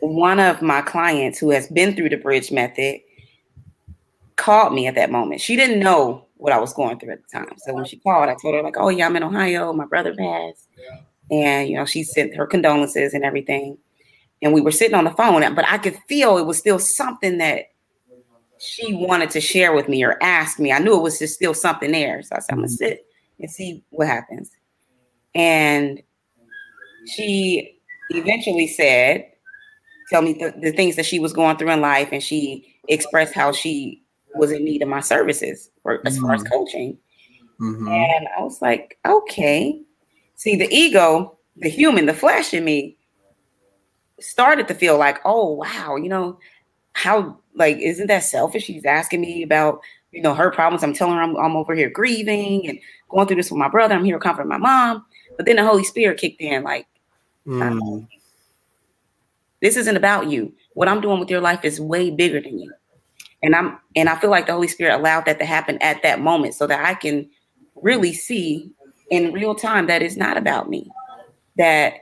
one 0.00 0.38
of 0.38 0.62
my 0.62 0.82
clients 0.82 1.38
who 1.38 1.50
has 1.50 1.68
been 1.68 1.96
through 1.96 2.10
the 2.10 2.16
bridge 2.16 2.52
method 2.52 3.00
called 4.36 4.74
me 4.74 4.86
at 4.86 4.94
that 4.94 5.10
moment. 5.10 5.40
She 5.40 5.56
didn't 5.56 5.80
know 5.80 6.24
what 6.36 6.52
I 6.52 6.58
was 6.58 6.72
going 6.74 6.98
through 6.98 7.12
at 7.12 7.20
the 7.22 7.38
time. 7.38 7.56
So 7.56 7.72
when 7.72 7.86
she 7.86 7.96
called, 7.96 8.28
I 8.28 8.36
told 8.40 8.54
her, 8.54 8.62
like, 8.62 8.76
oh 8.76 8.90
yeah, 8.90 9.06
I'm 9.06 9.16
in 9.16 9.22
Ohio. 9.22 9.72
My 9.72 9.86
brother 9.86 10.14
passed. 10.14 10.68
And 11.30 11.68
you 11.68 11.76
know, 11.76 11.86
she 11.86 12.02
sent 12.02 12.36
her 12.36 12.46
condolences 12.46 13.14
and 13.14 13.24
everything. 13.24 13.78
and 14.42 14.52
we 14.52 14.60
were 14.60 14.70
sitting 14.70 14.94
on 14.94 15.04
the 15.04 15.10
phone, 15.10 15.54
but 15.54 15.66
I 15.68 15.78
could 15.78 15.96
feel 16.08 16.36
it 16.38 16.46
was 16.46 16.58
still 16.58 16.78
something 16.78 17.38
that 17.38 17.70
she 18.66 18.94
wanted 18.94 19.30
to 19.30 19.40
share 19.40 19.74
with 19.74 19.88
me 19.88 20.04
or 20.04 20.22
ask 20.22 20.58
me. 20.58 20.72
I 20.72 20.78
knew 20.78 20.96
it 20.96 21.02
was 21.02 21.18
just 21.18 21.34
still 21.34 21.54
something 21.54 21.92
there. 21.92 22.22
So 22.22 22.36
I 22.36 22.40
said, 22.40 22.52
I'm 22.52 22.58
gonna 22.58 22.68
mm-hmm. 22.68 22.74
sit 22.74 23.06
and 23.38 23.50
see 23.50 23.84
what 23.90 24.08
happens. 24.08 24.50
And 25.34 26.02
she 27.14 27.80
eventually 28.10 28.66
said, 28.66 29.26
Tell 30.10 30.22
me 30.22 30.34
the, 30.34 30.54
the 30.60 30.70
things 30.70 30.94
that 30.96 31.06
she 31.06 31.18
was 31.18 31.32
going 31.32 31.56
through 31.56 31.70
in 31.70 31.80
life, 31.80 32.10
and 32.12 32.22
she 32.22 32.72
expressed 32.88 33.34
how 33.34 33.50
she 33.50 34.04
was 34.36 34.52
in 34.52 34.64
need 34.64 34.82
of 34.82 34.88
my 34.88 35.00
services 35.00 35.70
for, 35.82 36.00
as 36.06 36.18
far 36.18 36.34
as 36.34 36.44
mm-hmm. 36.44 36.52
coaching. 36.52 36.98
Mm-hmm. 37.60 37.88
And 37.88 38.28
I 38.38 38.42
was 38.42 38.62
like, 38.62 38.98
okay. 39.04 39.80
See, 40.36 40.54
the 40.54 40.72
ego, 40.72 41.38
the 41.56 41.68
human, 41.68 42.06
the 42.06 42.14
flesh 42.14 42.54
in 42.54 42.64
me 42.64 42.96
started 44.20 44.68
to 44.68 44.74
feel 44.74 44.96
like, 44.98 45.18
oh, 45.24 45.54
wow, 45.54 45.96
you 45.96 46.08
know, 46.08 46.38
how, 46.92 47.38
like, 47.56 47.78
isn't 47.78 48.06
that 48.06 48.22
selfish? 48.22 48.64
She's 48.64 48.84
asking 48.84 49.20
me 49.20 49.42
about, 49.42 49.80
you 50.12 50.22
know, 50.22 50.34
her 50.34 50.50
problems. 50.50 50.82
I'm 50.82 50.94
telling 50.94 51.16
her 51.16 51.22
I'm, 51.22 51.36
I'm 51.36 51.56
over 51.56 51.74
here 51.74 51.90
grieving 51.90 52.68
and 52.68 52.78
going 53.08 53.26
through 53.26 53.36
this 53.36 53.50
with 53.50 53.58
my 53.58 53.68
brother. 53.68 53.94
I'm 53.94 54.04
here 54.04 54.16
to 54.16 54.22
comfort 54.22 54.46
my 54.46 54.58
mom. 54.58 55.04
But 55.36 55.46
then 55.46 55.56
the 55.56 55.64
Holy 55.64 55.84
Spirit 55.84 56.18
kicked 56.18 56.40
in, 56.40 56.62
like, 56.62 56.86
mm. 57.46 58.06
this 59.60 59.76
isn't 59.76 59.96
about 59.96 60.28
you. 60.28 60.52
What 60.74 60.88
I'm 60.88 61.00
doing 61.00 61.20
with 61.20 61.30
your 61.30 61.40
life 61.40 61.64
is 61.64 61.80
way 61.80 62.10
bigger 62.10 62.40
than 62.40 62.58
you. 62.58 62.72
And 63.42 63.54
I'm 63.54 63.78
and 63.94 64.08
I 64.08 64.16
feel 64.16 64.30
like 64.30 64.46
the 64.46 64.52
Holy 64.52 64.68
Spirit 64.68 64.94
allowed 64.94 65.26
that 65.26 65.38
to 65.38 65.44
happen 65.44 65.78
at 65.82 66.02
that 66.02 66.20
moment 66.20 66.54
so 66.54 66.66
that 66.66 66.84
I 66.84 66.94
can 66.94 67.28
really 67.76 68.12
see 68.12 68.70
in 69.10 69.32
real 69.32 69.54
time 69.54 69.86
that 69.86 70.02
it's 70.02 70.16
not 70.16 70.36
about 70.36 70.70
me. 70.70 70.90
That 71.56 71.94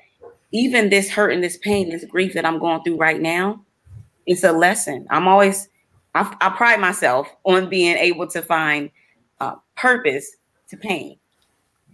even 0.52 0.90
this 0.90 1.10
hurt 1.10 1.32
and 1.32 1.42
this 1.42 1.56
pain, 1.58 1.90
this 1.90 2.04
grief 2.04 2.34
that 2.34 2.46
I'm 2.46 2.60
going 2.60 2.82
through 2.84 2.96
right 2.96 3.20
now, 3.20 3.63
it's 4.26 4.44
a 4.44 4.52
lesson. 4.52 5.06
I'm 5.10 5.28
always, 5.28 5.68
I, 6.14 6.34
I 6.40 6.50
pride 6.50 6.80
myself 6.80 7.28
on 7.44 7.68
being 7.68 7.96
able 7.96 8.26
to 8.28 8.42
find 8.42 8.90
uh, 9.40 9.56
purpose 9.76 10.36
to 10.70 10.76
pain. 10.76 11.18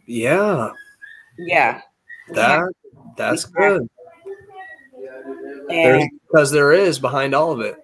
Yeah. 0.06 0.70
Yeah. 1.38 1.80
That 2.30 2.72
that's 3.16 3.44
good. 3.44 3.88
because 5.68 6.50
there 6.50 6.72
is 6.72 6.98
behind 6.98 7.34
all 7.34 7.52
of 7.52 7.60
it. 7.60 7.76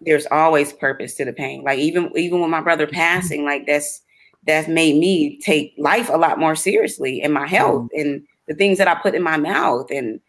There's 0.00 0.26
always 0.30 0.72
purpose 0.72 1.14
to 1.16 1.24
the 1.24 1.32
pain. 1.32 1.62
Like 1.62 1.78
even 1.78 2.10
even 2.16 2.40
with 2.40 2.50
my 2.50 2.60
brother 2.60 2.86
passing, 2.86 3.44
like 3.44 3.66
that's 3.66 4.02
that's 4.46 4.68
made 4.68 4.96
me 4.96 5.38
take 5.40 5.74
life 5.76 6.08
a 6.08 6.16
lot 6.16 6.38
more 6.38 6.56
seriously 6.56 7.20
and 7.22 7.34
my 7.34 7.46
health 7.46 7.88
mm. 7.94 8.00
and 8.00 8.22
the 8.48 8.54
things 8.54 8.78
that 8.78 8.88
I 8.88 8.94
put 8.94 9.14
in 9.14 9.22
my 9.22 9.36
mouth. 9.36 9.90
And 9.90 10.20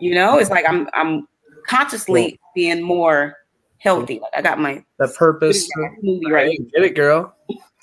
you 0.00 0.14
know, 0.14 0.38
it's 0.38 0.50
like 0.50 0.66
I'm 0.68 0.88
I'm 0.92 1.26
consciously 1.66 2.38
being 2.54 2.82
more 2.82 3.36
healthy. 3.78 4.20
Like 4.20 4.32
I 4.36 4.42
got 4.42 4.58
my 4.58 4.84
the 4.98 5.08
purpose 5.08 5.68
movie 6.02 6.30
right. 6.30 6.58
Get 6.74 6.84
it, 6.84 6.94
girl. 6.94 7.34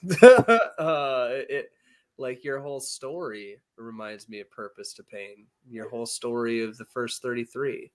uh, 0.24 1.30
it 1.32 1.72
like 2.18 2.44
your 2.44 2.60
whole 2.60 2.80
story 2.80 3.58
reminds 3.78 4.30
me 4.30 4.40
of 4.40 4.50
purpose 4.52 4.94
to 4.94 5.04
pain. 5.04 5.48
Your 5.70 5.90
whole 5.90 6.06
story 6.06 6.64
of 6.64 6.78
the 6.78 6.86
first 6.86 7.22
33. 7.22 7.92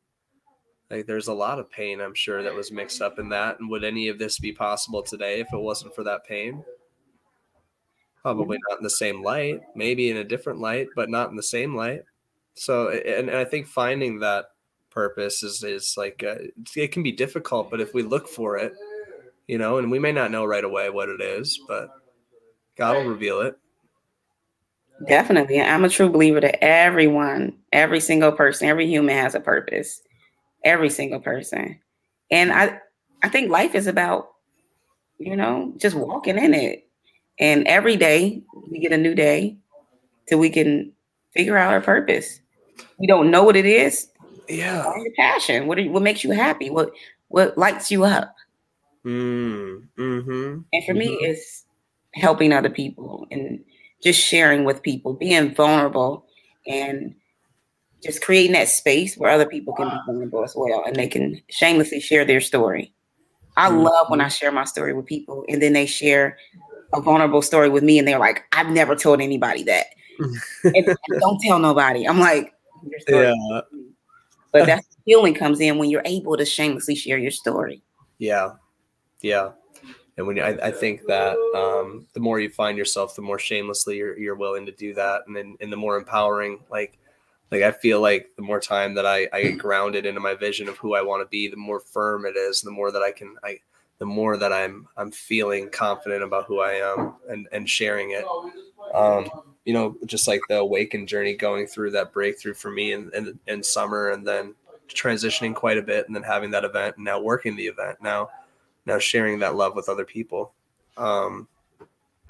Like 0.90 1.06
there's 1.06 1.28
a 1.28 1.34
lot 1.34 1.58
of 1.58 1.70
pain, 1.70 2.00
I'm 2.00 2.14
sure, 2.14 2.42
that 2.42 2.54
was 2.54 2.70
mixed 2.70 3.02
up 3.02 3.18
in 3.18 3.28
that. 3.30 3.58
And 3.58 3.68
would 3.70 3.84
any 3.84 4.08
of 4.08 4.18
this 4.18 4.38
be 4.38 4.52
possible 4.52 5.02
today 5.02 5.40
if 5.40 5.48
it 5.52 5.58
wasn't 5.58 5.94
for 5.94 6.04
that 6.04 6.24
pain? 6.24 6.64
Probably 8.22 8.58
not 8.68 8.78
in 8.78 8.84
the 8.84 8.90
same 8.90 9.22
light, 9.22 9.60
maybe 9.74 10.10
in 10.10 10.16
a 10.16 10.24
different 10.24 10.60
light, 10.60 10.88
but 10.96 11.08
not 11.10 11.30
in 11.30 11.36
the 11.36 11.42
same 11.42 11.76
light. 11.76 12.02
So, 12.54 12.88
and, 12.88 13.28
and 13.28 13.36
I 13.36 13.44
think 13.44 13.66
finding 13.66 14.20
that 14.20 14.46
purpose 14.96 15.42
is 15.42 15.62
is 15.62 15.94
like 15.96 16.24
uh, 16.26 16.36
it 16.74 16.90
can 16.90 17.02
be 17.02 17.12
difficult, 17.12 17.70
but 17.70 17.82
if 17.82 17.92
we 17.92 18.02
look 18.02 18.26
for 18.26 18.56
it, 18.56 18.72
you 19.46 19.58
know, 19.58 19.76
and 19.76 19.90
we 19.90 19.98
may 19.98 20.10
not 20.10 20.30
know 20.30 20.44
right 20.44 20.64
away 20.64 20.88
what 20.88 21.10
it 21.10 21.20
is, 21.20 21.60
but 21.68 21.90
God 22.78 22.96
will 22.96 23.10
reveal 23.10 23.42
it. 23.42 23.58
Definitely. 25.06 25.60
I'm 25.60 25.84
a 25.84 25.90
true 25.90 26.08
believer 26.08 26.40
that 26.40 26.64
everyone, 26.64 27.58
every 27.72 28.00
single 28.00 28.32
person, 28.32 28.68
every 28.68 28.86
human 28.86 29.14
has 29.14 29.34
a 29.34 29.40
purpose. 29.40 30.00
Every 30.64 30.88
single 30.88 31.20
person. 31.20 31.78
And 32.30 32.50
I 32.50 32.80
I 33.22 33.28
think 33.28 33.50
life 33.50 33.74
is 33.74 33.86
about, 33.86 34.28
you 35.18 35.36
know, 35.36 35.74
just 35.76 35.94
walking 35.94 36.38
in 36.38 36.54
it. 36.54 36.88
And 37.38 37.66
every 37.68 37.96
day 37.96 38.42
we 38.70 38.80
get 38.80 38.92
a 38.92 38.96
new 38.96 39.14
day 39.14 39.58
till 40.26 40.38
we 40.38 40.48
can 40.48 40.92
figure 41.34 41.58
out 41.58 41.74
our 41.74 41.82
purpose. 41.82 42.40
We 42.98 43.06
don't 43.06 43.30
know 43.30 43.44
what 43.44 43.56
it 43.56 43.66
is. 43.66 44.08
Yeah. 44.48 44.84
Find 44.84 45.04
your 45.04 45.14
passion. 45.14 45.66
What 45.66 45.78
are, 45.78 45.90
what 45.90 46.02
makes 46.02 46.24
you 46.24 46.30
happy? 46.30 46.70
What 46.70 46.92
what 47.28 47.56
lights 47.58 47.90
you 47.90 48.04
up? 48.04 48.34
Mm, 49.04 49.86
mm-hmm, 49.96 50.60
and 50.72 50.84
for 50.84 50.92
mm-hmm. 50.92 50.98
me, 50.98 51.18
it's 51.20 51.64
helping 52.14 52.52
other 52.52 52.70
people 52.70 53.26
and 53.30 53.64
just 54.02 54.20
sharing 54.20 54.64
with 54.64 54.82
people, 54.82 55.12
being 55.12 55.54
vulnerable, 55.54 56.26
and 56.66 57.14
just 58.02 58.22
creating 58.22 58.52
that 58.52 58.68
space 58.68 59.16
where 59.16 59.30
other 59.30 59.46
people 59.46 59.74
can 59.74 59.88
be 59.88 59.96
vulnerable 60.06 60.44
as 60.44 60.54
well, 60.56 60.82
and 60.84 60.96
they 60.96 61.06
can 61.06 61.40
shamelessly 61.50 62.00
share 62.00 62.24
their 62.24 62.40
story. 62.40 62.92
I 63.56 63.68
mm-hmm. 63.68 63.78
love 63.78 64.10
when 64.10 64.20
I 64.20 64.28
share 64.28 64.52
my 64.52 64.64
story 64.64 64.92
with 64.92 65.06
people, 65.06 65.44
and 65.48 65.62
then 65.62 65.72
they 65.72 65.86
share 65.86 66.36
a 66.92 67.00
vulnerable 67.00 67.42
story 67.42 67.68
with 67.68 67.82
me 67.82 67.98
and 67.98 68.06
they're 68.06 68.18
like, 68.18 68.44
I've 68.52 68.70
never 68.70 68.94
told 68.96 69.20
anybody 69.20 69.62
that. 69.64 69.86
don't 71.20 71.40
tell 71.40 71.58
nobody. 71.58 72.08
I'm 72.08 72.18
like, 72.18 72.52
yeah. 73.08 73.34
But 74.60 74.66
that 74.66 74.84
healing 75.04 75.34
comes 75.34 75.60
in 75.60 75.78
when 75.78 75.90
you're 75.90 76.02
able 76.04 76.36
to 76.36 76.44
shamelessly 76.44 76.94
share 76.94 77.18
your 77.18 77.30
story. 77.30 77.82
Yeah. 78.18 78.52
Yeah. 79.22 79.50
And 80.16 80.26
when 80.26 80.36
you, 80.36 80.42
I, 80.42 80.68
I 80.68 80.70
think 80.70 81.02
that 81.06 81.36
um, 81.54 82.06
the 82.14 82.20
more 82.20 82.40
you 82.40 82.48
find 82.48 82.78
yourself, 82.78 83.14
the 83.14 83.22
more 83.22 83.38
shamelessly 83.38 83.98
you're, 83.98 84.18
you're 84.18 84.34
willing 84.34 84.64
to 84.66 84.72
do 84.72 84.94
that. 84.94 85.22
And 85.26 85.36
then, 85.36 85.56
and 85.60 85.72
the 85.72 85.76
more 85.76 85.96
empowering, 85.96 86.60
like, 86.70 86.98
like 87.50 87.62
I 87.62 87.70
feel 87.70 88.00
like 88.00 88.30
the 88.36 88.42
more 88.42 88.60
time 88.60 88.94
that 88.94 89.06
I, 89.06 89.28
I 89.32 89.42
get 89.42 89.58
grounded 89.58 90.06
into 90.06 90.20
my 90.20 90.34
vision 90.34 90.68
of 90.68 90.76
who 90.78 90.94
I 90.94 91.02
want 91.02 91.22
to 91.22 91.28
be, 91.30 91.48
the 91.48 91.56
more 91.56 91.80
firm 91.80 92.24
it 92.24 92.36
is, 92.36 92.62
the 92.62 92.70
more 92.70 92.90
that 92.90 93.02
I 93.02 93.12
can, 93.12 93.36
I, 93.44 93.60
the 93.98 94.06
more 94.06 94.36
that 94.36 94.52
I'm 94.52 94.86
I'm 94.98 95.10
feeling 95.10 95.70
confident 95.70 96.22
about 96.22 96.44
who 96.44 96.60
I 96.60 96.72
am 96.72 97.14
and 97.30 97.48
and 97.52 97.66
sharing 97.66 98.10
it. 98.10 98.26
Um, 98.92 99.30
you 99.66 99.74
know, 99.74 99.96
just 100.06 100.26
like 100.26 100.40
the 100.48 100.56
awakened 100.56 101.08
journey 101.08 101.34
going 101.34 101.66
through 101.66 101.90
that 101.90 102.12
breakthrough 102.12 102.54
for 102.54 102.70
me 102.70 102.92
in, 102.92 103.10
in, 103.14 103.38
in 103.48 103.62
summer 103.62 104.10
and 104.10 104.26
then 104.26 104.54
transitioning 104.88 105.54
quite 105.54 105.76
a 105.76 105.82
bit 105.82 106.06
and 106.06 106.14
then 106.14 106.22
having 106.22 106.52
that 106.52 106.64
event 106.64 106.96
and 106.96 107.04
now 107.04 107.20
working 107.20 107.56
the 107.56 107.66
event 107.66 107.98
now 108.00 108.30
now 108.86 108.98
sharing 108.98 109.40
that 109.40 109.56
love 109.56 109.74
with 109.74 109.88
other 109.88 110.04
people. 110.04 110.52
Um, 110.96 111.48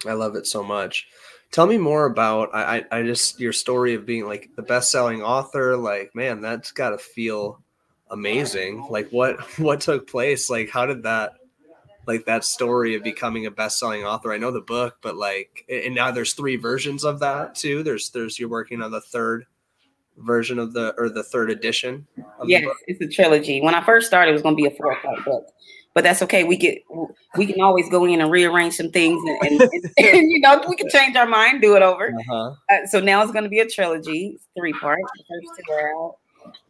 I 0.05 0.13
love 0.13 0.35
it 0.35 0.47
so 0.47 0.63
much. 0.63 1.07
Tell 1.51 1.67
me 1.67 1.77
more 1.77 2.05
about 2.05 2.49
I, 2.53 2.83
I 2.91 3.03
just 3.03 3.39
your 3.39 3.53
story 3.53 3.93
of 3.93 4.05
being 4.05 4.25
like 4.25 4.49
the 4.55 4.63
best 4.63 4.91
selling 4.91 5.21
author. 5.21 5.77
Like, 5.77 6.13
man, 6.13 6.41
that's 6.41 6.71
gotta 6.71 6.97
feel 6.97 7.61
amazing. 8.09 8.87
Like 8.89 9.09
what 9.11 9.39
what 9.59 9.79
took 9.79 10.09
place? 10.09 10.49
Like 10.49 10.69
how 10.69 10.85
did 10.85 11.03
that 11.03 11.36
like 12.07 12.25
that 12.25 12.45
story 12.45 12.95
of 12.95 13.03
becoming 13.03 13.45
a 13.45 13.51
best-selling 13.51 14.03
author. 14.03 14.31
I 14.31 14.37
know 14.37 14.51
the 14.51 14.61
book, 14.61 14.97
but 15.01 15.15
like 15.15 15.65
and 15.69 15.93
now 15.93 16.11
there's 16.11 16.33
three 16.33 16.55
versions 16.55 17.03
of 17.03 17.19
that 17.19 17.55
too. 17.55 17.83
There's 17.83 18.09
there's 18.09 18.39
you're 18.39 18.49
working 18.49 18.81
on 18.81 18.91
the 18.91 19.01
third 19.01 19.45
version 20.17 20.57
of 20.57 20.73
the 20.73 20.95
or 20.97 21.09
the 21.09 21.23
third 21.23 21.51
edition. 21.51 22.07
Yes, 22.45 22.65
it's 22.87 23.01
a 23.01 23.07
trilogy. 23.07 23.61
When 23.61 23.75
I 23.75 23.83
first 23.83 24.07
started, 24.07 24.31
it 24.31 24.33
was 24.33 24.41
going 24.41 24.55
to 24.55 24.61
be 24.61 24.67
a 24.67 24.71
four-part 24.71 25.25
book, 25.25 25.47
but 25.93 26.03
that's 26.03 26.21
okay. 26.23 26.43
We 26.43 26.57
get 26.57 26.79
we 27.35 27.45
can 27.45 27.61
always 27.61 27.89
go 27.89 28.05
in 28.05 28.21
and 28.21 28.31
rearrange 28.31 28.75
some 28.75 28.89
things, 28.89 29.21
and, 29.41 29.61
and, 29.61 29.61
and 29.97 30.31
you 30.31 30.39
know 30.39 30.63
we 30.67 30.75
can 30.75 30.89
change 30.89 31.15
our 31.15 31.27
mind, 31.27 31.61
do 31.61 31.75
it 31.75 31.81
over. 31.81 32.07
Uh-huh. 32.07 32.53
Uh, 32.71 32.85
so 32.87 32.99
now 32.99 33.21
it's 33.21 33.31
going 33.31 33.43
to 33.43 33.49
be 33.49 33.59
a 33.59 33.67
trilogy, 33.67 34.39
three 34.57 34.73
parts. 34.73 35.03
First 35.29 35.61
two 35.67 35.73
are 35.73 35.91
out, 35.93 36.15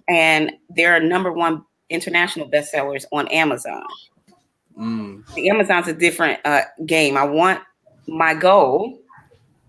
and 0.07 0.51
there 0.69 0.93
are 0.93 0.99
number 0.99 1.31
one 1.31 1.63
international 1.89 2.49
bestsellers 2.49 3.05
on 3.11 3.27
Amazon. 3.29 3.83
Mm. 4.77 5.33
The 5.33 5.49
Amazon's 5.49 5.87
a 5.87 5.93
different 5.93 6.39
uh, 6.45 6.61
game. 6.85 7.17
I 7.17 7.23
want 7.23 7.61
my 8.07 8.33
goal 8.33 8.99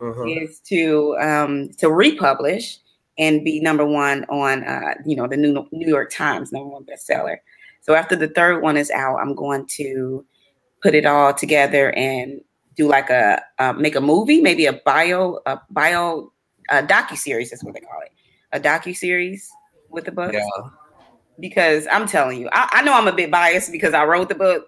uh-huh. 0.01 0.25
is 0.25 0.61
to 0.61 1.17
um, 1.21 1.71
to 1.79 1.91
republish 1.91 2.79
and 3.19 3.43
be 3.43 3.61
number 3.61 3.85
one 3.85 4.25
on 4.25 4.65
uh, 4.65 4.95
you 5.07 5.17
know 5.17 5.27
the 5.27 5.37
New 5.37 5.67
New 5.73 5.89
York 5.89 6.11
Times 6.11 6.53
number 6.53 6.69
one 6.69 6.85
bestseller. 6.85 7.39
So 7.81 7.95
after 7.95 8.17
the 8.17 8.29
third 8.29 8.63
one 8.63 8.77
is 8.77 8.91
out, 8.91 9.17
I'm 9.17 9.35
going 9.35 9.67
to 9.77 10.25
put 10.83 10.95
it 10.95 11.07
all 11.07 11.33
together 11.33 11.91
and 11.93 12.41
do 12.77 12.87
like 12.87 13.09
a 13.09 13.43
uh, 13.59 13.73
make 13.73 13.97
a 13.97 14.01
movie, 14.01 14.41
maybe 14.41 14.67
a 14.67 14.75
bio 14.75 15.41
a 15.47 15.59
bio 15.71 16.33
a 16.69 16.83
docu 16.83 17.17
series. 17.17 17.51
That's 17.51 17.65
what 17.65 17.75
they 17.75 17.81
call 17.81 18.01
it, 18.03 18.13
a 18.53 18.61
docu 18.61 18.95
series 18.95 19.51
with 19.91 20.05
the 20.05 20.13
book. 20.13 20.35
Yeah 20.35 20.45
because 21.41 21.87
I'm 21.91 22.07
telling 22.07 22.41
you, 22.41 22.49
I, 22.53 22.69
I, 22.73 22.83
know 22.83 22.95
I'm 22.95 23.09
a 23.09 23.13
bit 23.13 23.31
biased 23.31 23.71
because 23.73 23.95
I 23.95 24.05
wrote 24.05 24.29
the 24.29 24.35
book, 24.35 24.67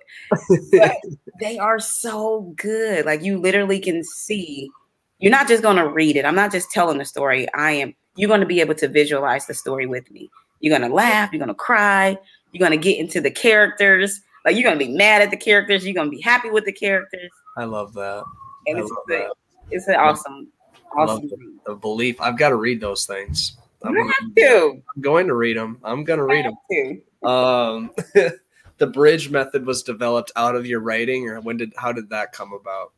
but 0.72 0.96
they 1.40 1.58
are 1.58 1.78
so 1.78 2.52
good. 2.56 3.06
Like 3.06 3.22
you 3.22 3.38
literally 3.38 3.80
can 3.80 4.04
see, 4.04 4.70
you're 5.18 5.32
not 5.32 5.48
just 5.48 5.62
going 5.62 5.76
to 5.76 5.88
read 5.88 6.16
it. 6.16 6.24
I'm 6.24 6.34
not 6.34 6.52
just 6.52 6.70
telling 6.70 6.98
the 6.98 7.04
story. 7.04 7.52
I 7.54 7.72
am, 7.72 7.94
you're 8.16 8.28
going 8.28 8.40
to 8.40 8.46
be 8.46 8.60
able 8.60 8.74
to 8.76 8.88
visualize 8.88 9.46
the 9.46 9.54
story 9.54 9.86
with 9.86 10.10
me. 10.10 10.30
You're 10.60 10.78
gonna 10.78 10.92
laugh. 10.92 11.32
You're 11.32 11.40
gonna 11.40 11.54
cry. 11.54 12.16
You're 12.52 12.64
gonna 12.64 12.76
get 12.76 12.98
into 12.98 13.20
the 13.20 13.30
characters. 13.30 14.20
Like 14.44 14.56
you're 14.56 14.64
gonna 14.64 14.76
be 14.76 14.88
mad 14.88 15.22
at 15.22 15.30
the 15.30 15.36
characters. 15.36 15.84
You're 15.84 15.94
gonna 15.94 16.10
be 16.10 16.20
happy 16.20 16.50
with 16.50 16.64
the 16.64 16.72
characters. 16.72 17.30
I 17.56 17.64
love 17.64 17.92
that. 17.94 18.24
And 18.66 18.78
I 18.78 18.80
it's, 18.82 18.90
the- 18.90 19.02
that. 19.08 19.32
it's 19.70 19.88
an 19.88 19.94
awesome, 19.96 20.48
I 20.96 21.04
love 21.04 21.24
awesome. 21.24 21.28
the, 21.28 21.72
the 21.72 21.74
belief. 21.74 22.20
I've 22.20 22.38
got 22.38 22.50
to 22.50 22.56
read 22.56 22.80
those 22.80 23.06
things. 23.06 23.56
I'm, 23.84 23.94
You 23.94 24.04
have 24.20 24.34
to. 24.36 24.82
I'm 24.96 25.02
going 25.02 25.26
to 25.26 25.34
read 25.34 25.56
them. 25.56 25.78
I'm 25.84 26.04
going 26.04 26.18
to 26.18 26.24
read 26.24 26.44
them. 26.44 27.02
Um, 27.28 27.90
the 28.78 28.86
bridge 28.86 29.30
method 29.30 29.66
was 29.66 29.82
developed 29.82 30.32
out 30.36 30.54
of 30.56 30.66
your 30.66 30.80
writing, 30.80 31.28
or 31.28 31.40
when 31.40 31.56
did 31.56 31.72
how 31.76 31.92
did 31.92 32.10
that 32.10 32.32
come 32.32 32.52
about? 32.52 32.92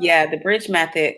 Yeah, 0.00 0.26
the 0.26 0.38
bridge 0.38 0.68
method. 0.68 1.14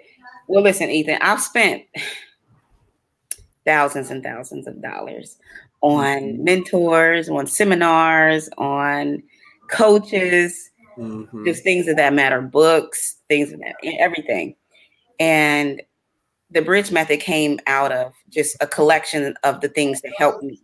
Well, 0.48 0.62
listen, 0.62 0.90
Ethan, 0.90 1.18
I've 1.20 1.40
spent 1.40 1.84
thousands 3.64 4.10
and 4.10 4.22
thousands 4.22 4.66
of 4.66 4.80
dollars 4.82 5.38
on 5.80 6.42
mentors, 6.42 7.28
on 7.28 7.46
seminars, 7.46 8.48
on 8.58 9.22
coaches, 9.70 10.70
Mhm. 10.98 11.44
just 11.44 11.62
things 11.62 11.88
of 11.88 11.96
that 11.96 12.12
matter, 12.14 12.40
books, 12.40 13.16
things 13.28 13.52
of 13.52 13.60
that, 13.60 13.74
everything. 13.98 14.54
And 15.18 15.82
the 16.54 16.62
bridge 16.62 16.90
method 16.92 17.20
came 17.20 17.58
out 17.66 17.92
of 17.92 18.12
just 18.30 18.56
a 18.60 18.66
collection 18.66 19.34
of 19.42 19.60
the 19.60 19.68
things 19.68 20.00
that 20.02 20.12
helped 20.16 20.42
me 20.42 20.58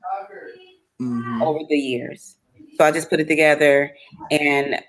Mhm. 1.00 1.42
over 1.42 1.60
the 1.68 1.76
years. 1.76 2.36
So 2.76 2.84
I 2.84 2.90
just 2.92 3.10
put 3.10 3.20
it 3.20 3.28
together 3.28 3.94
and 4.30 4.82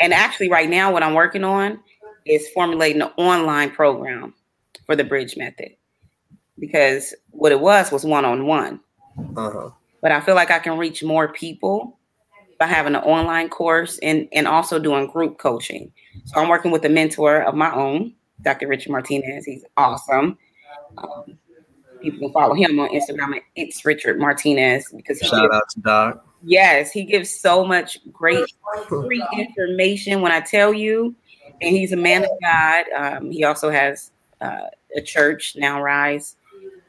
and 0.00 0.12
actually 0.14 0.48
right 0.48 0.68
now 0.68 0.92
what 0.92 1.02
I'm 1.02 1.14
working 1.14 1.44
on 1.44 1.78
is 2.26 2.48
formulating 2.50 3.02
an 3.02 3.10
online 3.16 3.70
program 3.70 4.34
for 4.86 4.96
the 4.96 5.04
bridge 5.04 5.36
method. 5.36 5.76
Because 6.58 7.14
what 7.30 7.52
it 7.52 7.60
was 7.60 7.92
was 7.92 8.04
one-on-one. 8.04 8.80
Uh-huh. 9.36 9.70
But 10.00 10.12
I 10.12 10.20
feel 10.20 10.34
like 10.34 10.50
I 10.50 10.58
can 10.58 10.78
reach 10.78 11.02
more 11.02 11.28
people 11.28 11.98
by 12.58 12.66
having 12.66 12.94
an 12.94 13.02
online 13.02 13.48
course 13.48 13.98
and 13.98 14.28
and 14.32 14.46
also 14.46 14.78
doing 14.78 15.06
group 15.08 15.38
coaching. 15.38 15.92
So 16.26 16.40
I'm 16.40 16.48
working 16.48 16.70
with 16.70 16.84
a 16.84 16.88
mentor 16.88 17.42
of 17.42 17.54
my 17.54 17.74
own, 17.74 18.14
Dr. 18.42 18.68
Richard 18.68 18.90
Martinez. 18.92 19.44
He's 19.44 19.64
awesome. 19.76 20.38
Um, 20.98 21.38
people 22.00 22.18
can 22.20 22.32
follow 22.32 22.54
him 22.54 22.78
on 22.78 22.88
Instagram 22.90 23.36
at 23.36 23.42
it's 23.56 23.84
Richard 23.84 24.18
Martinez 24.18 24.92
because 24.94 25.18
he 25.18 25.26
Shout 25.26 25.52
out 25.52 25.68
to 25.70 25.80
Doc. 25.80 26.26
Yes, 26.42 26.92
he 26.92 27.04
gives 27.04 27.30
so 27.30 27.64
much 27.64 27.98
great 28.12 28.44
free 28.88 29.24
information 29.36 30.20
when 30.20 30.30
I 30.32 30.40
tell 30.40 30.72
you. 30.74 31.14
And 31.62 31.74
he's 31.74 31.92
a 31.92 31.96
man 31.96 32.24
of 32.24 32.30
God. 32.42 32.84
Um, 32.96 33.30
he 33.30 33.44
also 33.44 33.70
has 33.70 34.10
uh, 34.40 34.66
a 34.96 35.00
church 35.00 35.54
now, 35.56 35.80
Rise, 35.80 36.36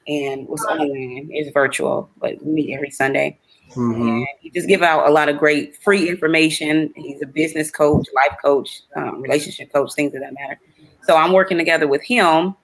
and 0.08 0.48
was 0.48 0.62
online. 0.66 1.30
It's 1.32 1.52
virtual, 1.52 2.10
but 2.18 2.44
we 2.44 2.52
meet 2.52 2.74
every 2.74 2.90
Sunday. 2.90 3.40
Mhm. 3.72 4.18
And 4.18 4.28
he 4.42 4.50
just 4.50 4.68
give 4.68 4.82
out 4.82 5.08
a 5.08 5.12
lot 5.12 5.30
of 5.30 5.38
great 5.38 5.76
free 5.78 6.10
information. 6.10 6.94
He's 6.96 7.22
a 7.22 7.26
business 7.26 7.72
coach, 7.72 8.08
life 8.14 8.38
coach, 8.44 8.82
um, 8.96 9.22
relationship 9.22 9.72
coach, 9.72 9.94
things 9.94 10.14
of 10.14 10.22
that 10.22 10.34
matter. 10.34 10.60
So 11.06 11.16
I'm 11.16 11.32
working 11.32 11.58
together 11.58 11.88
with 11.88 12.04
him 12.04 12.56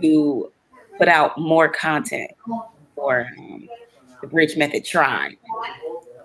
to 0.00 0.52
put 0.98 1.08
out 1.08 1.38
more 1.38 1.68
content 1.68 2.30
for 2.94 3.28
um, 3.38 3.68
the 4.20 4.26
Bridge 4.26 4.56
Method 4.56 4.84
Tribe. 4.84 5.32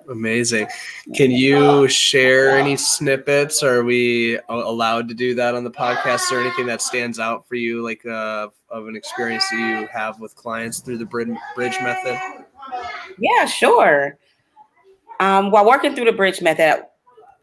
Amazing. 0.10 0.68
Can 1.16 1.32
you 1.32 1.88
share 1.88 2.58
any 2.58 2.76
snippets? 2.76 3.64
Are 3.64 3.84
we 3.84 4.40
allowed 4.50 5.08
to 5.10 5.14
do 5.14 5.36
that 5.36 5.56
on 5.56 5.64
the 5.64 5.72
podcast? 5.72 6.32
Or 6.32 6.42
anything 6.42 6.66
that 6.66 6.82
stands 6.82 7.20
out 7.20 7.48
for 7.48 7.56
you, 7.56 7.82
like 7.82 8.06
uh, 8.06 8.48
of 8.70 8.88
an 8.88 8.96
experience 8.96 9.48
that 9.50 9.58
you 9.58 9.88
have 9.88 10.20
with 10.20 10.36
clients 10.36 10.80
through 10.80 10.98
the 10.98 11.06
bridge 11.06 11.30
bridge 11.56 11.78
method? 11.82 12.20
Yeah, 13.20 13.46
sure. 13.46 14.18
Um, 15.20 15.52
while 15.52 15.66
working 15.66 15.96
through 15.96 16.06
the 16.06 16.12
bridge 16.12 16.42
method, 16.42 16.84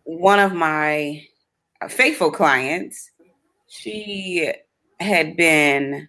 one 0.05 0.41
of 0.41 0.53
my 0.53 1.25
faithful 1.89 2.31
clients, 2.31 3.11
she 3.69 4.53
had 5.01 5.37
been 5.37 6.09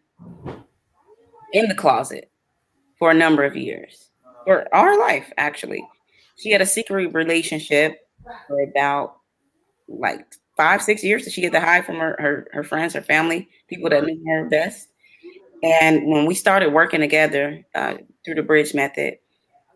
in 1.54 1.68
the 1.68 1.76
closet 1.76 2.32
for 2.98 3.12
a 3.12 3.16
number 3.16 3.44
of 3.44 3.56
years, 3.56 4.10
for 4.46 4.68
our 4.74 4.98
life, 5.00 5.32
actually. 5.38 5.86
She 6.38 6.52
had 6.52 6.62
a 6.62 6.66
secret 6.66 7.14
relationship 7.14 8.00
for 8.48 8.62
about 8.62 9.18
like 9.88 10.26
five, 10.56 10.82
six 10.82 11.04
years. 11.04 11.26
So 11.26 11.32
she 11.32 11.44
had 11.44 11.54
to 11.54 11.60
hide 11.60 11.86
from 11.86 11.96
her, 11.96 12.16
her, 12.20 12.48
her 12.54 12.64
friends, 12.64 12.94
her 12.94 13.02
family, 13.02 13.50
people 13.68 13.90
that 13.90 14.06
knew 14.06 14.22
her 14.28 14.50
best. 14.50 14.90
And 15.64 16.08
when 16.08 16.26
we 16.26 16.36
started 16.36 16.74
working 16.74 17.02
together 17.02 17.66
uh, 17.76 17.96
through 18.24 18.36
the 18.36 18.44
bridge 18.44 18.74
method, 18.74 19.18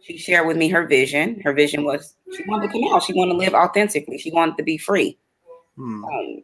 she 0.01 0.17
shared 0.17 0.47
with 0.47 0.57
me 0.57 0.69
her 0.69 0.85
vision. 0.85 1.41
Her 1.43 1.53
vision 1.53 1.83
was 1.83 2.15
she 2.35 2.43
wanted 2.47 2.67
to 2.67 2.73
come 2.73 2.93
out. 2.93 3.03
She 3.03 3.13
wanted 3.13 3.33
to 3.33 3.37
live 3.37 3.53
authentically. 3.53 4.17
She 4.17 4.31
wanted 4.31 4.57
to 4.57 4.63
be 4.63 4.77
free. 4.77 5.17
Hmm. 5.75 6.03
Um, 6.03 6.43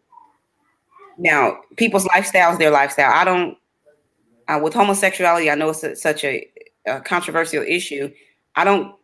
now, 1.19 1.59
people's 1.75 2.05
lifestyles, 2.05 2.57
their 2.57 2.71
lifestyle. 2.71 3.11
I 3.13 3.25
don't. 3.25 3.57
Uh, 4.47 4.59
with 4.63 4.73
homosexuality, 4.73 5.51
I 5.51 5.55
know 5.55 5.69
it's 5.69 5.83
a- 5.83 5.95
such 5.95 6.23
a, 6.23 6.47
a 6.87 7.01
controversial 7.01 7.63
issue. 7.63 8.09
I 8.55 8.63
don't 8.63 8.95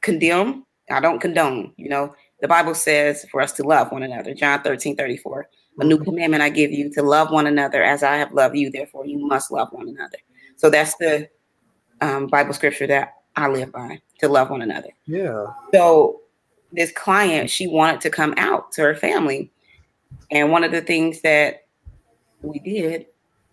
condemn. 0.00 0.64
I 0.90 0.98
don't 0.98 1.20
condone. 1.20 1.72
You 1.76 1.88
know, 1.88 2.14
the 2.40 2.48
Bible 2.48 2.74
says 2.74 3.24
for 3.30 3.40
us 3.40 3.52
to 3.52 3.62
love 3.62 3.92
one 3.92 4.02
another. 4.02 4.34
John 4.34 4.62
13, 4.62 4.96
34. 4.96 5.46
A 5.78 5.84
new 5.84 5.98
commandment 5.98 6.42
I 6.42 6.48
give 6.48 6.72
you 6.72 6.90
to 6.94 7.02
love 7.02 7.30
one 7.30 7.46
another 7.46 7.82
as 7.82 8.02
I 8.02 8.16
have 8.16 8.32
loved 8.32 8.56
you. 8.56 8.70
Therefore, 8.70 9.06
you 9.06 9.18
must 9.18 9.52
love 9.52 9.68
one 9.70 9.88
another. 9.88 10.18
So 10.56 10.68
that's 10.68 10.96
the 10.96 11.28
um, 12.00 12.26
Bible 12.26 12.52
scripture 12.52 12.86
that 12.88 13.14
I 13.36 13.48
live 13.48 13.72
by 13.72 14.00
to 14.18 14.28
love 14.28 14.50
one 14.50 14.62
another. 14.62 14.90
Yeah. 15.06 15.46
So 15.72 16.20
this 16.72 16.92
client, 16.92 17.50
she 17.50 17.66
wanted 17.66 18.00
to 18.02 18.10
come 18.10 18.34
out 18.36 18.72
to 18.72 18.82
her 18.82 18.94
family. 18.94 19.50
And 20.30 20.50
one 20.50 20.64
of 20.64 20.72
the 20.72 20.80
things 20.80 21.20
that 21.22 21.66
we 22.42 22.58
did 22.58 23.06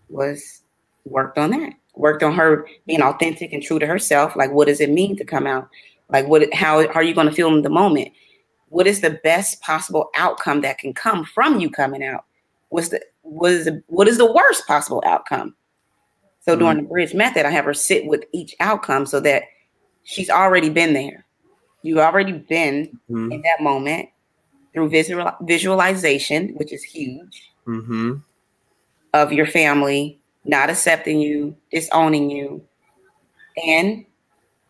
was 0.08 0.62
worked 1.04 1.38
on 1.38 1.50
that. 1.50 1.74
Worked 1.94 2.22
on 2.22 2.32
her 2.34 2.66
being 2.86 3.02
authentic 3.02 3.52
and 3.52 3.62
true 3.62 3.78
to 3.78 3.86
herself. 3.86 4.36
Like, 4.36 4.52
what 4.52 4.68
does 4.68 4.80
it 4.80 4.90
mean 4.90 5.16
to 5.16 5.24
come 5.24 5.46
out? 5.46 5.68
Like, 6.08 6.26
what? 6.26 6.52
How, 6.54 6.86
how 6.88 6.94
are 6.94 7.02
you 7.02 7.14
going 7.14 7.28
to 7.28 7.34
feel 7.34 7.54
in 7.54 7.62
the 7.62 7.68
moment? 7.70 8.12
What 8.68 8.86
is 8.86 9.00
the 9.00 9.20
best 9.24 9.60
possible 9.60 10.10
outcome 10.14 10.60
that 10.62 10.78
can 10.78 10.94
come 10.94 11.24
from 11.24 11.60
you 11.60 11.68
coming 11.70 12.04
out? 12.04 12.24
What's 12.68 12.88
the 12.88 13.00
what 13.22 13.52
is 13.52 13.64
the 13.64 13.82
what 13.88 14.08
is 14.08 14.18
the 14.18 14.32
worst 14.32 14.66
possible 14.66 15.02
outcome? 15.04 15.54
So 16.40 16.56
during 16.56 16.78
the 16.78 16.82
bridge 16.84 17.12
method, 17.12 17.44
I 17.44 17.50
have 17.50 17.66
her 17.66 17.74
sit 17.74 18.06
with 18.06 18.24
each 18.32 18.54
outcome 18.60 19.04
so 19.04 19.20
that 19.20 19.42
she's 20.04 20.30
already 20.30 20.70
been 20.70 20.94
there. 20.94 21.26
You've 21.82 21.98
already 21.98 22.32
been 22.32 22.98
Mhm. 23.10 23.32
in 23.32 23.42
that 23.42 23.60
moment 23.60 24.08
through 24.72 24.88
visual 24.88 25.30
visualization, 25.42 26.50
which 26.56 26.72
is 26.72 26.82
huge, 26.82 27.50
Mm-hmm. 27.66 28.14
of 29.14 29.32
your 29.32 29.46
family 29.46 30.18
not 30.44 30.70
accepting 30.70 31.20
you, 31.20 31.54
disowning 31.70 32.30
you, 32.30 32.64
and 33.62 34.06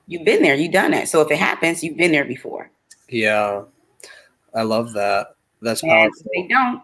you've 0.06 0.24
been 0.24 0.42
there. 0.42 0.54
You've 0.56 0.72
done 0.72 0.90
that. 0.90 1.08
So 1.08 1.20
if 1.20 1.30
it 1.30 1.38
happens, 1.38 1.84
you've 1.84 1.96
been 1.96 2.10
there 2.12 2.24
before. 2.24 2.70
Yeah. 3.08 3.62
I 4.54 4.62
love 4.62 4.92
that. 4.94 5.36
That's 5.62 5.82
And 5.82 5.90
powerful. 5.92 6.12
if 6.18 6.26
they 6.34 6.48
don't, 6.52 6.82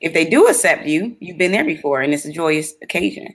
if 0.00 0.12
they 0.12 0.26
do 0.26 0.46
accept 0.48 0.84
you, 0.86 1.16
you've 1.20 1.38
been 1.38 1.52
there 1.52 1.64
before, 1.64 2.02
and 2.02 2.12
it's 2.12 2.26
a 2.26 2.32
joyous 2.32 2.74
occasion. 2.82 3.34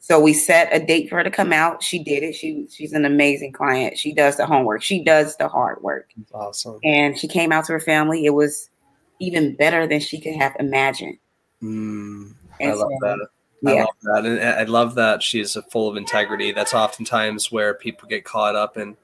So 0.00 0.20
we 0.20 0.32
set 0.32 0.68
a 0.72 0.84
date 0.84 1.08
for 1.08 1.16
her 1.16 1.24
to 1.24 1.30
come 1.30 1.52
out. 1.52 1.82
She 1.82 2.02
did 2.02 2.22
it. 2.22 2.34
She 2.34 2.66
she's 2.70 2.92
an 2.92 3.04
amazing 3.04 3.52
client. 3.52 3.98
She 3.98 4.12
does 4.12 4.36
the 4.36 4.46
homework. 4.46 4.82
She 4.82 5.02
does 5.02 5.36
the 5.36 5.48
hard 5.48 5.82
work. 5.82 6.10
That's 6.16 6.32
awesome. 6.32 6.78
And 6.84 7.18
she 7.18 7.28
came 7.28 7.52
out 7.52 7.64
to 7.66 7.72
her 7.72 7.80
family. 7.80 8.24
It 8.24 8.30
was 8.30 8.70
even 9.18 9.54
better 9.56 9.86
than 9.86 10.00
she 10.00 10.20
could 10.20 10.36
have 10.36 10.54
imagined. 10.58 11.18
Mm, 11.62 12.34
I 12.60 12.68
love 12.68 12.78
so, 12.78 12.98
that. 13.02 13.28
I 13.66 13.74
yeah. 13.74 13.80
love 13.84 13.96
that. 14.02 14.26
And 14.26 14.40
I 14.40 14.62
love 14.64 14.94
that 14.94 15.22
she's 15.22 15.56
full 15.70 15.88
of 15.88 15.96
integrity. 15.96 16.52
That's 16.52 16.74
oftentimes 16.74 17.50
where 17.50 17.74
people 17.74 18.08
get 18.08 18.24
caught 18.24 18.54
up 18.54 18.76
in 18.76 18.96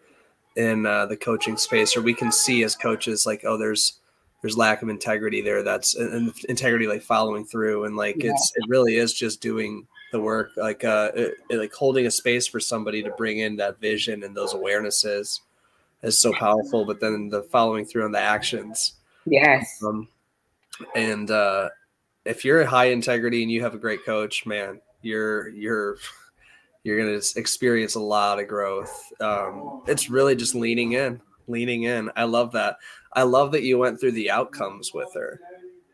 in 0.57 0.87
uh, 0.87 1.07
the 1.07 1.17
coaching 1.17 1.57
space, 1.57 1.97
or 1.97 2.03
we 2.03 2.15
can 2.15 2.31
see 2.31 2.63
as 2.63 2.77
coaches 2.77 3.27
like, 3.27 3.43
oh, 3.45 3.57
there's 3.57 3.99
there's 4.41 4.57
lack 4.57 4.83
of 4.83 4.89
integrity 4.89 5.41
there. 5.41 5.63
That's 5.63 5.97
and 5.97 6.13
and 6.13 6.33
integrity 6.49 6.87
like 6.87 7.03
following 7.03 7.45
through, 7.45 7.85
and 7.85 7.97
like 7.97 8.23
Yeah. 8.23 8.31
it's 8.31 8.53
it 8.55 8.65
really 8.69 8.97
is 8.97 9.13
just 9.13 9.41
doing 9.41 9.89
the 10.15 10.21
work, 10.21 10.53
like 10.57 10.85
uh, 10.85 11.11
it, 11.15 11.35
it- 11.51 11.59
like 11.59 11.75
holding 11.75 12.07
a 12.07 12.11
space 12.11 12.47
for 12.47 12.61
somebody 12.61 13.03
to 13.03 13.11
bring 13.11 13.41
in 13.41 13.57
that 13.57 13.81
vision 13.81 14.23
and 14.23 14.35
those 14.35 14.55
awarenesses 14.55 15.41
is 16.03 16.19
so 16.19 16.33
powerful. 16.33 16.85
But 16.85 17.01
then 17.01 17.29
the 17.29 17.43
following 17.43 17.85
through 17.85 18.05
on 18.05 18.13
the 18.13 18.21
actions. 18.21 18.95
Yes. 19.27 19.83
Um, 19.85 20.07
and 20.95 21.31
uh, 21.31 21.69
if 22.25 22.45
you're 22.45 22.61
a 22.63 22.67
high 22.67 22.87
integrity 22.87 23.43
and 23.43 23.51
you 23.51 23.61
have 23.63 23.75
a 23.75 23.79
great 23.79 24.05
coach, 24.05 24.47
man, 24.47 24.81
you're 25.03 25.49
you're 25.49 25.97
you're 26.85 26.99
gonna 26.99 27.21
experience 27.37 27.95
a 27.97 28.01
lot 28.01 28.39
of 28.39 28.47
growth. 28.49 29.13
Um, 29.21 29.83
it's 29.87 30.09
really 30.11 30.37
just 30.37 30.55
leaning 30.55 30.93
in, 30.93 31.21
leaning 31.49 31.85
in. 31.85 32.11
I 32.17 32.25
love 32.25 32.53
that. 32.53 32.77
I 33.15 33.23
love 33.23 33.51
that 33.53 33.63
you 33.63 33.79
went 33.79 33.99
through 33.99 34.13
the 34.13 34.31
outcomes 34.31 34.93
with 34.95 35.13
her. 35.15 35.41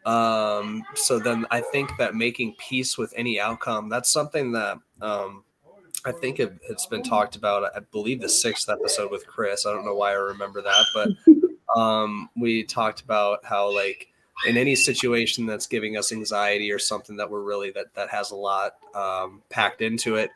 Um, 0.06 0.82
so 0.94 1.18
then 1.18 1.46
I 1.50 1.60
think 1.60 1.90
that 1.98 2.14
making 2.14 2.54
peace 2.58 2.96
with 2.96 3.12
any 3.16 3.38
outcome, 3.38 3.88
that's 3.88 4.10
something 4.10 4.52
that 4.52 4.78
um, 5.02 5.44
I 6.04 6.12
think 6.12 6.40
it, 6.40 6.58
has 6.68 6.86
been 6.86 7.02
talked 7.02 7.36
about. 7.36 7.70
I 7.76 7.80
believe 7.80 8.20
the 8.20 8.28
sixth 8.28 8.68
episode 8.68 9.10
with 9.10 9.26
Chris. 9.26 9.66
I 9.66 9.72
don't 9.72 9.84
know 9.84 9.94
why 9.94 10.10
I 10.10 10.14
remember 10.14 10.62
that, 10.62 10.84
but 10.94 11.10
um, 11.78 12.30
we 12.36 12.64
talked 12.64 13.00
about 13.02 13.44
how 13.44 13.72
like 13.74 14.08
in 14.46 14.56
any 14.56 14.74
situation 14.74 15.44
that's 15.44 15.66
giving 15.66 15.96
us 15.96 16.12
anxiety 16.12 16.72
or 16.72 16.78
something 16.78 17.16
that 17.16 17.30
we're 17.30 17.42
really 17.42 17.70
that 17.72 17.94
that 17.94 18.08
has 18.08 18.30
a 18.30 18.36
lot 18.36 18.72
um, 18.94 19.42
packed 19.50 19.82
into 19.82 20.16
it. 20.16 20.30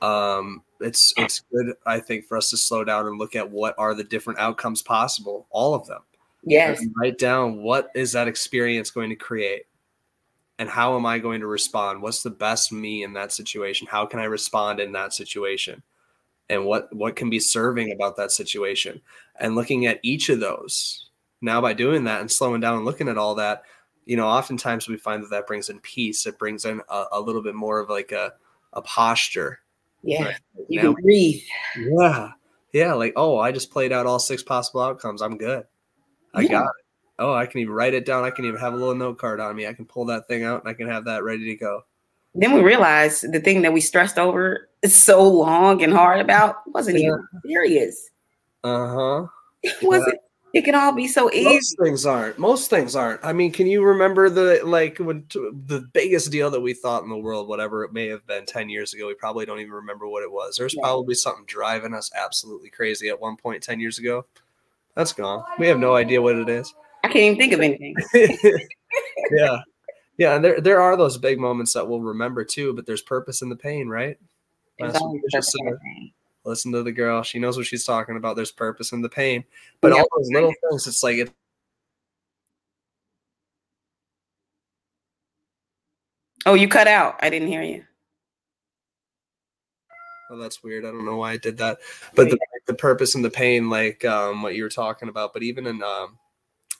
Um, 0.00 0.62
it's 0.80 1.12
it's 1.16 1.40
good, 1.52 1.74
I 1.84 1.98
think, 1.98 2.26
for 2.26 2.36
us 2.36 2.50
to 2.50 2.56
slow 2.56 2.84
down 2.84 3.06
and 3.06 3.18
look 3.18 3.34
at 3.34 3.50
what 3.50 3.74
are 3.78 3.94
the 3.94 4.04
different 4.04 4.38
outcomes 4.38 4.82
possible, 4.82 5.48
all 5.50 5.74
of 5.74 5.86
them. 5.88 6.02
Yes. 6.44 6.84
Write 6.96 7.18
down 7.18 7.62
what 7.62 7.90
is 7.94 8.12
that 8.12 8.28
experience 8.28 8.90
going 8.90 9.10
to 9.10 9.16
create 9.16 9.64
and 10.58 10.68
how 10.68 10.96
am 10.96 11.06
I 11.06 11.18
going 11.18 11.40
to 11.40 11.46
respond? 11.46 12.02
What's 12.02 12.22
the 12.22 12.30
best 12.30 12.72
me 12.72 13.04
in 13.04 13.12
that 13.14 13.32
situation? 13.32 13.86
How 13.88 14.06
can 14.06 14.18
I 14.20 14.24
respond 14.24 14.80
in 14.80 14.92
that 14.92 15.12
situation? 15.12 15.82
And 16.50 16.64
what 16.64 16.94
what 16.94 17.16
can 17.16 17.30
be 17.30 17.40
serving 17.40 17.92
about 17.92 18.16
that 18.16 18.32
situation? 18.32 19.00
And 19.38 19.54
looking 19.54 19.86
at 19.86 20.00
each 20.02 20.28
of 20.28 20.40
those. 20.40 21.10
Now 21.40 21.60
by 21.60 21.72
doing 21.72 22.04
that 22.04 22.20
and 22.20 22.30
slowing 22.30 22.60
down 22.60 22.76
and 22.76 22.84
looking 22.84 23.08
at 23.08 23.18
all 23.18 23.36
that, 23.36 23.62
you 24.06 24.16
know, 24.16 24.26
oftentimes 24.26 24.88
we 24.88 24.96
find 24.96 25.22
that 25.22 25.30
that 25.30 25.46
brings 25.46 25.68
in 25.68 25.78
peace. 25.80 26.26
It 26.26 26.38
brings 26.38 26.64
in 26.64 26.80
a, 26.88 27.04
a 27.12 27.20
little 27.20 27.42
bit 27.42 27.54
more 27.54 27.78
of 27.78 27.90
like 27.90 28.10
a 28.12 28.32
a 28.72 28.82
posture. 28.82 29.60
Yeah. 30.02 30.24
Right? 30.24 30.36
You 30.68 30.82
now, 30.82 30.94
can 30.94 31.02
breathe. 31.02 31.42
Yeah. 31.76 32.32
Yeah, 32.72 32.92
like, 32.92 33.14
oh, 33.16 33.38
I 33.38 33.50
just 33.50 33.70
played 33.70 33.92
out 33.92 34.04
all 34.04 34.18
six 34.18 34.42
possible 34.42 34.82
outcomes. 34.82 35.22
I'm 35.22 35.38
good. 35.38 35.64
I 36.34 36.42
yeah. 36.42 36.48
got 36.48 36.66
it 36.66 36.84
oh, 37.18 37.34
I 37.34 37.46
can 37.46 37.60
even 37.60 37.74
write 37.74 37.94
it 37.94 38.06
down. 38.06 38.24
I 38.24 38.30
can 38.30 38.44
even 38.44 38.60
have 38.60 38.72
a 38.72 38.76
little 38.76 38.94
note 38.94 39.18
card 39.18 39.40
on 39.40 39.54
me. 39.56 39.66
I 39.66 39.72
can 39.72 39.84
pull 39.84 40.04
that 40.06 40.28
thing 40.28 40.44
out 40.44 40.60
and 40.60 40.68
I 40.68 40.74
can 40.74 40.88
have 40.88 41.04
that 41.06 41.24
ready 41.24 41.44
to 41.46 41.56
go. 41.56 41.84
Then 42.34 42.52
we 42.52 42.60
realized 42.60 43.32
the 43.32 43.40
thing 43.40 43.62
that 43.62 43.72
we 43.72 43.80
stressed 43.80 44.18
over 44.18 44.68
so 44.84 45.26
long 45.26 45.82
and 45.82 45.92
hard 45.92 46.20
about 46.20 46.56
wasn't 46.68 46.98
yeah. 46.98 47.06
even 47.06 47.26
serious. 47.44 48.10
Uh 48.62 48.94
huh. 48.94 49.26
It 49.62 49.82
wasn't. 49.82 50.14
Yeah. 50.14 50.20
It 50.54 50.64
can 50.64 50.74
all 50.74 50.92
be 50.92 51.06
so 51.06 51.30
easy. 51.30 51.44
Most 51.44 51.76
things 51.82 52.06
aren't. 52.06 52.38
Most 52.38 52.70
things 52.70 52.96
aren't. 52.96 53.22
I 53.22 53.34
mean, 53.34 53.52
can 53.52 53.66
you 53.66 53.82
remember 53.82 54.30
the 54.30 54.60
like 54.64 54.98
when 54.98 55.24
t- 55.24 55.50
the 55.66 55.80
biggest 55.92 56.30
deal 56.30 56.50
that 56.50 56.60
we 56.60 56.72
thought 56.72 57.02
in 57.02 57.10
the 57.10 57.18
world, 57.18 57.48
whatever 57.48 57.84
it 57.84 57.92
may 57.92 58.06
have 58.08 58.26
been 58.26 58.46
ten 58.46 58.70
years 58.70 58.94
ago? 58.94 59.06
We 59.06 59.14
probably 59.14 59.44
don't 59.44 59.60
even 59.60 59.72
remember 59.72 60.06
what 60.08 60.22
it 60.22 60.30
was. 60.30 60.56
There's 60.56 60.74
yeah. 60.74 60.82
probably 60.82 61.14
something 61.14 61.44
driving 61.46 61.92
us 61.92 62.10
absolutely 62.14 62.70
crazy 62.70 63.08
at 63.08 63.20
one 63.20 63.36
point 63.36 63.62
ten 63.62 63.78
years 63.78 63.98
ago. 63.98 64.24
That's 64.98 65.12
gone. 65.12 65.44
We 65.60 65.68
have 65.68 65.78
no 65.78 65.94
idea 65.94 66.20
what 66.20 66.34
it 66.34 66.48
is. 66.48 66.74
I 67.04 67.06
can't 67.06 67.18
even 67.18 67.38
think 67.38 67.52
of 67.52 67.60
anything. 67.60 67.94
yeah. 69.30 69.60
Yeah, 70.16 70.34
and 70.34 70.44
there 70.44 70.60
there 70.60 70.80
are 70.80 70.96
those 70.96 71.16
big 71.16 71.38
moments 71.38 71.72
that 71.74 71.86
we'll 71.86 72.00
remember 72.00 72.44
too, 72.44 72.74
but 72.74 72.84
there's 72.84 73.00
purpose 73.00 73.40
in 73.40 73.48
the 73.48 73.54
pain, 73.54 73.88
right? 73.88 74.18
Listen 76.44 76.72
to 76.72 76.82
the 76.82 76.90
girl. 76.90 77.22
She 77.22 77.38
knows 77.38 77.56
what 77.56 77.66
she's 77.66 77.84
talking 77.84 78.16
about. 78.16 78.34
There's 78.34 78.50
purpose 78.50 78.90
in 78.90 79.00
the 79.00 79.08
pain. 79.08 79.44
But 79.80 79.92
all 79.92 80.04
those 80.16 80.30
little 80.32 80.52
things, 80.68 80.88
it's 80.88 81.04
like 81.04 81.18
it 81.18 81.32
Oh, 86.44 86.54
you 86.54 86.66
cut 86.66 86.88
out. 86.88 87.20
I 87.22 87.30
didn't 87.30 87.48
hear 87.48 87.62
you. 87.62 87.84
Oh, 90.30 90.36
that's 90.36 90.62
weird. 90.62 90.84
I 90.84 90.90
don't 90.90 91.06
know 91.06 91.16
why 91.16 91.32
I 91.32 91.36
did 91.38 91.56
that. 91.58 91.78
But 92.14 92.30
the, 92.30 92.38
the 92.66 92.74
purpose 92.74 93.14
and 93.14 93.24
the 93.24 93.30
pain, 93.30 93.70
like 93.70 94.04
um, 94.04 94.42
what 94.42 94.54
you 94.54 94.62
were 94.62 94.68
talking 94.68 95.08
about, 95.08 95.32
but 95.32 95.42
even 95.42 95.66
in 95.66 95.82
um, 95.82 96.18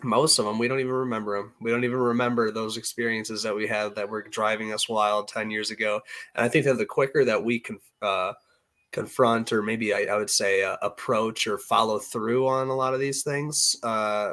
most 0.02 0.38
of 0.38 0.44
them 0.44 0.58
we 0.58 0.68
don't 0.68 0.80
even 0.80 0.92
remember 0.92 1.36
them 1.36 1.52
we 1.60 1.70
don't 1.70 1.84
even 1.84 1.98
remember 1.98 2.50
those 2.50 2.76
experiences 2.76 3.42
that 3.42 3.54
we 3.54 3.66
had 3.66 3.94
that 3.94 4.08
were 4.08 4.22
driving 4.22 4.72
us 4.72 4.88
wild 4.88 5.28
10 5.28 5.50
years 5.50 5.70
ago. 5.70 6.00
And 6.34 6.44
i 6.44 6.48
think 6.48 6.64
that 6.66 6.78
the 6.78 6.86
quicker 6.86 7.24
that 7.24 7.42
we 7.42 7.58
can 7.58 7.80
uh, 8.00 8.34
confront 8.92 9.52
or 9.52 9.62
maybe 9.62 9.92
i, 9.92 10.02
I 10.04 10.16
would 10.16 10.30
say 10.30 10.62
uh, 10.62 10.76
approach 10.82 11.46
or 11.46 11.58
follow 11.58 11.98
through 11.98 12.46
on 12.46 12.68
a 12.68 12.76
lot 12.76 12.94
of 12.94 13.00
these 13.00 13.22
things 13.22 13.76
uh, 13.82 14.32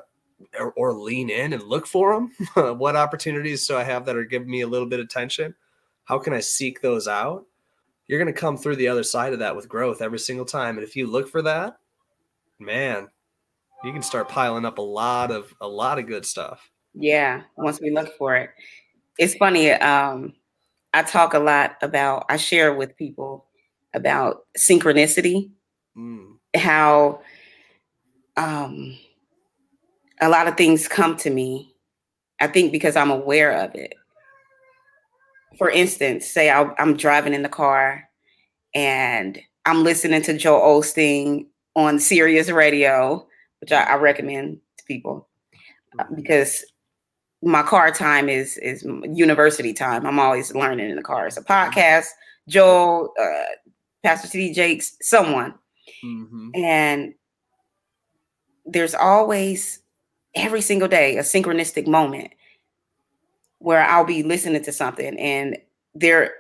or, 0.60 0.72
or, 0.74 0.94
lean 0.94 1.30
in 1.30 1.54
and 1.54 1.64
look 1.64 1.88
for 1.88 2.14
them 2.14 2.78
what 2.78 2.96
opportunities 2.96 3.68
do 3.68 3.76
i 3.76 3.84
have 3.84 4.06
that 4.06 4.16
are 4.16 4.24
giving 4.24 4.50
me 4.50 4.62
a 4.62 4.68
little 4.68 4.88
bit 4.88 5.00
of 5.00 5.10
tension? 5.10 5.56
How 6.06 6.20
can 6.20 6.34
i 6.34 6.40
seek 6.40 6.82
those 6.82 7.08
out 7.08 7.46
you're 8.08 8.20
going 8.20 8.34
to 8.34 8.40
come 8.40 8.58
through 8.58 8.76
the 8.76 8.88
other 8.88 9.04
side 9.04 9.34
of 9.34 9.40
that 9.40 9.56
with 9.56 9.70
growth 9.70 10.02
every 10.02 10.20
single 10.20 10.46
time 10.46 10.78
and 10.78 10.88
if 10.88 10.96
you 10.96 11.08
look 11.08 11.28
for 11.28 11.42
that 11.42 11.78
man 12.60 13.08
you 13.86 13.94
can 13.94 14.02
start 14.02 14.28
piling 14.28 14.66
up 14.66 14.80
a 14.80 14.82
lot 14.82 15.32
of 15.32 15.54
a 15.62 15.68
lot 15.68 16.00
of 16.00 16.08
good 16.08 16.26
stuff. 16.26 16.72
Yeah, 16.94 17.44
once 17.56 17.80
we 17.80 17.92
look 17.92 18.18
for 18.18 18.36
it. 18.36 18.50
It's 19.18 19.36
funny. 19.36 19.72
Um, 19.72 20.34
I 20.94 21.04
talk 21.04 21.34
a 21.34 21.40
lot 21.40 21.76
about. 21.82 22.26
I 22.30 22.38
share 22.38 22.74
with 22.74 22.98
people 22.98 23.46
about 23.94 24.46
synchronicity. 24.58 25.52
Mm. 25.96 26.38
How 26.56 27.22
um, 28.38 28.98
a 30.20 30.30
lot 30.30 30.48
of 30.48 30.58
things 30.58 30.88
come 30.88 31.16
to 31.18 31.30
me. 31.30 31.76
I 32.42 32.48
think 32.48 32.72
because 32.72 32.96
I'm 32.96 33.12
aware 33.12 33.52
of 33.52 33.76
it. 33.76 33.94
For 35.58 35.70
instance, 35.70 36.28
say 36.28 36.50
i 36.50 36.70
I'm 36.78 36.98
driving 36.98 37.34
in 37.34 37.44
the 37.44 37.50
car 37.50 38.10
and 38.74 39.40
I'm 39.66 39.84
listening 39.84 40.22
to 40.24 40.38
Joel 40.38 40.82
Osteen 40.82 41.48
on 41.76 42.00
Sirius 42.00 42.50
Radio 42.50 43.28
which 43.66 43.72
I, 43.72 43.82
I 43.82 43.96
recommend 43.96 44.60
to 44.78 44.86
people 44.86 45.28
uh, 45.98 46.04
because 46.16 46.64
my 47.42 47.64
car 47.64 47.90
time 47.92 48.30
is 48.30 48.58
is 48.58 48.84
university 49.12 49.74
time. 49.74 50.06
I'm 50.06 50.20
always 50.20 50.54
learning 50.54 50.90
in 50.90 50.96
the 50.96 51.02
car. 51.02 51.26
It's 51.26 51.38
a 51.38 51.44
podcast, 51.44 52.06
Joel, 52.48 53.12
uh, 53.20 53.72
Pastor 54.04 54.28
T.D. 54.28 54.54
Jakes, 54.54 54.96
someone, 55.02 55.56
mm-hmm. 56.04 56.50
and 56.54 57.16
there's 58.66 58.94
always 58.94 59.82
every 60.36 60.62
single 60.62 60.88
day 60.88 61.18
a 61.18 61.22
synchronistic 61.22 61.88
moment 61.88 62.32
where 63.66 63.82
I'll 63.82 64.06
be 64.06 64.22
listening 64.22 64.62
to 64.62 64.72
something 64.72 65.18
and 65.18 65.58
there 65.96 66.34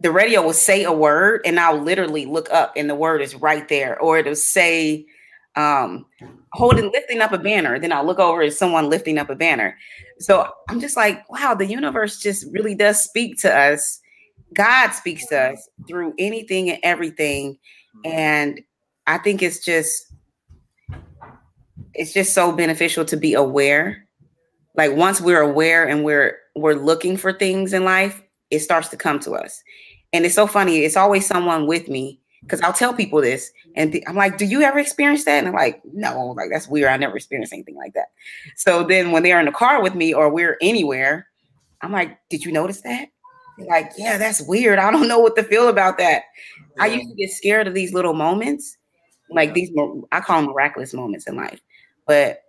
the 0.00 0.12
radio 0.12 0.42
will 0.42 0.52
say 0.52 0.84
a 0.84 0.92
word 0.92 1.40
and 1.46 1.58
I'll 1.58 1.80
literally 1.80 2.26
look 2.26 2.50
up 2.50 2.74
and 2.76 2.90
the 2.90 2.94
word 2.94 3.22
is 3.22 3.34
right 3.34 3.66
there. 3.68 3.98
Or 3.98 4.18
it'll 4.18 4.36
say 4.36 5.06
um, 5.54 6.04
holding 6.52 6.92
lifting 6.92 7.22
up 7.22 7.32
a 7.32 7.38
banner 7.38 7.78
then 7.78 7.92
i'll 7.92 8.04
look 8.04 8.18
over 8.18 8.42
at 8.42 8.52
someone 8.52 8.90
lifting 8.90 9.16
up 9.16 9.30
a 9.30 9.34
banner. 9.34 9.74
So 10.18 10.46
i'm 10.68 10.80
just 10.80 10.98
like 10.98 11.26
wow 11.30 11.54
the 11.54 11.64
universe 11.64 12.18
just 12.18 12.44
really 12.52 12.74
does 12.74 13.02
speak 13.02 13.40
to 13.40 13.56
us. 13.56 13.98
God 14.54 14.90
speaks 14.90 15.26
to 15.28 15.52
us 15.52 15.68
through 15.88 16.12
anything 16.18 16.68
and 16.68 16.78
everything 16.82 17.56
and 18.04 18.60
i 19.06 19.16
think 19.16 19.42
it's 19.42 19.64
just 19.64 20.12
it's 21.94 22.12
just 22.12 22.34
so 22.34 22.52
beneficial 22.52 23.06
to 23.06 23.16
be 23.16 23.32
aware 23.32 24.05
like 24.76 24.92
once 24.94 25.20
we're 25.20 25.40
aware 25.40 25.86
and 25.86 26.04
we're 26.04 26.38
we're 26.54 26.74
looking 26.74 27.16
for 27.16 27.32
things 27.32 27.72
in 27.72 27.84
life 27.84 28.22
it 28.50 28.60
starts 28.60 28.88
to 28.88 28.96
come 28.96 29.18
to 29.18 29.32
us 29.32 29.62
and 30.12 30.24
it's 30.24 30.34
so 30.34 30.46
funny 30.46 30.78
it's 30.78 30.96
always 30.96 31.26
someone 31.26 31.66
with 31.66 31.88
me 31.88 32.20
because 32.46 32.60
I'll 32.60 32.72
tell 32.72 32.94
people 32.94 33.20
this, 33.20 33.52
and 33.74 33.92
th- 33.92 34.04
I'm 34.06 34.14
like, 34.14 34.38
"Do 34.38 34.44
you 34.44 34.62
ever 34.62 34.78
experience 34.78 35.24
that?" 35.24 35.38
And 35.38 35.48
I'm 35.48 35.54
like, 35.54 35.82
"No, 35.92 36.28
like 36.36 36.48
that's 36.50 36.68
weird. 36.68 36.90
I 36.90 36.96
never 36.96 37.16
experienced 37.16 37.52
anything 37.52 37.76
like 37.76 37.92
that." 37.94 38.06
So 38.56 38.84
then, 38.84 39.10
when 39.10 39.22
they're 39.22 39.40
in 39.40 39.46
the 39.46 39.52
car 39.52 39.82
with 39.82 39.94
me 39.94 40.14
or 40.14 40.30
we're 40.32 40.56
anywhere, 40.60 41.26
I'm 41.82 41.92
like, 41.92 42.16
"Did 42.30 42.44
you 42.44 42.52
notice 42.52 42.82
that?" 42.82 43.08
They're 43.58 43.66
like, 43.66 43.92
"Yeah, 43.96 44.16
that's 44.16 44.42
weird. 44.42 44.78
I 44.78 44.90
don't 44.90 45.08
know 45.08 45.18
what 45.18 45.36
to 45.36 45.42
feel 45.42 45.68
about 45.68 45.98
that." 45.98 46.22
Yeah. 46.76 46.84
I 46.84 46.86
used 46.86 47.08
to 47.08 47.14
get 47.16 47.30
scared 47.30 47.66
of 47.66 47.74
these 47.74 47.92
little 47.92 48.14
moments, 48.14 48.76
like 49.30 49.54
these. 49.54 49.70
I 50.12 50.20
call 50.20 50.42
them 50.42 50.50
miraculous 50.50 50.94
moments 50.94 51.26
in 51.26 51.36
life, 51.36 51.60
but 52.06 52.42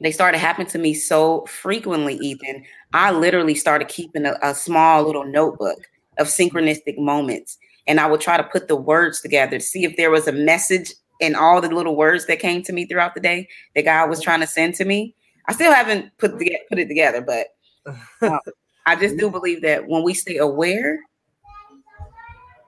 they 0.00 0.12
started 0.12 0.38
happening 0.38 0.68
to 0.68 0.78
me 0.78 0.94
so 0.94 1.46
frequently. 1.46 2.16
Ethan, 2.16 2.64
I 2.92 3.12
literally 3.12 3.54
started 3.54 3.88
keeping 3.88 4.26
a, 4.26 4.36
a 4.42 4.54
small 4.54 5.04
little 5.04 5.24
notebook 5.24 5.78
of 6.18 6.28
synchronistic 6.28 6.98
moments 6.98 7.58
and 7.86 8.00
I 8.00 8.06
would 8.06 8.20
try 8.20 8.36
to 8.36 8.44
put 8.44 8.68
the 8.68 8.76
words 8.76 9.20
together 9.20 9.58
to 9.58 9.64
see 9.64 9.84
if 9.84 9.96
there 9.96 10.10
was 10.10 10.26
a 10.26 10.32
message 10.32 10.92
in 11.20 11.34
all 11.34 11.60
the 11.60 11.68
little 11.68 11.96
words 11.96 12.26
that 12.26 12.40
came 12.40 12.62
to 12.62 12.72
me 12.72 12.86
throughout 12.86 13.14
the 13.14 13.20
day 13.20 13.48
that 13.74 13.84
God 13.84 14.08
was 14.08 14.20
trying 14.20 14.40
to 14.40 14.46
send 14.46 14.74
to 14.76 14.84
me. 14.84 15.14
I 15.46 15.52
still 15.52 15.72
haven't 15.72 16.16
put 16.18 16.38
the, 16.38 16.56
put 16.68 16.78
it 16.78 16.88
together, 16.88 17.20
but 17.20 17.48
um, 18.22 18.40
I 18.86 18.96
just 18.96 19.16
do 19.16 19.30
believe 19.30 19.62
that 19.62 19.86
when 19.86 20.02
we 20.02 20.14
stay 20.14 20.38
aware, 20.38 20.98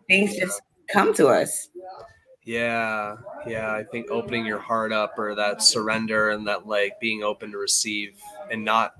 things 0.08 0.36
just 0.36 0.60
come 0.92 1.14
to 1.14 1.28
us. 1.28 1.68
Yeah, 2.46 3.16
yeah. 3.44 3.74
I 3.74 3.82
think 3.82 4.08
opening 4.08 4.46
your 4.46 4.60
heart 4.60 4.92
up 4.92 5.18
or 5.18 5.34
that 5.34 5.64
surrender 5.64 6.30
and 6.30 6.46
that 6.46 6.64
like 6.64 7.00
being 7.00 7.24
open 7.24 7.50
to 7.50 7.58
receive 7.58 8.20
and 8.52 8.64
not 8.64 8.94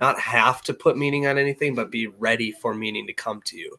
not 0.00 0.18
have 0.18 0.62
to 0.62 0.74
put 0.74 0.98
meaning 0.98 1.28
on 1.28 1.38
anything, 1.38 1.76
but 1.76 1.92
be 1.92 2.08
ready 2.08 2.50
for 2.50 2.74
meaning 2.74 3.06
to 3.06 3.12
come 3.12 3.40
to 3.42 3.56
you. 3.56 3.78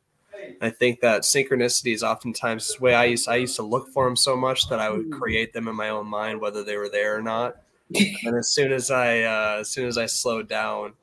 I 0.62 0.70
think 0.70 1.02
that 1.02 1.24
synchronicity 1.24 1.94
is 1.94 2.02
oftentimes 2.02 2.76
the 2.76 2.82
way 2.82 2.96
I 2.96 3.06
used 3.06 3.28
I 3.28 3.36
used 3.36 3.58
to 3.58 3.64
look 3.64 3.90
for 3.90 4.06
them 4.06 4.16
so 4.16 4.38
much 4.38 4.70
that 4.70 4.80
I 4.80 4.90
would 4.90 5.08
mm. 5.08 5.12
create 5.12 5.52
them 5.52 5.68
in 5.68 5.76
my 5.76 5.90
own 5.90 6.08
mind, 6.08 6.40
whether 6.40 6.64
they 6.64 6.78
were 6.78 6.90
there 6.90 7.18
or 7.18 7.22
not. 7.22 7.58
and 7.94 8.38
as 8.38 8.54
soon 8.54 8.72
as 8.72 8.90
I 8.90 9.20
uh, 9.24 9.58
as 9.60 9.70
soon 9.70 9.86
as 9.86 9.98
I 9.98 10.06
slowed 10.06 10.48
down 10.48 10.94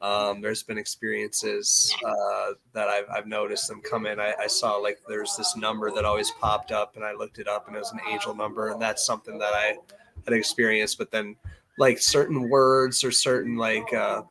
Um, 0.00 0.40
there's 0.40 0.62
been 0.62 0.78
experiences 0.78 1.92
uh, 2.06 2.52
that 2.72 2.88
I've, 2.88 3.06
I've 3.12 3.26
noticed 3.26 3.66
them 3.66 3.80
come 3.80 4.06
in. 4.06 4.20
I, 4.20 4.32
I, 4.38 4.46
saw 4.46 4.76
like 4.76 5.00
there's 5.08 5.36
this 5.36 5.56
number 5.56 5.90
that 5.90 6.04
always 6.04 6.30
popped 6.40 6.70
up, 6.70 6.94
and 6.94 7.04
I 7.04 7.14
looked 7.14 7.40
it 7.40 7.48
up, 7.48 7.66
and 7.66 7.74
it 7.74 7.80
was 7.80 7.90
an 7.90 7.98
angel 8.08 8.32
number, 8.32 8.68
and 8.68 8.80
that's 8.80 9.04
something 9.04 9.38
that 9.38 9.54
I 9.54 9.76
had 10.24 10.34
experienced. 10.34 10.98
But 10.98 11.10
then, 11.10 11.34
like 11.78 11.98
certain 11.98 12.48
words 12.48 13.02
or 13.02 13.10
certain 13.10 13.56
like, 13.56 13.92
uh, 13.92 14.22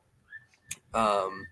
um, 0.93 1.45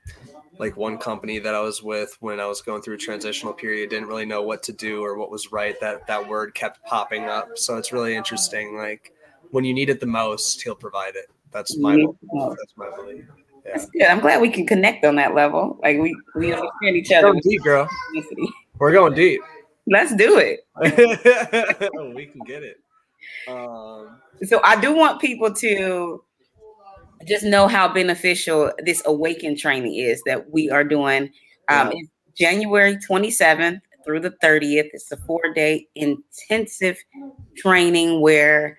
like 0.59 0.77
one 0.77 0.97
company 0.97 1.39
that 1.39 1.53
I 1.53 1.59
was 1.59 1.83
with 1.83 2.15
when 2.21 2.39
I 2.39 2.45
was 2.45 2.61
going 2.61 2.81
through 2.81 2.95
a 2.95 2.99
transitional 2.99 3.51
period 3.51 3.89
didn't 3.89 4.07
really 4.07 4.25
know 4.25 4.43
what 4.43 4.63
to 4.63 4.71
do 4.71 5.03
or 5.03 5.17
what 5.17 5.29
was 5.29 5.51
right. 5.51 5.77
That 5.81 6.07
that 6.07 6.25
word 6.25 6.53
kept 6.53 6.81
popping 6.85 7.25
up, 7.25 7.57
so 7.57 7.75
it's 7.75 7.91
really 7.91 8.15
interesting. 8.15 8.77
Like 8.77 9.11
when 9.51 9.65
you 9.65 9.73
need 9.73 9.89
it 9.89 9.99
the 9.99 10.05
most, 10.05 10.61
he'll 10.61 10.73
provide 10.73 11.15
it. 11.15 11.29
That's 11.51 11.77
my 11.77 11.97
that's 11.97 12.73
my 12.77 12.89
belief. 12.95 13.25
That's 13.65 13.89
good. 13.89 14.03
I'm 14.03 14.19
glad 14.19 14.41
we 14.41 14.49
can 14.49 14.67
connect 14.67 15.03
on 15.05 15.15
that 15.15 15.33
level. 15.33 15.79
Like 15.81 15.97
we 15.97 16.15
we 16.35 16.53
understand 16.53 16.95
each 16.95 17.11
other. 17.11 17.31
Going 17.31 17.41
deep, 17.41 17.63
girl. 17.63 17.89
We're 18.77 18.91
going 18.91 19.13
deep. 19.13 19.41
Let's 19.87 20.15
do 20.15 20.37
it. 20.37 20.65
we 22.15 22.25
can 22.27 22.41
get 22.41 22.63
it. 22.63 22.79
Um, 23.47 24.17
so 24.43 24.61
I 24.63 24.79
do 24.79 24.95
want 24.95 25.21
people 25.21 25.53
to 25.53 26.23
just 27.27 27.43
know 27.43 27.67
how 27.67 27.91
beneficial 27.91 28.71
this 28.79 29.01
awaken 29.05 29.57
training 29.57 29.95
is 29.95 30.21
that 30.25 30.51
we 30.51 30.69
are 30.69 30.83
doing. 30.83 31.31
Um, 31.69 31.91
yeah. 31.91 32.01
January 32.35 32.97
27th 32.97 33.79
through 34.03 34.19
the 34.19 34.31
30th. 34.43 34.89
It's 34.93 35.11
a 35.11 35.17
four 35.17 35.41
day 35.53 35.87
intensive 35.95 36.97
training 37.57 38.21
where 38.21 38.77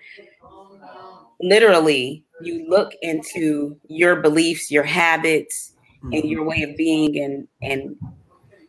literally 1.41 2.23
you 2.41 2.65
look 2.69 2.93
into 3.01 3.79
your 3.87 4.17
beliefs, 4.17 4.71
your 4.71 4.83
habits, 4.83 5.73
mm-hmm. 6.03 6.13
and 6.13 6.25
your 6.25 6.43
way 6.43 6.63
of 6.63 6.75
being 6.77 7.19
and 7.19 7.47
and 7.61 7.95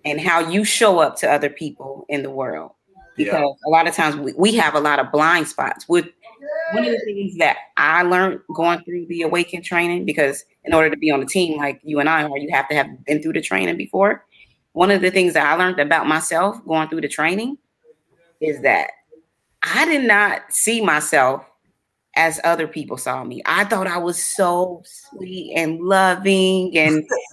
and 0.05 0.21
how 0.21 0.41
you 0.41 0.65
show 0.65 0.99
up 0.99 1.17
to 1.17 1.31
other 1.31 1.51
people 1.51 2.07
in 2.09 2.23
the 2.23 2.31
world. 2.31 2.73
Because 3.17 3.41
yeah. 3.41 3.69
a 3.69 3.71
lot 3.71 3.89
of 3.89 3.95
times 3.95 4.17
we, 4.17 4.33
we 4.35 4.55
have 4.55 4.75
a 4.75 4.81
lot 4.81 5.01
of 5.01 5.11
blind 5.11 5.49
spots. 5.49 5.89
With 5.89 6.07
one 6.73 6.85
of 6.85 6.93
the 6.93 7.01
things 7.05 7.37
that 7.39 7.57
I 7.77 8.03
learned 8.03 8.41
going 8.55 8.81
through 8.85 9.07
the 9.07 9.23
awaken 9.23 9.63
training, 9.63 10.05
because 10.05 10.45
in 10.65 10.73
order 10.73 10.89
to 10.89 10.97
be 10.97 11.11
on 11.11 11.21
a 11.21 11.27
team 11.27 11.59
like 11.59 11.81
you 11.83 11.99
and 11.99 12.09
I 12.09 12.23
are, 12.23 12.39
you 12.39 12.49
have 12.53 12.69
to 12.69 12.77
have 12.77 12.87
been 13.07 13.21
through 13.21 13.33
the 13.33 13.41
training 13.41 13.77
before. 13.77 14.25
One 14.73 14.93
of 14.93 15.01
the 15.01 15.11
things 15.11 15.33
that 15.33 15.45
I 15.45 15.57
learned 15.57 15.81
about 15.81 16.07
myself 16.07 16.65
going 16.65 16.89
through 16.89 17.01
the 17.01 17.09
training 17.09 17.59
is 18.41 18.63
that 18.63 18.91
I 19.63 19.85
did 19.85 20.07
not 20.07 20.43
see 20.51 20.81
myself 20.81 21.45
as 22.19 22.41
other 22.43 22.67
people 22.67 22.97
saw 22.97 23.23
me. 23.23 23.41
I 23.47 23.65
thought 23.65 23.87
I 23.87 23.97
was 23.97 24.23
so 24.23 24.83
sweet 24.85 25.53
and 25.57 25.79
loving 25.81 26.77
and 26.77 27.09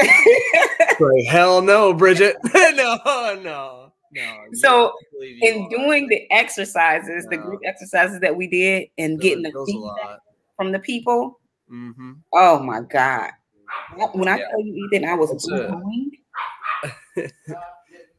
like, 0.00 1.24
hell 1.28 1.60
no, 1.60 1.92
Bridget. 1.92 2.36
no, 2.54 2.98
no, 3.04 3.92
no. 4.12 4.44
So 4.54 4.94
in 5.20 5.68
doing 5.68 6.08
the 6.08 6.26
exercises, 6.32 7.26
no. 7.26 7.30
the 7.30 7.36
group 7.36 7.60
exercises 7.66 8.20
that 8.20 8.34
we 8.34 8.48
did 8.48 8.88
and 8.96 9.20
getting 9.20 9.42
the 9.42 9.52
feedback 9.66 10.18
from 10.56 10.72
the 10.72 10.78
people, 10.78 11.38
mm-hmm. 11.70 12.12
oh 12.32 12.58
my 12.58 12.80
God. 12.80 13.32
When 14.14 14.28
I 14.28 14.38
yeah. 14.38 14.48
tell 14.48 14.60
you 14.60 14.88
Ethan, 14.92 15.06
I 15.06 15.14
was 15.14 15.46
going. 15.46 16.10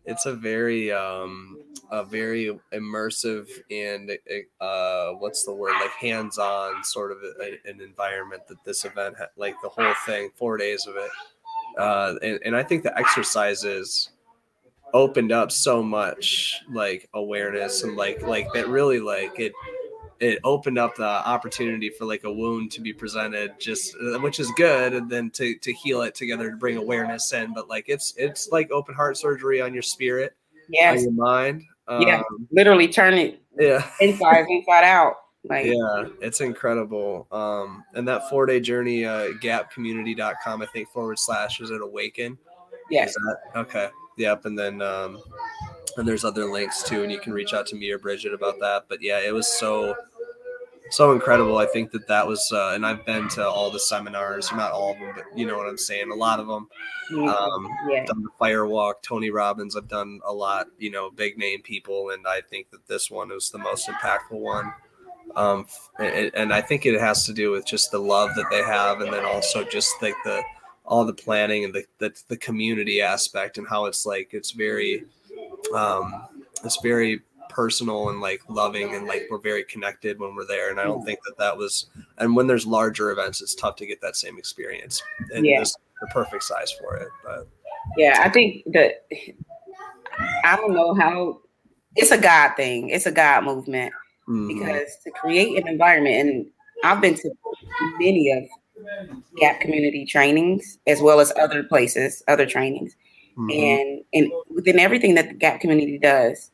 it's 0.07 0.25
a 0.25 0.33
very 0.33 0.91
um 0.91 1.59
a 1.91 2.03
very 2.03 2.57
immersive 2.73 3.47
and 3.69 4.11
uh 4.59 5.11
what's 5.11 5.43
the 5.45 5.53
word 5.53 5.73
like 5.79 5.91
hands-on 5.91 6.83
sort 6.83 7.11
of 7.11 7.19
a, 7.41 7.69
an 7.69 7.79
environment 7.81 8.41
that 8.47 8.63
this 8.63 8.83
event 8.85 9.15
had 9.17 9.27
like 9.35 9.55
the 9.61 9.69
whole 9.69 9.93
thing 10.05 10.29
four 10.35 10.57
days 10.57 10.87
of 10.87 10.95
it. 10.95 11.11
Uh 11.77 12.15
and, 12.23 12.39
and 12.43 12.55
i 12.55 12.63
think 12.63 12.81
the 12.83 12.97
exercises 12.97 14.09
opened 14.93 15.31
up 15.31 15.51
so 15.51 15.83
much 15.83 16.61
like 16.71 17.09
awareness 17.13 17.83
and 17.83 17.95
like 17.95 18.21
like 18.21 18.51
that 18.53 18.67
really 18.67 18.99
like 18.99 19.39
it 19.39 19.51
it 20.19 20.39
opened 20.43 20.77
up 20.77 20.95
the 20.95 21.03
opportunity 21.03 21.89
for 21.89 22.05
like 22.05 22.23
a 22.23 22.31
wound 22.31 22.71
to 22.71 22.81
be 22.81 22.93
presented 22.93 23.51
just 23.59 23.95
uh, 23.95 24.19
which 24.19 24.39
is 24.39 24.51
good 24.55 24.93
and 24.93 25.09
then 25.09 25.29
to 25.29 25.55
to 25.59 25.71
heal 25.73 26.01
it 26.01 26.15
together 26.15 26.51
to 26.51 26.57
bring 26.57 26.77
awareness 26.77 27.33
in 27.33 27.53
but 27.53 27.67
like 27.67 27.85
it's 27.87 28.13
it's 28.17 28.49
like 28.51 28.71
open 28.71 28.95
heart 28.95 29.17
surgery 29.17 29.61
on 29.61 29.73
your 29.73 29.83
spirit 29.83 30.35
yeah 30.69 30.93
your 30.93 31.11
mind 31.11 31.63
um, 31.87 32.01
yeah 32.01 32.21
literally 32.51 32.87
turn 32.87 33.13
it 33.13 33.41
yeah. 33.57 33.87
inside 34.01 34.45
inside 34.49 34.83
out 34.83 35.15
like 35.43 35.65
yeah 35.65 36.05
it's 36.21 36.41
incredible 36.41 37.27
um 37.31 37.83
and 37.93 38.07
that 38.07 38.29
four 38.29 38.45
day 38.45 38.59
journey 38.59 39.05
uh 39.05 39.29
gapcommunity.com 39.41 40.61
i 40.61 40.65
think 40.67 40.89
forward 40.89 41.17
slash 41.17 41.61
is 41.61 41.71
it 41.71 41.81
awaken? 41.81 42.37
Yes. 42.89 43.13
okay 43.55 43.89
yep 44.17 44.45
and 44.45 44.57
then 44.57 44.81
um 44.81 45.21
and 45.97 46.07
there's 46.07 46.23
other 46.23 46.45
links 46.45 46.83
too 46.83 47.03
and 47.03 47.11
you 47.11 47.19
can 47.19 47.33
reach 47.33 47.53
out 47.53 47.65
to 47.67 47.75
me 47.75 47.89
or 47.91 47.97
bridget 47.97 48.33
about 48.33 48.59
that 48.59 48.85
but 48.87 49.01
yeah 49.01 49.19
it 49.19 49.33
was 49.33 49.47
so 49.47 49.95
so 50.89 51.11
incredible 51.11 51.57
i 51.57 51.65
think 51.65 51.91
that 51.91 52.07
that 52.07 52.25
was 52.25 52.51
uh, 52.53 52.71
and 52.73 52.85
i've 52.85 53.05
been 53.05 53.27
to 53.27 53.45
all 53.45 53.69
the 53.69 53.79
seminars 53.79 54.51
not 54.53 54.71
all 54.71 54.93
of 54.93 54.99
them 54.99 55.11
but 55.15 55.25
you 55.35 55.45
know 55.45 55.57
what 55.57 55.67
i'm 55.67 55.77
saying 55.77 56.09
a 56.11 56.15
lot 56.15 56.39
of 56.39 56.47
them 56.47 56.67
mm-hmm. 57.11 57.27
um 57.27 57.67
yeah. 57.89 58.05
done 58.05 58.23
the 58.23 58.29
firewalk 58.39 59.01
tony 59.01 59.29
robbins 59.29 59.75
i've 59.75 59.89
done 59.89 60.19
a 60.25 60.33
lot 60.33 60.67
you 60.77 60.91
know 60.91 61.09
big 61.09 61.37
name 61.37 61.61
people 61.61 62.11
and 62.11 62.25
i 62.27 62.39
think 62.41 62.69
that 62.71 62.87
this 62.87 63.11
one 63.11 63.29
was 63.29 63.49
the 63.49 63.57
most 63.57 63.87
impactful 63.87 64.39
one 64.39 64.71
um 65.35 65.65
and, 65.99 66.31
and 66.33 66.53
i 66.53 66.61
think 66.61 66.85
it 66.85 66.99
has 66.99 67.25
to 67.25 67.33
do 67.33 67.51
with 67.51 67.65
just 67.65 67.91
the 67.91 67.99
love 67.99 68.29
that 68.35 68.45
they 68.49 68.63
have 68.63 69.01
and 69.01 69.11
then 69.11 69.25
also 69.25 69.63
just 69.63 69.93
like 70.01 70.15
the 70.23 70.41
all 70.85 71.03
the 71.03 71.13
planning 71.13 71.65
and 71.65 71.73
the, 71.73 71.83
the, 71.97 72.13
the 72.29 72.37
community 72.37 73.01
aspect 73.01 73.57
and 73.57 73.67
how 73.67 73.85
it's 73.85 74.05
like 74.05 74.29
it's 74.31 74.51
very 74.51 75.03
um, 75.75 76.27
it's 76.63 76.79
very 76.81 77.21
personal 77.49 78.09
and 78.09 78.21
like 78.21 78.41
loving 78.49 78.93
and 78.93 79.07
like 79.07 79.27
we're 79.31 79.39
very 79.39 79.63
connected 79.63 80.19
when 80.19 80.35
we're 80.35 80.45
there 80.45 80.69
and 80.69 80.79
i 80.79 80.83
don't 80.83 81.03
think 81.03 81.17
that 81.25 81.37
that 81.39 81.57
was 81.57 81.87
and 82.19 82.35
when 82.35 82.45
there's 82.45 82.67
larger 82.67 83.09
events 83.09 83.41
it's 83.41 83.55
tough 83.55 83.75
to 83.75 83.85
get 83.85 83.99
that 83.99 84.15
same 84.15 84.37
experience 84.37 85.01
and 85.33 85.45
yeah. 85.45 85.59
this 85.59 85.75
the 86.01 86.07
perfect 86.07 86.43
size 86.43 86.71
for 86.73 86.95
it 86.97 87.07
but 87.23 87.47
yeah 87.97 88.21
i 88.23 88.29
think 88.29 88.63
that 88.67 89.07
i 90.43 90.55
don't 90.55 90.73
know 90.73 90.93
how 90.93 91.39
it's 91.95 92.11
a 92.11 92.17
god 92.17 92.53
thing 92.55 92.89
it's 92.89 93.07
a 93.07 93.11
god 93.11 93.43
movement 93.43 93.91
mm-hmm. 94.29 94.47
because 94.47 94.95
to 95.03 95.09
create 95.11 95.57
an 95.59 95.67
environment 95.67 96.15
and 96.15 96.45
i've 96.83 97.01
been 97.01 97.15
to 97.15 97.31
many 97.99 98.31
of 98.31 98.43
gap 99.37 99.59
community 99.59 100.05
trainings 100.05 100.77
as 100.85 101.01
well 101.01 101.19
as 101.19 101.33
other 101.39 101.63
places 101.63 102.21
other 102.27 102.45
trainings 102.45 102.95
Mm-hmm. 103.37 103.51
And 103.51 104.03
and 104.13 104.31
within 104.53 104.79
everything 104.79 105.13
that 105.15 105.29
the 105.29 105.35
Gap 105.35 105.61
community 105.61 105.99
does, 105.99 106.51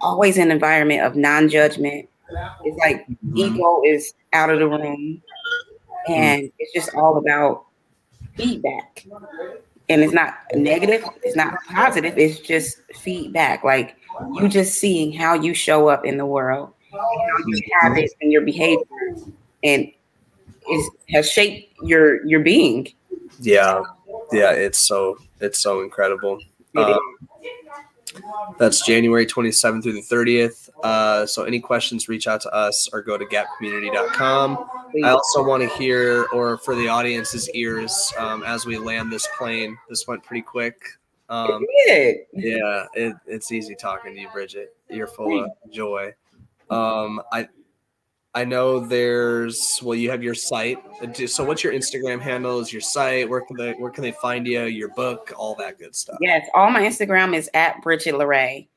always 0.00 0.38
an 0.38 0.50
environment 0.50 1.02
of 1.02 1.16
non-judgment. 1.16 2.08
It's 2.64 2.78
like 2.78 3.06
mm-hmm. 3.08 3.36
ego 3.36 3.82
is 3.84 4.14
out 4.32 4.50
of 4.50 4.58
the 4.58 4.68
room, 4.68 5.22
and 6.08 6.42
mm-hmm. 6.42 6.56
it's 6.58 6.72
just 6.72 6.94
all 6.94 7.18
about 7.18 7.66
feedback. 8.36 9.06
And 9.90 10.02
it's 10.02 10.12
not 10.12 10.34
negative, 10.54 11.02
it's 11.22 11.36
not 11.36 11.54
positive, 11.66 12.18
it's 12.18 12.40
just 12.40 12.80
feedback. 12.94 13.64
Like 13.64 13.96
you 14.34 14.48
just 14.48 14.74
seeing 14.74 15.12
how 15.12 15.34
you 15.34 15.54
show 15.54 15.88
up 15.88 16.04
in 16.04 16.18
the 16.18 16.26
world, 16.26 16.72
how 16.92 16.98
your 17.46 17.60
habits 17.80 18.14
and 18.20 18.30
your 18.30 18.42
behavior, 18.42 18.84
and 19.62 19.90
is 20.70 20.90
has 21.10 21.30
shaped 21.30 21.74
your 21.82 22.26
your 22.26 22.40
being. 22.40 22.88
Yeah, 23.40 23.82
yeah, 24.32 24.52
it's 24.52 24.78
so 24.78 25.18
it's 25.40 25.58
so 25.58 25.82
incredible. 25.82 26.38
Um, 26.76 26.98
that's 28.58 28.84
January 28.86 29.26
27th 29.26 29.82
through 29.82 29.92
the 29.92 30.02
30th. 30.02 30.68
Uh, 30.82 31.26
so 31.26 31.44
any 31.44 31.60
questions, 31.60 32.08
reach 32.08 32.26
out 32.26 32.40
to 32.42 32.52
us 32.52 32.88
or 32.92 33.02
go 33.02 33.18
to 33.18 33.24
gapcommunity.com. 33.24 34.68
I 35.04 35.10
also 35.10 35.44
want 35.44 35.62
to 35.62 35.68
hear, 35.76 36.26
or 36.32 36.58
for 36.58 36.74
the 36.74 36.88
audience's 36.88 37.48
ears, 37.50 38.12
um, 38.16 38.42
as 38.44 38.64
we 38.64 38.78
land 38.78 39.12
this 39.12 39.28
plane. 39.36 39.76
This 39.88 40.06
went 40.06 40.22
pretty 40.22 40.42
quick. 40.42 40.80
Um, 41.28 41.64
it 41.86 42.28
yeah, 42.32 42.86
it, 42.94 43.14
it's 43.26 43.52
easy 43.52 43.74
talking 43.74 44.14
to 44.14 44.20
you, 44.20 44.28
Bridget. 44.30 44.74
You're 44.88 45.06
full 45.06 45.44
of 45.44 45.50
joy. 45.70 46.14
Um, 46.70 47.20
I 47.32 47.48
I 48.34 48.44
know 48.44 48.78
there's 48.78 49.80
well, 49.82 49.94
you 49.96 50.10
have 50.10 50.22
your 50.22 50.34
site. 50.34 50.78
So, 51.26 51.44
what's 51.44 51.64
your 51.64 51.72
Instagram 51.72 52.20
handle? 52.20 52.60
Is 52.60 52.72
your 52.72 52.82
site? 52.82 53.28
Where 53.28 53.40
can 53.40 53.56
they 53.56 53.72
where 53.72 53.90
can 53.90 54.02
they 54.02 54.12
find 54.12 54.46
you? 54.46 54.64
Your 54.64 54.90
book, 54.90 55.32
all 55.36 55.54
that 55.56 55.78
good 55.78 55.96
stuff. 55.96 56.18
Yes, 56.20 56.46
all 56.54 56.70
my 56.70 56.82
Instagram 56.82 57.34
is 57.34 57.50
at 57.54 57.80
Bridget 57.82 58.14
LaRae, 58.14 58.68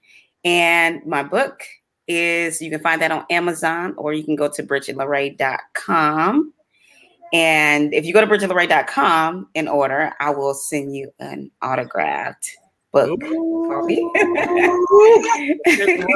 and 0.43 1.05
my 1.05 1.23
book 1.23 1.63
is 2.07 2.61
you 2.61 2.69
can 2.69 2.79
find 2.79 3.01
that 3.01 3.11
on 3.11 3.25
Amazon 3.29 3.93
or 3.97 4.13
you 4.13 4.23
can 4.23 4.35
go 4.35 4.49
to 4.49 4.63
bridgetlarae.com. 4.63 6.53
And 7.33 7.93
if 7.93 8.05
you 8.05 8.13
go 8.13 8.21
to 8.21 8.27
bridgetlarae.com 8.27 9.47
in 9.53 9.67
order, 9.67 10.13
I 10.19 10.31
will 10.31 10.53
send 10.53 10.95
you 10.95 11.13
an 11.19 11.49
autographed 11.61 12.57
book 12.91 13.21
coffee. 13.21 13.95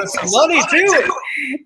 some 0.08 0.32
money 0.32 0.62
too. 0.70 1.12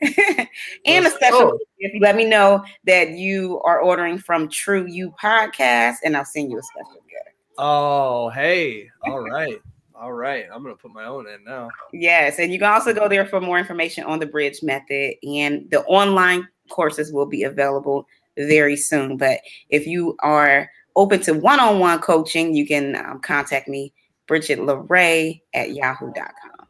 and 0.86 1.06
a 1.06 1.10
special 1.10 1.58
if 1.80 1.94
you 1.94 2.00
let 2.02 2.16
me 2.16 2.26
know 2.26 2.64
that 2.86 3.12
you 3.12 3.60
are 3.62 3.80
ordering 3.80 4.18
from 4.18 4.50
True 4.50 4.86
You 4.88 5.14
Podcast, 5.22 5.98
and 6.04 6.16
I'll 6.16 6.26
send 6.26 6.52
you 6.52 6.60
a 6.60 6.64
special 6.64 7.02
gift. 7.10 7.36
Oh, 7.58 8.30
hey. 8.30 8.90
All 9.06 9.20
right. 9.20 9.62
All 9.96 10.14
right. 10.14 10.46
I'm 10.54 10.64
gonna 10.64 10.76
put 10.76 10.94
my 10.94 11.06
own 11.06 11.28
in 11.28 11.44
now. 11.44 11.70
Yes, 11.92 12.40
and 12.40 12.54
you 12.54 12.60
can 12.60 12.72
also 12.72 12.94
go 12.94 13.10
there 13.10 13.26
for 13.26 13.42
more 13.42 13.60
information 13.60 14.06
on 14.06 14.20
the 14.20 14.26
bridge 14.26 14.64
method 14.64 15.16
and 15.24 15.70
the 15.72 15.84
online 15.86 16.48
courses 16.70 17.12
will 17.12 17.26
be 17.26 17.44
available 17.44 18.08
very 18.38 18.78
soon. 18.78 19.18
But 19.18 19.40
if 19.70 19.86
you 19.86 20.16
are 20.20 20.70
open 20.96 21.20
to 21.22 21.34
one-on-one 21.34 22.00
coaching, 22.00 22.54
you 22.54 22.66
can 22.66 22.96
um, 22.96 23.20
contact 23.20 23.68
me 23.68 23.94
Bridget 24.30 24.60
LaRae 24.60 25.42
at 25.56 25.72
yahoo.com. 25.72 26.68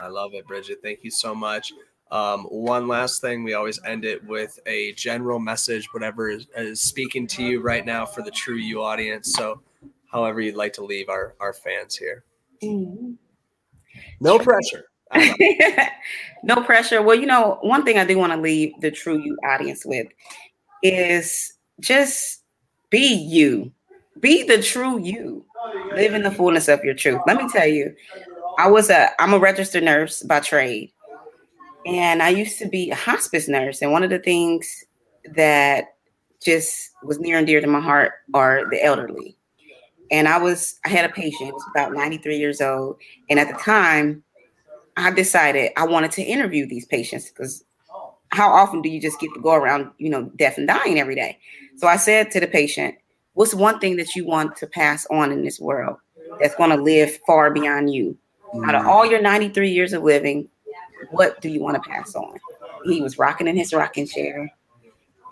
I 0.00 0.08
love 0.08 0.32
it, 0.32 0.46
Bridget. 0.46 0.78
Thank 0.82 1.04
you 1.04 1.10
so 1.10 1.34
much. 1.34 1.74
Um, 2.10 2.44
one 2.44 2.88
last 2.88 3.20
thing, 3.20 3.44
we 3.44 3.52
always 3.52 3.78
end 3.84 4.06
it 4.06 4.24
with 4.24 4.58
a 4.64 4.92
general 4.94 5.38
message, 5.38 5.86
whatever 5.92 6.30
is, 6.30 6.46
is, 6.56 6.80
speaking 6.80 7.26
to 7.26 7.44
you 7.44 7.60
right 7.60 7.84
now 7.84 8.06
for 8.06 8.22
the 8.22 8.30
True 8.30 8.56
You 8.56 8.82
audience. 8.82 9.34
So, 9.34 9.60
however 10.10 10.40
you'd 10.40 10.54
like 10.54 10.72
to 10.74 10.84
leave 10.84 11.10
our, 11.10 11.34
our 11.40 11.52
fans 11.52 11.94
here. 11.94 12.24
Mm-hmm. 12.62 13.12
No 14.20 14.38
pressure. 14.38 14.86
no 16.42 16.62
pressure. 16.62 17.02
Well, 17.02 17.16
you 17.16 17.26
know, 17.26 17.58
one 17.60 17.84
thing 17.84 17.98
I 17.98 18.06
do 18.06 18.16
want 18.16 18.32
to 18.32 18.40
leave 18.40 18.72
the 18.80 18.90
True 18.90 19.18
You 19.18 19.36
audience 19.44 19.84
with 19.84 20.06
is 20.82 21.52
just 21.80 22.44
be 22.88 23.12
you, 23.12 23.72
be 24.20 24.44
the 24.44 24.62
true 24.62 24.98
you 24.98 25.44
live 25.94 26.14
in 26.14 26.22
the 26.22 26.30
fullness 26.30 26.68
of 26.68 26.84
your 26.84 26.94
truth. 26.94 27.20
Let 27.26 27.36
me 27.36 27.48
tell 27.48 27.66
you, 27.66 27.94
I 28.58 28.68
was 28.68 28.90
a 28.90 29.10
I'm 29.20 29.34
a 29.34 29.38
registered 29.38 29.84
nurse 29.84 30.22
by 30.22 30.40
trade. 30.40 30.92
And 31.86 32.22
I 32.22 32.28
used 32.30 32.58
to 32.58 32.68
be 32.68 32.90
a 32.90 32.94
hospice 32.94 33.48
nurse. 33.48 33.80
And 33.80 33.92
one 33.92 34.02
of 34.02 34.10
the 34.10 34.18
things 34.18 34.84
that 35.34 35.84
just 36.42 36.90
was 37.02 37.18
near 37.18 37.38
and 37.38 37.46
dear 37.46 37.60
to 37.60 37.66
my 37.66 37.80
heart 37.80 38.12
are 38.34 38.68
the 38.70 38.82
elderly. 38.82 39.36
And 40.10 40.28
I 40.28 40.38
was, 40.38 40.78
I 40.84 40.88
had 40.88 41.04
a 41.04 41.12
patient, 41.12 41.52
was 41.52 41.64
about 41.74 41.92
93 41.92 42.36
years 42.36 42.60
old. 42.60 42.96
And 43.28 43.38
at 43.38 43.48
the 43.48 43.54
time, 43.54 44.22
I 44.96 45.10
decided 45.10 45.70
I 45.76 45.86
wanted 45.86 46.12
to 46.12 46.22
interview 46.22 46.66
these 46.66 46.86
patients 46.86 47.28
because 47.28 47.64
how 48.30 48.50
often 48.50 48.82
do 48.82 48.88
you 48.88 49.00
just 49.00 49.20
get 49.20 49.32
to 49.34 49.40
go 49.40 49.54
around, 49.54 49.90
you 49.98 50.10
know, 50.10 50.30
deaf 50.36 50.58
and 50.58 50.66
dying 50.66 50.98
every 50.98 51.14
day? 51.14 51.38
So 51.76 51.86
I 51.86 51.96
said 51.96 52.30
to 52.32 52.40
the 52.40 52.46
patient, 52.46 52.96
what's 53.38 53.54
one 53.54 53.78
thing 53.78 53.96
that 53.96 54.16
you 54.16 54.26
want 54.26 54.56
to 54.56 54.66
pass 54.66 55.06
on 55.12 55.30
in 55.30 55.44
this 55.44 55.60
world 55.60 55.96
that's 56.40 56.56
going 56.56 56.70
to 56.70 56.82
live 56.82 57.20
far 57.24 57.52
beyond 57.52 57.94
you? 57.94 58.18
Mm. 58.52 58.66
Out 58.66 58.74
of 58.74 58.84
all 58.84 59.06
your 59.06 59.22
93 59.22 59.70
years 59.70 59.92
of 59.92 60.02
living, 60.02 60.48
what 61.12 61.40
do 61.40 61.48
you 61.48 61.62
want 61.62 61.80
to 61.80 61.88
pass 61.88 62.16
on? 62.16 62.36
He 62.84 63.00
was 63.00 63.16
rocking 63.16 63.46
in 63.46 63.56
his 63.56 63.72
rocking 63.72 64.08
chair. 64.08 64.50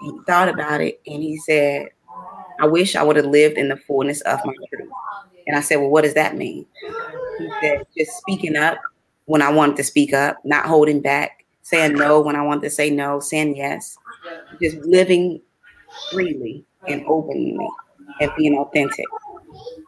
He 0.00 0.12
thought 0.24 0.48
about 0.48 0.80
it 0.80 1.00
and 1.04 1.20
he 1.20 1.36
said, 1.38 1.88
I 2.60 2.66
wish 2.66 2.94
I 2.94 3.02
would 3.02 3.16
have 3.16 3.26
lived 3.26 3.58
in 3.58 3.70
the 3.70 3.76
fullness 3.76 4.20
of 4.20 4.38
my 4.44 4.54
truth. 4.72 4.88
And 5.48 5.56
I 5.56 5.60
said, 5.60 5.76
Well, 5.76 5.90
what 5.90 6.02
does 6.02 6.14
that 6.14 6.36
mean? 6.36 6.64
He 7.38 7.50
said, 7.60 7.86
Just 7.98 8.12
speaking 8.18 8.54
up 8.54 8.78
when 9.24 9.42
I 9.42 9.50
wanted 9.50 9.76
to 9.78 9.84
speak 9.84 10.14
up, 10.14 10.36
not 10.44 10.66
holding 10.66 11.00
back, 11.00 11.44
saying 11.62 11.94
no 11.94 12.20
when 12.20 12.36
I 12.36 12.42
wanted 12.42 12.62
to 12.62 12.70
say 12.70 12.88
no, 12.88 13.18
saying 13.18 13.56
yes, 13.56 13.98
just 14.62 14.76
living 14.78 15.40
freely 16.12 16.64
and 16.86 17.04
openly 17.08 17.58
and 18.20 18.30
being 18.36 18.56
authentic. 18.58 19.06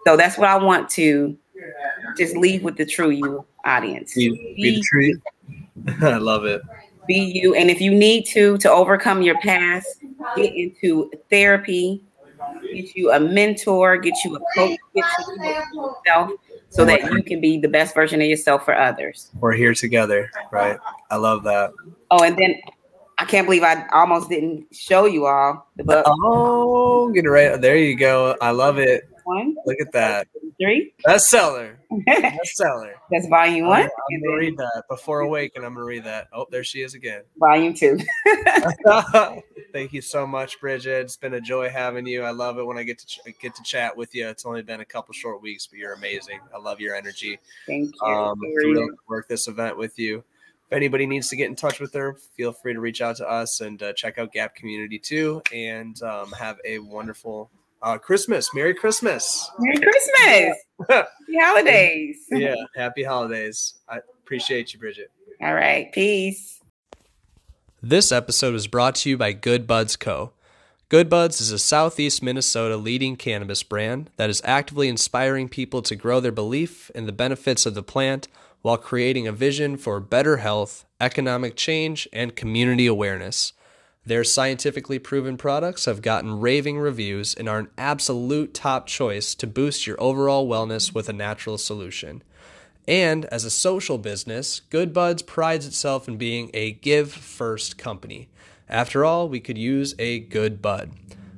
So 0.06 0.16
that's 0.16 0.38
what 0.38 0.48
I 0.48 0.56
want 0.56 0.88
to 0.90 1.36
just 2.16 2.36
leave 2.36 2.62
with 2.62 2.76
the 2.76 2.86
true 2.86 3.10
you 3.10 3.44
audience. 3.64 4.14
Be, 4.14 4.54
be 4.56 4.82
true. 4.82 5.12
I 6.02 6.18
love 6.18 6.44
it. 6.44 6.62
Be 7.06 7.14
you, 7.14 7.54
and 7.54 7.70
if 7.70 7.80
you 7.80 7.90
need 7.90 8.26
to 8.26 8.58
to 8.58 8.70
overcome 8.70 9.22
your 9.22 9.38
past, 9.40 9.88
get 10.36 10.54
into 10.54 11.10
therapy, 11.30 12.02
get 12.72 12.94
you 12.94 13.12
a 13.12 13.20
mentor, 13.20 13.96
get 13.96 14.12
you 14.24 14.36
a 14.36 14.40
coach, 14.54 14.78
get 14.94 15.04
you 15.18 15.44
yourself, 15.72 16.32
so 16.68 16.84
that 16.84 17.10
you 17.10 17.22
can 17.22 17.40
be 17.40 17.58
the 17.58 17.68
best 17.68 17.94
version 17.94 18.20
of 18.20 18.26
yourself 18.26 18.64
for 18.64 18.78
others. 18.78 19.30
We're 19.40 19.52
here 19.52 19.72
together, 19.72 20.30
right? 20.50 20.78
I 21.10 21.16
love 21.16 21.44
that. 21.44 21.72
Oh, 22.10 22.22
and 22.22 22.36
then 22.36 22.60
I 23.20 23.24
can't 23.24 23.46
believe 23.46 23.64
I 23.64 23.84
almost 23.92 24.28
didn't 24.28 24.72
show 24.72 25.06
you 25.06 25.26
all 25.26 25.68
the 25.76 25.82
book. 25.82 26.04
Oh, 26.06 27.10
get 27.10 27.24
it 27.24 27.30
right. 27.30 27.60
There 27.60 27.76
you 27.76 27.96
go. 27.96 28.36
I 28.40 28.52
love 28.52 28.78
it. 28.78 29.08
One. 29.24 29.56
Look 29.66 29.76
at 29.80 29.90
that. 29.92 30.28
Three. 30.60 30.94
Bestseller. 31.04 31.76
Bestseller. 32.08 32.92
That's 33.10 33.26
volume 33.26 33.66
one. 33.66 33.82
I'm, 33.82 33.90
I'm 34.12 34.22
gonna 34.22 34.36
read 34.38 34.56
that 34.56 34.84
before 34.88 35.20
awake, 35.20 35.52
and 35.56 35.66
I'm 35.66 35.74
gonna 35.74 35.84
read 35.84 36.04
that. 36.04 36.28
Oh, 36.32 36.46
there 36.50 36.62
she 36.62 36.82
is 36.82 36.94
again. 36.94 37.22
Volume 37.38 37.74
two. 37.74 37.98
Thank 39.72 39.92
you 39.92 40.00
so 40.00 40.26
much, 40.26 40.60
Bridget. 40.60 41.02
It's 41.02 41.16
been 41.16 41.34
a 41.34 41.40
joy 41.40 41.68
having 41.68 42.06
you. 42.06 42.22
I 42.22 42.30
love 42.30 42.58
it 42.58 42.64
when 42.64 42.78
I 42.78 42.84
get 42.84 42.98
to 43.00 43.06
ch- 43.06 43.20
get 43.40 43.54
to 43.56 43.62
chat 43.64 43.96
with 43.96 44.14
you. 44.14 44.28
It's 44.28 44.46
only 44.46 44.62
been 44.62 44.80
a 44.80 44.84
couple 44.84 45.12
short 45.12 45.42
weeks, 45.42 45.66
but 45.66 45.78
you're 45.78 45.94
amazing. 45.94 46.38
I 46.54 46.58
love 46.58 46.80
your 46.80 46.94
energy. 46.94 47.38
Thank 47.66 47.94
you. 48.00 48.08
Um, 48.08 48.38
thrilled 48.38 48.76
to 48.76 48.96
work 49.08 49.28
this 49.28 49.48
event 49.48 49.76
with 49.76 49.98
you 49.98 50.22
if 50.68 50.76
anybody 50.76 51.06
needs 51.06 51.30
to 51.30 51.36
get 51.36 51.48
in 51.48 51.56
touch 51.56 51.80
with 51.80 51.94
her, 51.94 52.14
feel 52.36 52.52
free 52.52 52.74
to 52.74 52.80
reach 52.80 53.00
out 53.00 53.16
to 53.16 53.26
us 53.26 53.62
and 53.62 53.82
uh, 53.82 53.94
check 53.94 54.18
out 54.18 54.32
Gap 54.32 54.54
Community 54.54 54.98
too. 54.98 55.40
And 55.50 56.00
um, 56.02 56.30
have 56.32 56.58
a 56.66 56.78
wonderful 56.78 57.50
uh, 57.80 57.96
Christmas. 57.96 58.52
Merry 58.52 58.74
Christmas. 58.74 59.50
Merry 59.58 59.78
Christmas. 59.78 60.58
happy 60.90 61.38
holidays. 61.40 62.18
yeah. 62.30 62.54
Happy 62.76 63.02
holidays. 63.02 63.76
I 63.88 64.00
appreciate 64.22 64.74
you, 64.74 64.78
Bridget. 64.78 65.10
All 65.40 65.54
right. 65.54 65.90
Peace. 65.90 66.60
This 67.80 68.12
episode 68.12 68.52
was 68.52 68.66
brought 68.66 68.96
to 68.96 69.08
you 69.08 69.16
by 69.16 69.32
Good 69.32 69.66
Buds 69.66 69.96
Co. 69.96 70.32
Good 70.90 71.08
Buds 71.08 71.40
is 71.40 71.50
a 71.50 71.58
Southeast 71.58 72.22
Minnesota 72.22 72.76
leading 72.76 73.16
cannabis 73.16 73.62
brand 73.62 74.10
that 74.16 74.28
is 74.28 74.42
actively 74.44 74.88
inspiring 74.88 75.48
people 75.48 75.80
to 75.80 75.96
grow 75.96 76.20
their 76.20 76.32
belief 76.32 76.90
in 76.94 77.06
the 77.06 77.12
benefits 77.12 77.64
of 77.64 77.74
the 77.74 77.82
plant 77.82 78.28
while 78.62 78.76
creating 78.76 79.26
a 79.26 79.32
vision 79.32 79.76
for 79.76 80.00
better 80.00 80.38
health, 80.38 80.84
economic 81.00 81.56
change, 81.56 82.08
and 82.12 82.36
community 82.36 82.86
awareness. 82.86 83.52
Their 84.04 84.24
scientifically 84.24 84.98
proven 84.98 85.36
products 85.36 85.84
have 85.84 86.00
gotten 86.00 86.40
raving 86.40 86.78
reviews 86.78 87.34
and 87.34 87.48
are 87.48 87.58
an 87.58 87.68
absolute 87.76 88.54
top 88.54 88.86
choice 88.86 89.34
to 89.34 89.46
boost 89.46 89.86
your 89.86 90.00
overall 90.00 90.48
wellness 90.48 90.94
with 90.94 91.08
a 91.08 91.12
natural 91.12 91.58
solution. 91.58 92.22
And 92.86 93.26
as 93.26 93.44
a 93.44 93.50
social 93.50 93.98
business, 93.98 94.60
Good 94.70 94.94
Buds 94.94 95.20
prides 95.20 95.66
itself 95.66 96.08
in 96.08 96.16
being 96.16 96.50
a 96.54 96.72
give 96.72 97.12
first 97.12 97.76
company. 97.76 98.30
After 98.66 99.04
all, 99.04 99.28
we 99.28 99.40
could 99.40 99.58
use 99.58 99.94
a 99.98 100.20
good 100.20 100.62
bud. 100.62 100.92